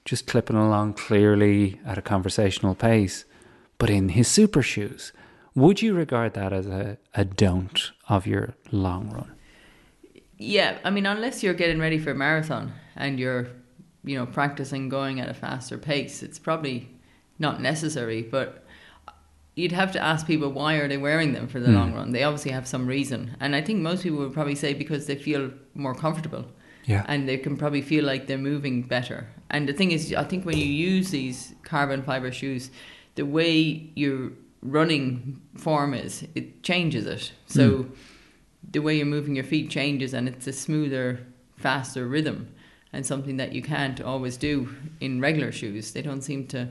just 0.04 0.26
clipping 0.26 0.56
along 0.56 0.94
clearly 0.94 1.80
at 1.84 1.98
a 1.98 2.02
conversational 2.02 2.74
pace, 2.74 3.24
but 3.78 3.90
in 3.90 4.10
his 4.10 4.28
super 4.28 4.62
shoes. 4.62 5.12
Would 5.54 5.82
you 5.82 5.94
regard 5.94 6.34
that 6.34 6.52
as 6.52 6.66
a, 6.66 6.98
a 7.14 7.24
don't 7.24 7.90
of 8.08 8.26
your 8.26 8.54
long 8.70 9.10
run? 9.10 9.32
Yeah, 10.38 10.78
I 10.84 10.90
mean, 10.90 11.06
unless 11.06 11.42
you're 11.42 11.54
getting 11.54 11.78
ready 11.78 11.98
for 11.98 12.12
a 12.12 12.14
marathon 12.14 12.72
and 12.96 13.18
you're, 13.18 13.48
you 14.04 14.16
know, 14.16 14.26
practicing 14.26 14.88
going 14.88 15.20
at 15.20 15.28
a 15.28 15.34
faster 15.34 15.76
pace, 15.76 16.22
it's 16.22 16.38
probably 16.38 16.88
not 17.38 17.60
necessary. 17.60 18.22
But 18.22 18.64
you'd 19.54 19.72
have 19.72 19.92
to 19.92 20.00
ask 20.00 20.26
people 20.26 20.50
why 20.50 20.74
are 20.76 20.88
they 20.88 20.96
wearing 20.96 21.32
them 21.32 21.46
for 21.48 21.60
the 21.60 21.66
Hmm. 21.66 21.74
long 21.74 21.92
run. 21.94 22.12
They 22.12 22.22
obviously 22.22 22.52
have 22.52 22.66
some 22.66 22.86
reason, 22.86 23.36
and 23.40 23.54
I 23.54 23.60
think 23.60 23.80
most 23.80 24.02
people 24.02 24.18
would 24.20 24.32
probably 24.32 24.54
say 24.54 24.72
because 24.72 25.06
they 25.06 25.16
feel 25.16 25.50
more 25.74 25.94
comfortable 25.94 26.46
Yeah. 26.86 27.04
and 27.08 27.28
they 27.28 27.36
can 27.36 27.56
probably 27.56 27.82
feel 27.82 28.04
like 28.04 28.26
they're 28.26 28.38
moving 28.38 28.82
better. 28.82 29.28
And 29.50 29.68
the 29.68 29.72
thing 29.72 29.92
is, 29.92 30.14
I 30.14 30.24
think 30.24 30.44
when 30.44 30.56
you 30.58 30.64
use 30.64 31.10
these 31.10 31.54
carbon 31.62 32.02
fiber 32.02 32.32
shoes, 32.32 32.70
the 33.16 33.26
way 33.26 33.90
your 33.94 34.32
running 34.62 35.40
form 35.56 35.94
is, 35.94 36.26
it 36.34 36.62
changes 36.62 37.06
it. 37.06 37.32
So 37.46 37.68
hmm. 37.82 37.92
the 38.72 38.80
way 38.80 38.96
you're 38.96 39.06
moving 39.06 39.34
your 39.34 39.44
feet 39.44 39.70
changes, 39.70 40.14
and 40.14 40.28
it's 40.28 40.46
a 40.46 40.52
smoother, 40.52 41.20
faster 41.56 42.06
rhythm, 42.06 42.48
and 42.92 43.04
something 43.06 43.36
that 43.36 43.52
you 43.52 43.62
can't 43.62 44.00
always 44.00 44.36
do 44.36 44.74
in 45.00 45.20
regular 45.20 45.52
shoes. 45.52 45.92
They 45.92 46.02
don't 46.02 46.22
seem 46.22 46.46
to 46.48 46.68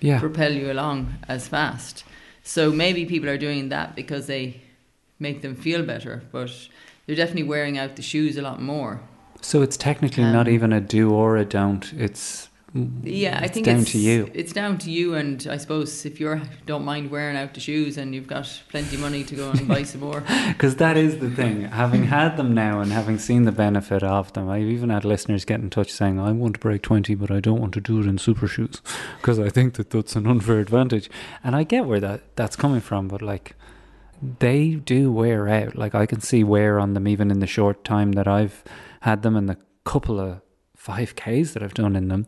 Yeah. 0.00 0.18
propel 0.18 0.52
you 0.52 0.72
along 0.72 1.14
as 1.28 1.46
fast. 1.48 2.04
So 2.42 2.72
maybe 2.72 3.04
people 3.04 3.28
are 3.28 3.38
doing 3.38 3.68
that 3.68 3.94
because 3.94 4.26
they 4.26 4.62
make 5.18 5.42
them 5.42 5.54
feel 5.54 5.82
better, 5.84 6.22
but 6.32 6.50
they're 7.06 7.16
definitely 7.16 7.42
wearing 7.44 7.76
out 7.78 7.96
the 7.96 8.02
shoes 8.02 8.36
a 8.36 8.42
lot 8.42 8.60
more. 8.62 9.02
So 9.40 9.62
it's 9.62 9.76
technically 9.76 10.24
not 10.24 10.46
Um, 10.46 10.54
even 10.54 10.72
a 10.72 10.80
do 10.80 11.10
or 11.10 11.36
a 11.36 11.44
don't. 11.44 11.92
It's 11.96 12.48
Yeah, 13.02 13.40
I 13.42 13.48
think 13.48 13.66
down 13.66 13.80
it's 13.80 13.90
to 13.92 13.98
you. 13.98 14.30
It's 14.32 14.52
down 14.52 14.78
to 14.78 14.92
you, 14.92 15.14
and 15.14 15.44
I 15.50 15.56
suppose 15.56 16.06
if 16.06 16.20
you 16.20 16.40
don't 16.66 16.84
mind 16.84 17.10
wearing 17.10 17.36
out 17.36 17.52
the 17.54 17.58
shoes 17.58 17.98
and 17.98 18.14
you've 18.14 18.28
got 18.28 18.62
plenty 18.68 18.94
of 18.94 19.02
money 19.02 19.24
to 19.24 19.34
go 19.34 19.50
and 19.50 19.66
buy 19.66 19.82
some 19.82 20.02
more. 20.02 20.22
Because 20.48 20.76
that 20.76 20.96
is 20.96 21.18
the 21.18 21.30
thing. 21.30 21.62
having 21.64 22.04
had 22.04 22.36
them 22.36 22.54
now 22.54 22.80
and 22.80 22.92
having 22.92 23.18
seen 23.18 23.42
the 23.44 23.50
benefit 23.52 24.04
of 24.04 24.32
them, 24.34 24.48
I've 24.48 24.68
even 24.68 24.90
had 24.90 25.04
listeners 25.04 25.44
get 25.44 25.58
in 25.60 25.68
touch 25.68 25.90
saying, 25.90 26.20
I 26.20 26.30
want 26.30 26.54
to 26.54 26.60
break 26.60 26.82
20, 26.82 27.16
but 27.16 27.30
I 27.32 27.40
don't 27.40 27.60
want 27.60 27.74
to 27.74 27.80
do 27.80 27.98
it 27.98 28.06
in 28.06 28.18
super 28.18 28.46
shoes 28.46 28.80
because 29.20 29.40
I 29.40 29.48
think 29.48 29.74
that 29.74 29.90
that's 29.90 30.14
an 30.14 30.28
unfair 30.28 30.60
advantage. 30.60 31.10
And 31.42 31.56
I 31.56 31.64
get 31.64 31.86
where 31.86 32.00
that, 32.00 32.36
that's 32.36 32.54
coming 32.54 32.80
from, 32.80 33.08
but 33.08 33.20
like, 33.20 33.56
they 34.38 34.74
do 34.74 35.10
wear 35.10 35.48
out. 35.48 35.74
Like, 35.74 35.94
I 35.96 36.06
can 36.06 36.20
see 36.20 36.44
wear 36.44 36.78
on 36.78 36.94
them 36.94 37.08
even 37.08 37.30
in 37.32 37.40
the 37.40 37.46
short 37.48 37.82
time 37.84 38.12
that 38.12 38.28
I've 38.28 38.62
had 39.00 39.22
them 39.22 39.36
in 39.36 39.46
the 39.46 39.56
couple 39.84 40.20
of 40.20 40.40
5Ks 40.78 41.52
that 41.52 41.62
I've 41.62 41.74
done 41.74 41.96
in 41.96 42.08
them, 42.08 42.26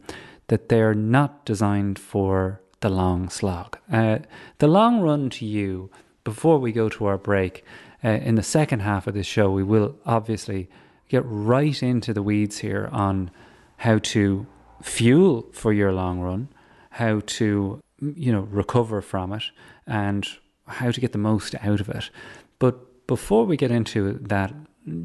that 0.48 0.68
they're 0.68 0.94
not 0.94 1.44
designed 1.44 1.98
for 1.98 2.60
the 2.80 2.88
long 2.88 3.28
slog. 3.28 3.78
Uh, 3.90 4.18
the 4.58 4.66
long 4.66 5.00
run 5.00 5.30
to 5.30 5.46
you, 5.46 5.90
before 6.24 6.58
we 6.58 6.72
go 6.72 6.88
to 6.88 7.06
our 7.06 7.18
break, 7.18 7.64
uh, 8.04 8.08
in 8.08 8.34
the 8.34 8.42
second 8.42 8.80
half 8.80 9.06
of 9.06 9.14
this 9.14 9.26
show, 9.26 9.50
we 9.50 9.62
will 9.62 9.96
obviously 10.04 10.68
get 11.08 11.22
right 11.26 11.82
into 11.82 12.12
the 12.12 12.22
weeds 12.22 12.58
here 12.58 12.88
on 12.92 13.30
how 13.76 13.98
to 13.98 14.46
fuel 14.82 15.48
for 15.52 15.72
your 15.72 15.92
long 15.92 16.20
run, 16.20 16.48
how 16.90 17.20
to 17.26 17.80
you 18.00 18.32
know 18.32 18.42
recover 18.50 19.00
from 19.00 19.32
it, 19.32 19.44
and 19.86 20.26
how 20.66 20.90
to 20.90 21.00
get 21.00 21.12
the 21.12 21.18
most 21.18 21.54
out 21.62 21.80
of 21.80 21.88
it. 21.88 22.10
But 22.58 23.06
before 23.06 23.44
we 23.44 23.56
get 23.56 23.70
into 23.70 24.14
that, 24.22 24.52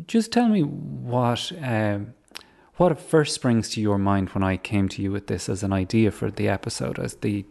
just 0.08 0.32
tell 0.32 0.48
me 0.48 0.62
what 0.62 1.52
um, 1.62 2.14
what 2.78 3.00
first 3.00 3.34
springs 3.36 3.70
to 3.70 3.82
your 3.82 3.98
mind 3.98 4.30
when 4.30 4.44
I 4.44 4.58
came 4.58 4.88
to 4.90 5.02
you 5.02 5.12
with 5.12 5.28
this 5.28 5.50
as 5.50 5.64
an 5.64 5.74
idea 5.74 6.12
for 6.12 6.30
the 6.32 6.48
episode, 6.48 7.00
as 7.00 7.16
the 7.16 7.46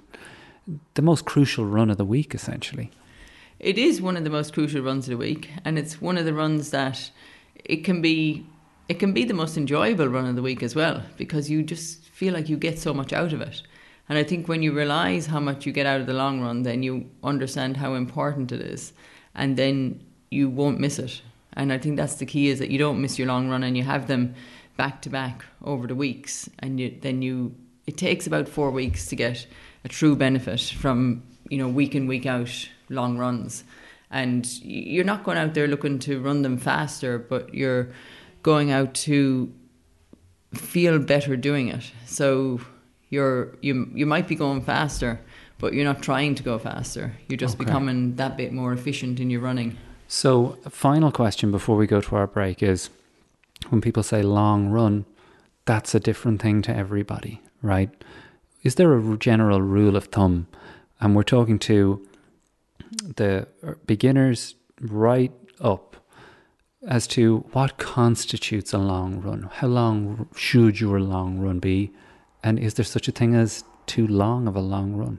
the 0.95 1.03
most 1.03 1.25
crucial 1.25 1.65
run 1.65 1.91
of 1.91 1.97
the 1.97 2.05
week, 2.05 2.35
essentially. 2.35 2.91
It 3.59 3.79
is 3.79 4.03
one 4.03 4.17
of 4.17 4.25
the 4.25 4.31
most 4.31 4.53
crucial 4.53 4.83
runs 4.83 5.07
of 5.07 5.13
the 5.13 5.17
week, 5.17 5.51
and 5.65 5.79
it's 5.79 6.01
one 6.01 6.19
of 6.19 6.25
the 6.25 6.35
runs 6.35 6.71
that 6.71 7.11
it 7.65 7.85
can 7.85 8.03
be. 8.03 8.47
It 8.89 9.01
can 9.01 9.13
be 9.13 9.25
the 9.25 9.35
most 9.35 9.57
enjoyable 9.57 10.07
run 10.07 10.27
of 10.27 10.37
the 10.37 10.43
week 10.43 10.63
as 10.63 10.77
well 10.77 11.03
because 11.17 11.51
you 11.51 11.65
just 11.65 12.09
feel 12.11 12.33
like 12.33 12.49
you 12.49 12.57
get 12.57 12.79
so 12.79 12.95
much 12.95 13.13
out 13.13 13.33
of 13.33 13.41
it. 13.41 13.63
And 14.09 14.17
I 14.17 14.23
think 14.23 14.47
when 14.47 14.63
you 14.63 14.73
realize 14.73 15.27
how 15.27 15.41
much 15.41 15.67
you 15.67 15.73
get 15.73 15.87
out 15.87 16.01
of 16.01 16.07
the 16.07 16.15
long 16.15 16.41
run, 16.41 16.63
then 16.63 16.85
you 16.85 17.11
understand 17.25 17.79
how 17.79 17.95
important 17.95 18.53
it 18.53 18.61
is, 18.61 18.93
and 19.35 19.57
then 19.57 20.05
you 20.31 20.49
won't 20.49 20.79
miss 20.79 21.01
it. 21.01 21.21
And 21.57 21.73
I 21.73 21.79
think 21.79 21.97
that's 21.97 22.17
the 22.17 22.27
key 22.27 22.49
is 22.49 22.59
that 22.59 22.71
you 22.71 22.79
don't 22.79 23.01
miss 23.01 23.19
your 23.19 23.29
long 23.29 23.49
run 23.49 23.63
and 23.63 23.77
you 23.77 23.83
have 23.83 24.07
them 24.07 24.35
back 24.77 25.01
to 25.03 25.11
back 25.11 25.45
over 25.65 25.87
the 25.87 25.95
weeks, 25.95 26.51
and 26.59 26.79
you, 26.79 26.97
then 27.01 27.23
you. 27.23 27.55
It 27.87 27.97
takes 27.97 28.27
about 28.27 28.49
four 28.49 28.71
weeks 28.71 29.07
to 29.07 29.17
get 29.17 29.47
a 29.85 29.89
true 29.89 30.17
benefit 30.17 30.61
from 30.61 31.23
you 31.49 31.57
know 31.59 31.69
week 31.69 31.95
in 31.95 32.07
week 32.07 32.27
out 32.27 32.69
long 32.91 33.17
runs, 33.17 33.65
and 34.11 34.47
you're 34.63 35.05
not 35.05 35.25
going 35.25 35.39
out 35.39 35.55
there 35.55 35.67
looking 35.67 35.99
to 36.01 36.21
run 36.21 36.43
them 36.43 36.59
faster, 36.59 37.19
but 37.19 37.55
you're 37.55 37.89
going 38.43 38.71
out 38.71 38.93
to 38.95 39.51
feel 40.53 40.99
better 40.99 41.37
doing 41.37 41.69
it. 41.69 41.91
So 42.07 42.61
you're 43.09 43.57
you 43.63 43.89
you 43.95 44.05
might 44.05 44.29
be 44.29 44.35
going 44.35 44.61
faster, 44.63 45.21
but 45.59 45.73
you're 45.73 45.85
not 45.85 46.03
trying 46.03 46.35
to 46.35 46.43
go 46.43 46.59
faster. 46.59 47.15
You're 47.29 47.39
just 47.39 47.55
Okay. 47.57 47.65
becoming 47.65 48.17
that 48.17 48.37
bit 48.37 48.53
more 48.53 48.73
efficient 48.73 49.21
in 49.21 49.31
your 49.31 49.41
running. 49.41 49.79
So, 50.09 50.59
final 50.71 51.11
question 51.11 51.51
before 51.51 51.77
we 51.77 51.87
go 51.87 52.01
to 52.01 52.17
our 52.17 52.27
break 52.27 52.63
is 52.63 52.91
when 53.71 53.81
people 53.81 54.03
say 54.03 54.23
long 54.23 54.69
run, 54.69 55.05
that's 55.65 55.95
a 55.95 56.01
different 56.01 56.41
thing 56.41 56.63
to 56.63 56.75
everybody, 56.75 57.43
right? 57.61 57.91
Is 58.63 58.77
there 58.77 58.97
a 58.97 59.17
general 59.17 59.61
rule 59.61 59.97
of 59.97 60.07
thumb? 60.07 60.47
And 61.01 61.15
we're 61.15 61.25
talking 61.25 61.59
to 61.61 62.07
the 63.17 63.49
beginners 63.87 64.55
right 64.81 65.33
up 65.61 65.97
as 66.87 67.07
to 67.09 67.39
what 67.53 67.79
constitutes 67.79 68.73
a 68.73 68.79
long 68.79 69.21
run. 69.21 69.51
How 69.53 69.67
long 69.67 70.29
should 70.37 70.81
your 70.81 71.01
long 71.01 71.39
run 71.39 71.59
be? 71.59 71.93
And 72.45 72.59
is 72.59 72.75
there 72.75 72.85
such 72.85 73.09
a 73.09 73.13
thing 73.13 73.35
as 73.35 73.65
too 73.87 74.07
long 74.07 74.47
of 74.47 74.55
a 74.55 74.61
long 74.61 74.95
run? 74.95 75.19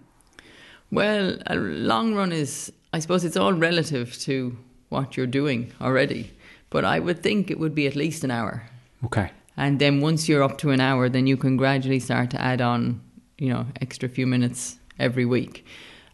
Well, 0.92 1.38
a 1.48 1.56
long 1.56 2.16
run 2.16 2.32
is, 2.32 2.72
I 2.94 3.00
suppose, 3.00 3.26
it's 3.26 3.36
all 3.36 3.52
relative 3.54 4.18
to 4.20 4.58
what 4.90 5.18
you're 5.18 5.28
doing 5.28 5.72
already. 5.82 6.32
But 6.70 6.86
I 6.86 7.00
would 7.00 7.24
think 7.24 7.50
it 7.50 7.60
would 7.60 7.76
be 7.76 7.88
at 7.88 7.96
least 7.96 8.24
an 8.24 8.32
hour. 8.32 8.64
Okay. 9.06 9.32
And 9.56 9.80
then 9.80 10.02
once 10.02 10.30
you're 10.30 10.44
up 10.44 10.58
to 10.60 10.70
an 10.70 10.80
hour, 10.80 11.10
then 11.10 11.28
you 11.28 11.38
can 11.38 11.58
gradually 11.58 12.00
start 12.00 12.30
to 12.32 12.42
add 12.42 12.62
on, 12.62 13.02
you 13.38 13.50
know, 13.50 13.66
extra 13.82 14.08
few 14.08 14.28
minutes 14.28 14.78
every 15.00 15.26
week. 15.26 15.66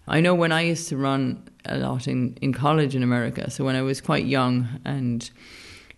I 0.07 0.21
know 0.21 0.35
when 0.35 0.51
I 0.51 0.61
used 0.61 0.89
to 0.89 0.97
run 0.97 1.43
a 1.65 1.77
lot 1.77 2.07
in, 2.07 2.37
in 2.41 2.53
college 2.53 2.95
in 2.95 3.03
America, 3.03 3.49
so 3.49 3.63
when 3.63 3.75
I 3.75 3.81
was 3.81 4.01
quite 4.01 4.25
young 4.25 4.67
and 4.85 5.29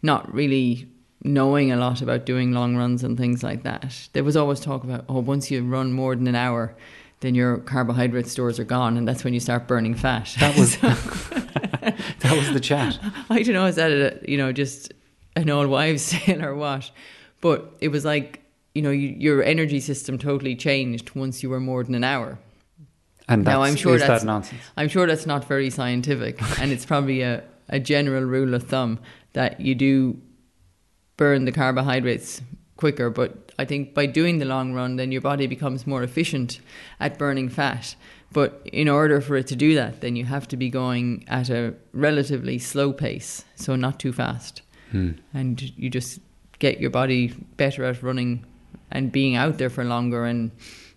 not 0.01 0.31
really 0.33 0.87
knowing 1.23 1.71
a 1.71 1.75
lot 1.75 2.01
about 2.01 2.25
doing 2.25 2.51
long 2.51 2.75
runs 2.75 3.03
and 3.03 3.17
things 3.17 3.41
like 3.41 3.63
that, 3.63 4.09
there 4.13 4.23
was 4.23 4.37
always 4.37 4.59
talk 4.59 4.83
about, 4.83 5.05
oh, 5.09 5.19
once 5.19 5.49
you 5.49 5.63
run 5.63 5.91
more 5.91 6.15
than 6.15 6.27
an 6.27 6.35
hour, 6.35 6.75
then 7.21 7.33
your 7.33 7.57
carbohydrate 7.57 8.27
stores 8.27 8.59
are 8.59 8.65
gone, 8.65 8.97
and 8.97 9.07
that's 9.07 9.23
when 9.23 9.33
you 9.33 9.39
start 9.39 9.67
burning 9.67 9.95
fat. 9.95 10.35
That 10.39 10.55
was 10.57 10.77
that 12.19 12.35
was 12.37 12.51
the 12.53 12.59
chat. 12.59 12.99
I 13.29 13.43
don't 13.43 13.53
know, 13.53 13.65
is 13.65 13.75
that 13.75 13.91
a, 13.91 14.19
you 14.31 14.37
know 14.37 14.51
just 14.51 14.93
an 15.35 15.49
old 15.49 15.67
wives' 15.67 16.09
tale 16.11 16.43
or 16.43 16.55
what? 16.55 16.91
But 17.41 17.73
it 17.81 17.89
was 17.89 18.05
like 18.05 18.41
you 18.73 18.81
know 18.81 18.91
you, 18.91 19.09
your 19.09 19.43
energy 19.43 19.79
system 19.79 20.17
totally 20.17 20.55
changed 20.55 21.15
once 21.15 21.43
you 21.43 21.49
were 21.49 21.59
more 21.59 21.83
than 21.83 21.95
an 21.95 22.03
hour. 22.03 22.39
And 23.27 23.43
Now, 23.43 23.63
I'm 23.63 23.75
sure 23.75 23.97
that's- 23.97 24.21
that 24.21 24.25
nonsense. 24.25 24.61
I'm 24.77 24.87
sure 24.87 25.07
that's 25.07 25.25
not 25.25 25.45
very 25.45 25.69
scientific, 25.69 26.39
and 26.59 26.71
it's 26.71 26.85
probably 26.85 27.21
a, 27.21 27.43
a 27.69 27.79
general 27.79 28.23
rule 28.23 28.53
of 28.53 28.63
thumb 28.63 28.99
that 29.33 29.59
you 29.59 29.73
do 29.75 30.21
burn 31.17 31.45
the 31.45 31.51
carbohydrates 31.51 32.41
quicker. 32.77 33.09
But 33.09 33.51
I 33.57 33.65
think 33.65 33.93
by 33.93 34.05
doing 34.05 34.37
the 34.37 34.45
long 34.45 34.73
run, 34.73 34.97
then 34.97 35.11
your 35.11 35.21
body 35.21 35.47
becomes 35.47 35.87
more 35.87 36.03
efficient 36.03 36.59
at 36.99 37.17
burning 37.17 37.49
fat. 37.49 37.95
But 38.35 38.67
in 38.73 38.89
order 38.89 39.21
for 39.21 39.37
it 39.37 39.47
to 39.47 39.55
do 39.55 39.75
that, 39.75 40.01
then 40.01 40.17
you 40.17 40.25
have 40.25 40.45
to 40.49 40.57
be 40.57 40.69
going 40.69 41.23
at 41.29 41.49
a 41.49 41.73
relatively 41.93 42.59
slow 42.59 42.91
pace, 42.91 43.45
so 43.55 43.77
not 43.77 43.97
too 43.97 44.11
fast. 44.11 44.61
Hmm. 44.91 45.11
And 45.33 45.61
you 45.77 45.89
just 45.89 46.19
get 46.59 46.81
your 46.81 46.89
body 46.89 47.33
better 47.55 47.85
at 47.85 48.03
running 48.03 48.45
and 48.91 49.09
being 49.09 49.37
out 49.37 49.57
there 49.57 49.69
for 49.69 49.85
longer 49.85 50.25
and 50.25 50.51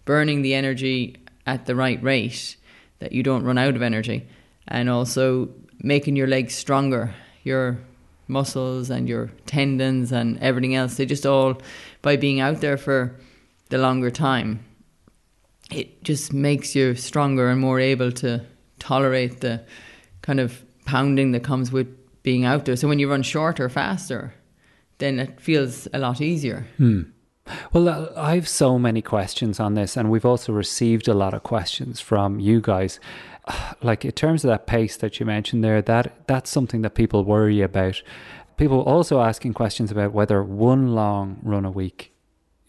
burning 0.05 0.43
the 0.43 0.53
energy 0.53 1.15
at 1.47 1.67
the 1.67 1.77
right 1.77 2.03
rate 2.03 2.57
that 2.99 3.13
you 3.13 3.23
don't 3.23 3.45
run 3.45 3.57
out 3.57 3.77
of 3.77 3.83
energy 3.83 4.27
and 4.67 4.91
also 4.91 5.49
making 5.81 6.17
your 6.17 6.27
legs 6.27 6.57
stronger 6.57 7.15
your 7.45 7.79
muscles 8.27 8.91
and 8.91 9.09
your 9.09 9.31
tendons 9.47 10.11
and 10.11 10.39
everything 10.41 10.75
else 10.75 10.97
they 10.97 11.07
just 11.07 11.25
all 11.25 11.57
by 12.03 12.17
being 12.17 12.41
out 12.41 12.61
there 12.61 12.77
for 12.77 13.15
the 13.69 13.79
longer 13.79 14.11
time 14.11 14.59
it 15.71 16.03
just 16.03 16.33
makes 16.33 16.75
you 16.75 16.95
stronger 16.95 17.49
and 17.49 17.61
more 17.61 17.79
able 17.81 18.11
to 18.13 18.45
tolerate 18.79 19.41
the 19.41 19.63
kind 20.23 20.41
of 20.41 20.65
pounding 20.85 21.33
that 21.33 21.43
comes 21.43 21.71
with 21.73 21.89
being 22.23 22.45
out 22.45 22.65
there 22.65 22.77
so 22.77 22.89
when 22.89 22.99
you 22.99 23.11
run 23.11 23.23
shorter 23.23 23.69
faster 23.69 24.35
then 24.99 25.19
it 25.19 25.41
feels 25.41 25.87
a 25.93 25.99
lot 25.99 26.21
easier 26.21 26.67
Hmm. 26.77 27.03
Well, 27.73 27.89
uh, 27.89 28.13
I 28.17 28.35
have 28.35 28.49
so 28.49 28.79
many 28.79 29.01
questions 29.01 29.59
on 29.59 29.73
this, 29.73 29.97
and 29.97 30.11
we've 30.11 30.27
also 30.27 30.53
received 30.53 31.09
a 31.09 31.15
lot 31.15 31.33
of 31.33 31.43
questions 31.43 32.01
from 32.01 32.41
you 32.41 32.61
guys. 32.61 33.01
Like 33.83 34.05
in 34.05 34.13
terms 34.13 34.45
of 34.45 34.49
that 34.49 34.67
pace 34.67 34.97
that 34.99 35.19
you 35.19 35.25
mentioned 35.25 35.65
there, 35.65 35.81
that 35.81 36.27
that's 36.27 36.51
something 36.51 36.83
that 36.83 36.95
people 36.95 37.25
worry 37.25 37.63
about. 37.63 38.03
people 38.59 38.81
also 38.83 39.21
asking 39.21 39.55
questions 39.55 39.91
about 39.91 40.13
whether 40.13 40.43
one 40.43 40.95
long 40.95 41.39
run 41.43 41.65
a 41.65 41.71
week 41.71 42.13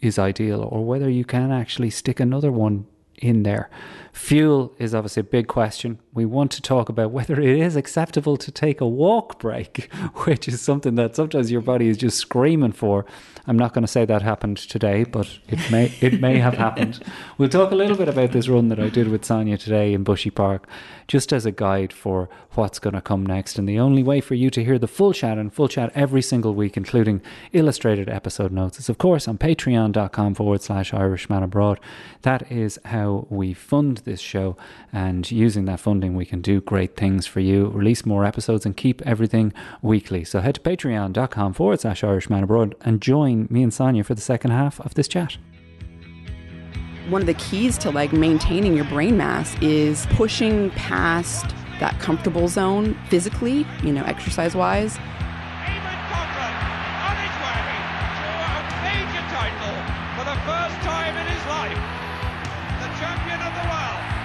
is 0.01 0.17
ideal 0.17 0.61
or 0.61 0.85
whether 0.85 1.09
you 1.09 1.25
can 1.25 1.51
actually 1.51 1.89
stick 1.89 2.19
another 2.19 2.51
one 2.51 2.85
in 3.17 3.43
there. 3.43 3.69
Fuel 4.13 4.73
is 4.77 4.93
obviously 4.95 5.21
a 5.21 5.23
big 5.23 5.47
question. 5.47 5.99
We 6.13 6.25
want 6.25 6.51
to 6.51 6.61
talk 6.61 6.89
about 6.89 7.11
whether 7.11 7.39
it 7.39 7.59
is 7.59 7.75
acceptable 7.75 8.37
to 8.37 8.51
take 8.51 8.81
a 8.81 8.87
walk 8.87 9.39
break, 9.39 9.91
which 10.25 10.47
is 10.47 10.61
something 10.61 10.95
that 10.95 11.15
sometimes 11.15 11.51
your 11.51 11.61
body 11.61 11.87
is 11.87 11.97
just 11.97 12.17
screaming 12.17 12.71
for. 12.71 13.05
I'm 13.47 13.57
not 13.57 13.73
going 13.73 13.83
to 13.83 13.87
say 13.87 14.05
that 14.05 14.21
happened 14.21 14.57
today, 14.57 15.03
but 15.03 15.39
it 15.47 15.71
may 15.71 15.91
it 16.01 16.21
may 16.21 16.37
have 16.37 16.55
happened. 16.55 17.03
We'll 17.37 17.49
talk 17.49 17.71
a 17.71 17.75
little 17.75 17.95
bit 17.95 18.09
about 18.09 18.33
this 18.33 18.49
run 18.49 18.67
that 18.67 18.79
I 18.79 18.89
did 18.89 19.07
with 19.07 19.23
Sonia 19.23 19.57
today 19.57 19.93
in 19.93 20.03
Bushy 20.03 20.29
Park, 20.29 20.67
just 21.07 21.31
as 21.31 21.45
a 21.45 21.51
guide 21.51 21.93
for 21.93 22.27
what's 22.51 22.79
going 22.79 22.95
to 22.95 23.01
come 23.01 23.25
next. 23.25 23.57
And 23.57 23.67
the 23.67 23.79
only 23.79 24.03
way 24.03 24.19
for 24.19 24.35
you 24.35 24.49
to 24.49 24.63
hear 24.63 24.77
the 24.77 24.87
full 24.87 25.13
chat 25.13 25.37
and 25.37 25.53
full 25.53 25.69
chat 25.69 25.91
every 25.95 26.21
single 26.21 26.53
week, 26.53 26.75
including 26.75 27.21
illustrated 27.53 28.09
episode 28.09 28.51
notes, 28.51 28.77
is 28.79 28.89
of 28.89 28.97
course 28.97 29.27
on 29.27 29.37
patreon.com 29.37 30.35
forward 30.35 30.61
slash 30.61 30.93
Irishman 30.93 31.43
Abroad. 31.43 31.79
That 32.23 32.51
is 32.51 32.77
how 32.85 33.25
we 33.29 33.53
fund 33.53 33.99
this 34.09 34.19
show, 34.19 34.57
and 34.91 35.29
using 35.31 35.65
that 35.65 35.79
funding, 35.79 36.15
we 36.15 36.25
can 36.25 36.41
do 36.41 36.59
great 36.61 36.97
things 36.97 37.25
for 37.25 37.39
you, 37.39 37.67
release 37.67 38.05
more 38.05 38.25
episodes, 38.25 38.65
and 38.65 38.75
keep 38.75 39.01
everything 39.05 39.53
weekly. 39.81 40.23
So 40.23 40.41
head 40.41 40.55
to 40.55 40.61
patreon.com 40.61 41.53
forward 41.53 41.79
slash 41.79 42.03
Irishman 42.03 42.43
Abroad 42.43 42.75
and 42.81 43.01
join 43.01 43.47
me 43.49 43.63
and 43.63 43.73
Sonia 43.73 44.03
for 44.03 44.15
the 44.15 44.21
second 44.21 44.51
half 44.51 44.79
of 44.81 44.95
this 44.95 45.07
chat 45.07 45.37
one 47.09 47.21
of 47.21 47.25
the 47.25 47.33
keys 47.35 47.75
to 47.75 47.89
like 47.89 48.13
maintaining 48.13 48.75
your 48.75 48.85
brain 48.85 49.17
mass 49.17 49.55
is 49.61 50.05
pushing 50.11 50.69
past 50.71 51.55
that 51.79 51.99
comfortable 51.99 52.47
zone 52.47 52.95
physically, 53.09 53.65
you 53.83 53.91
know, 53.91 54.03
exercise 54.03 54.55
wise. 54.55 54.99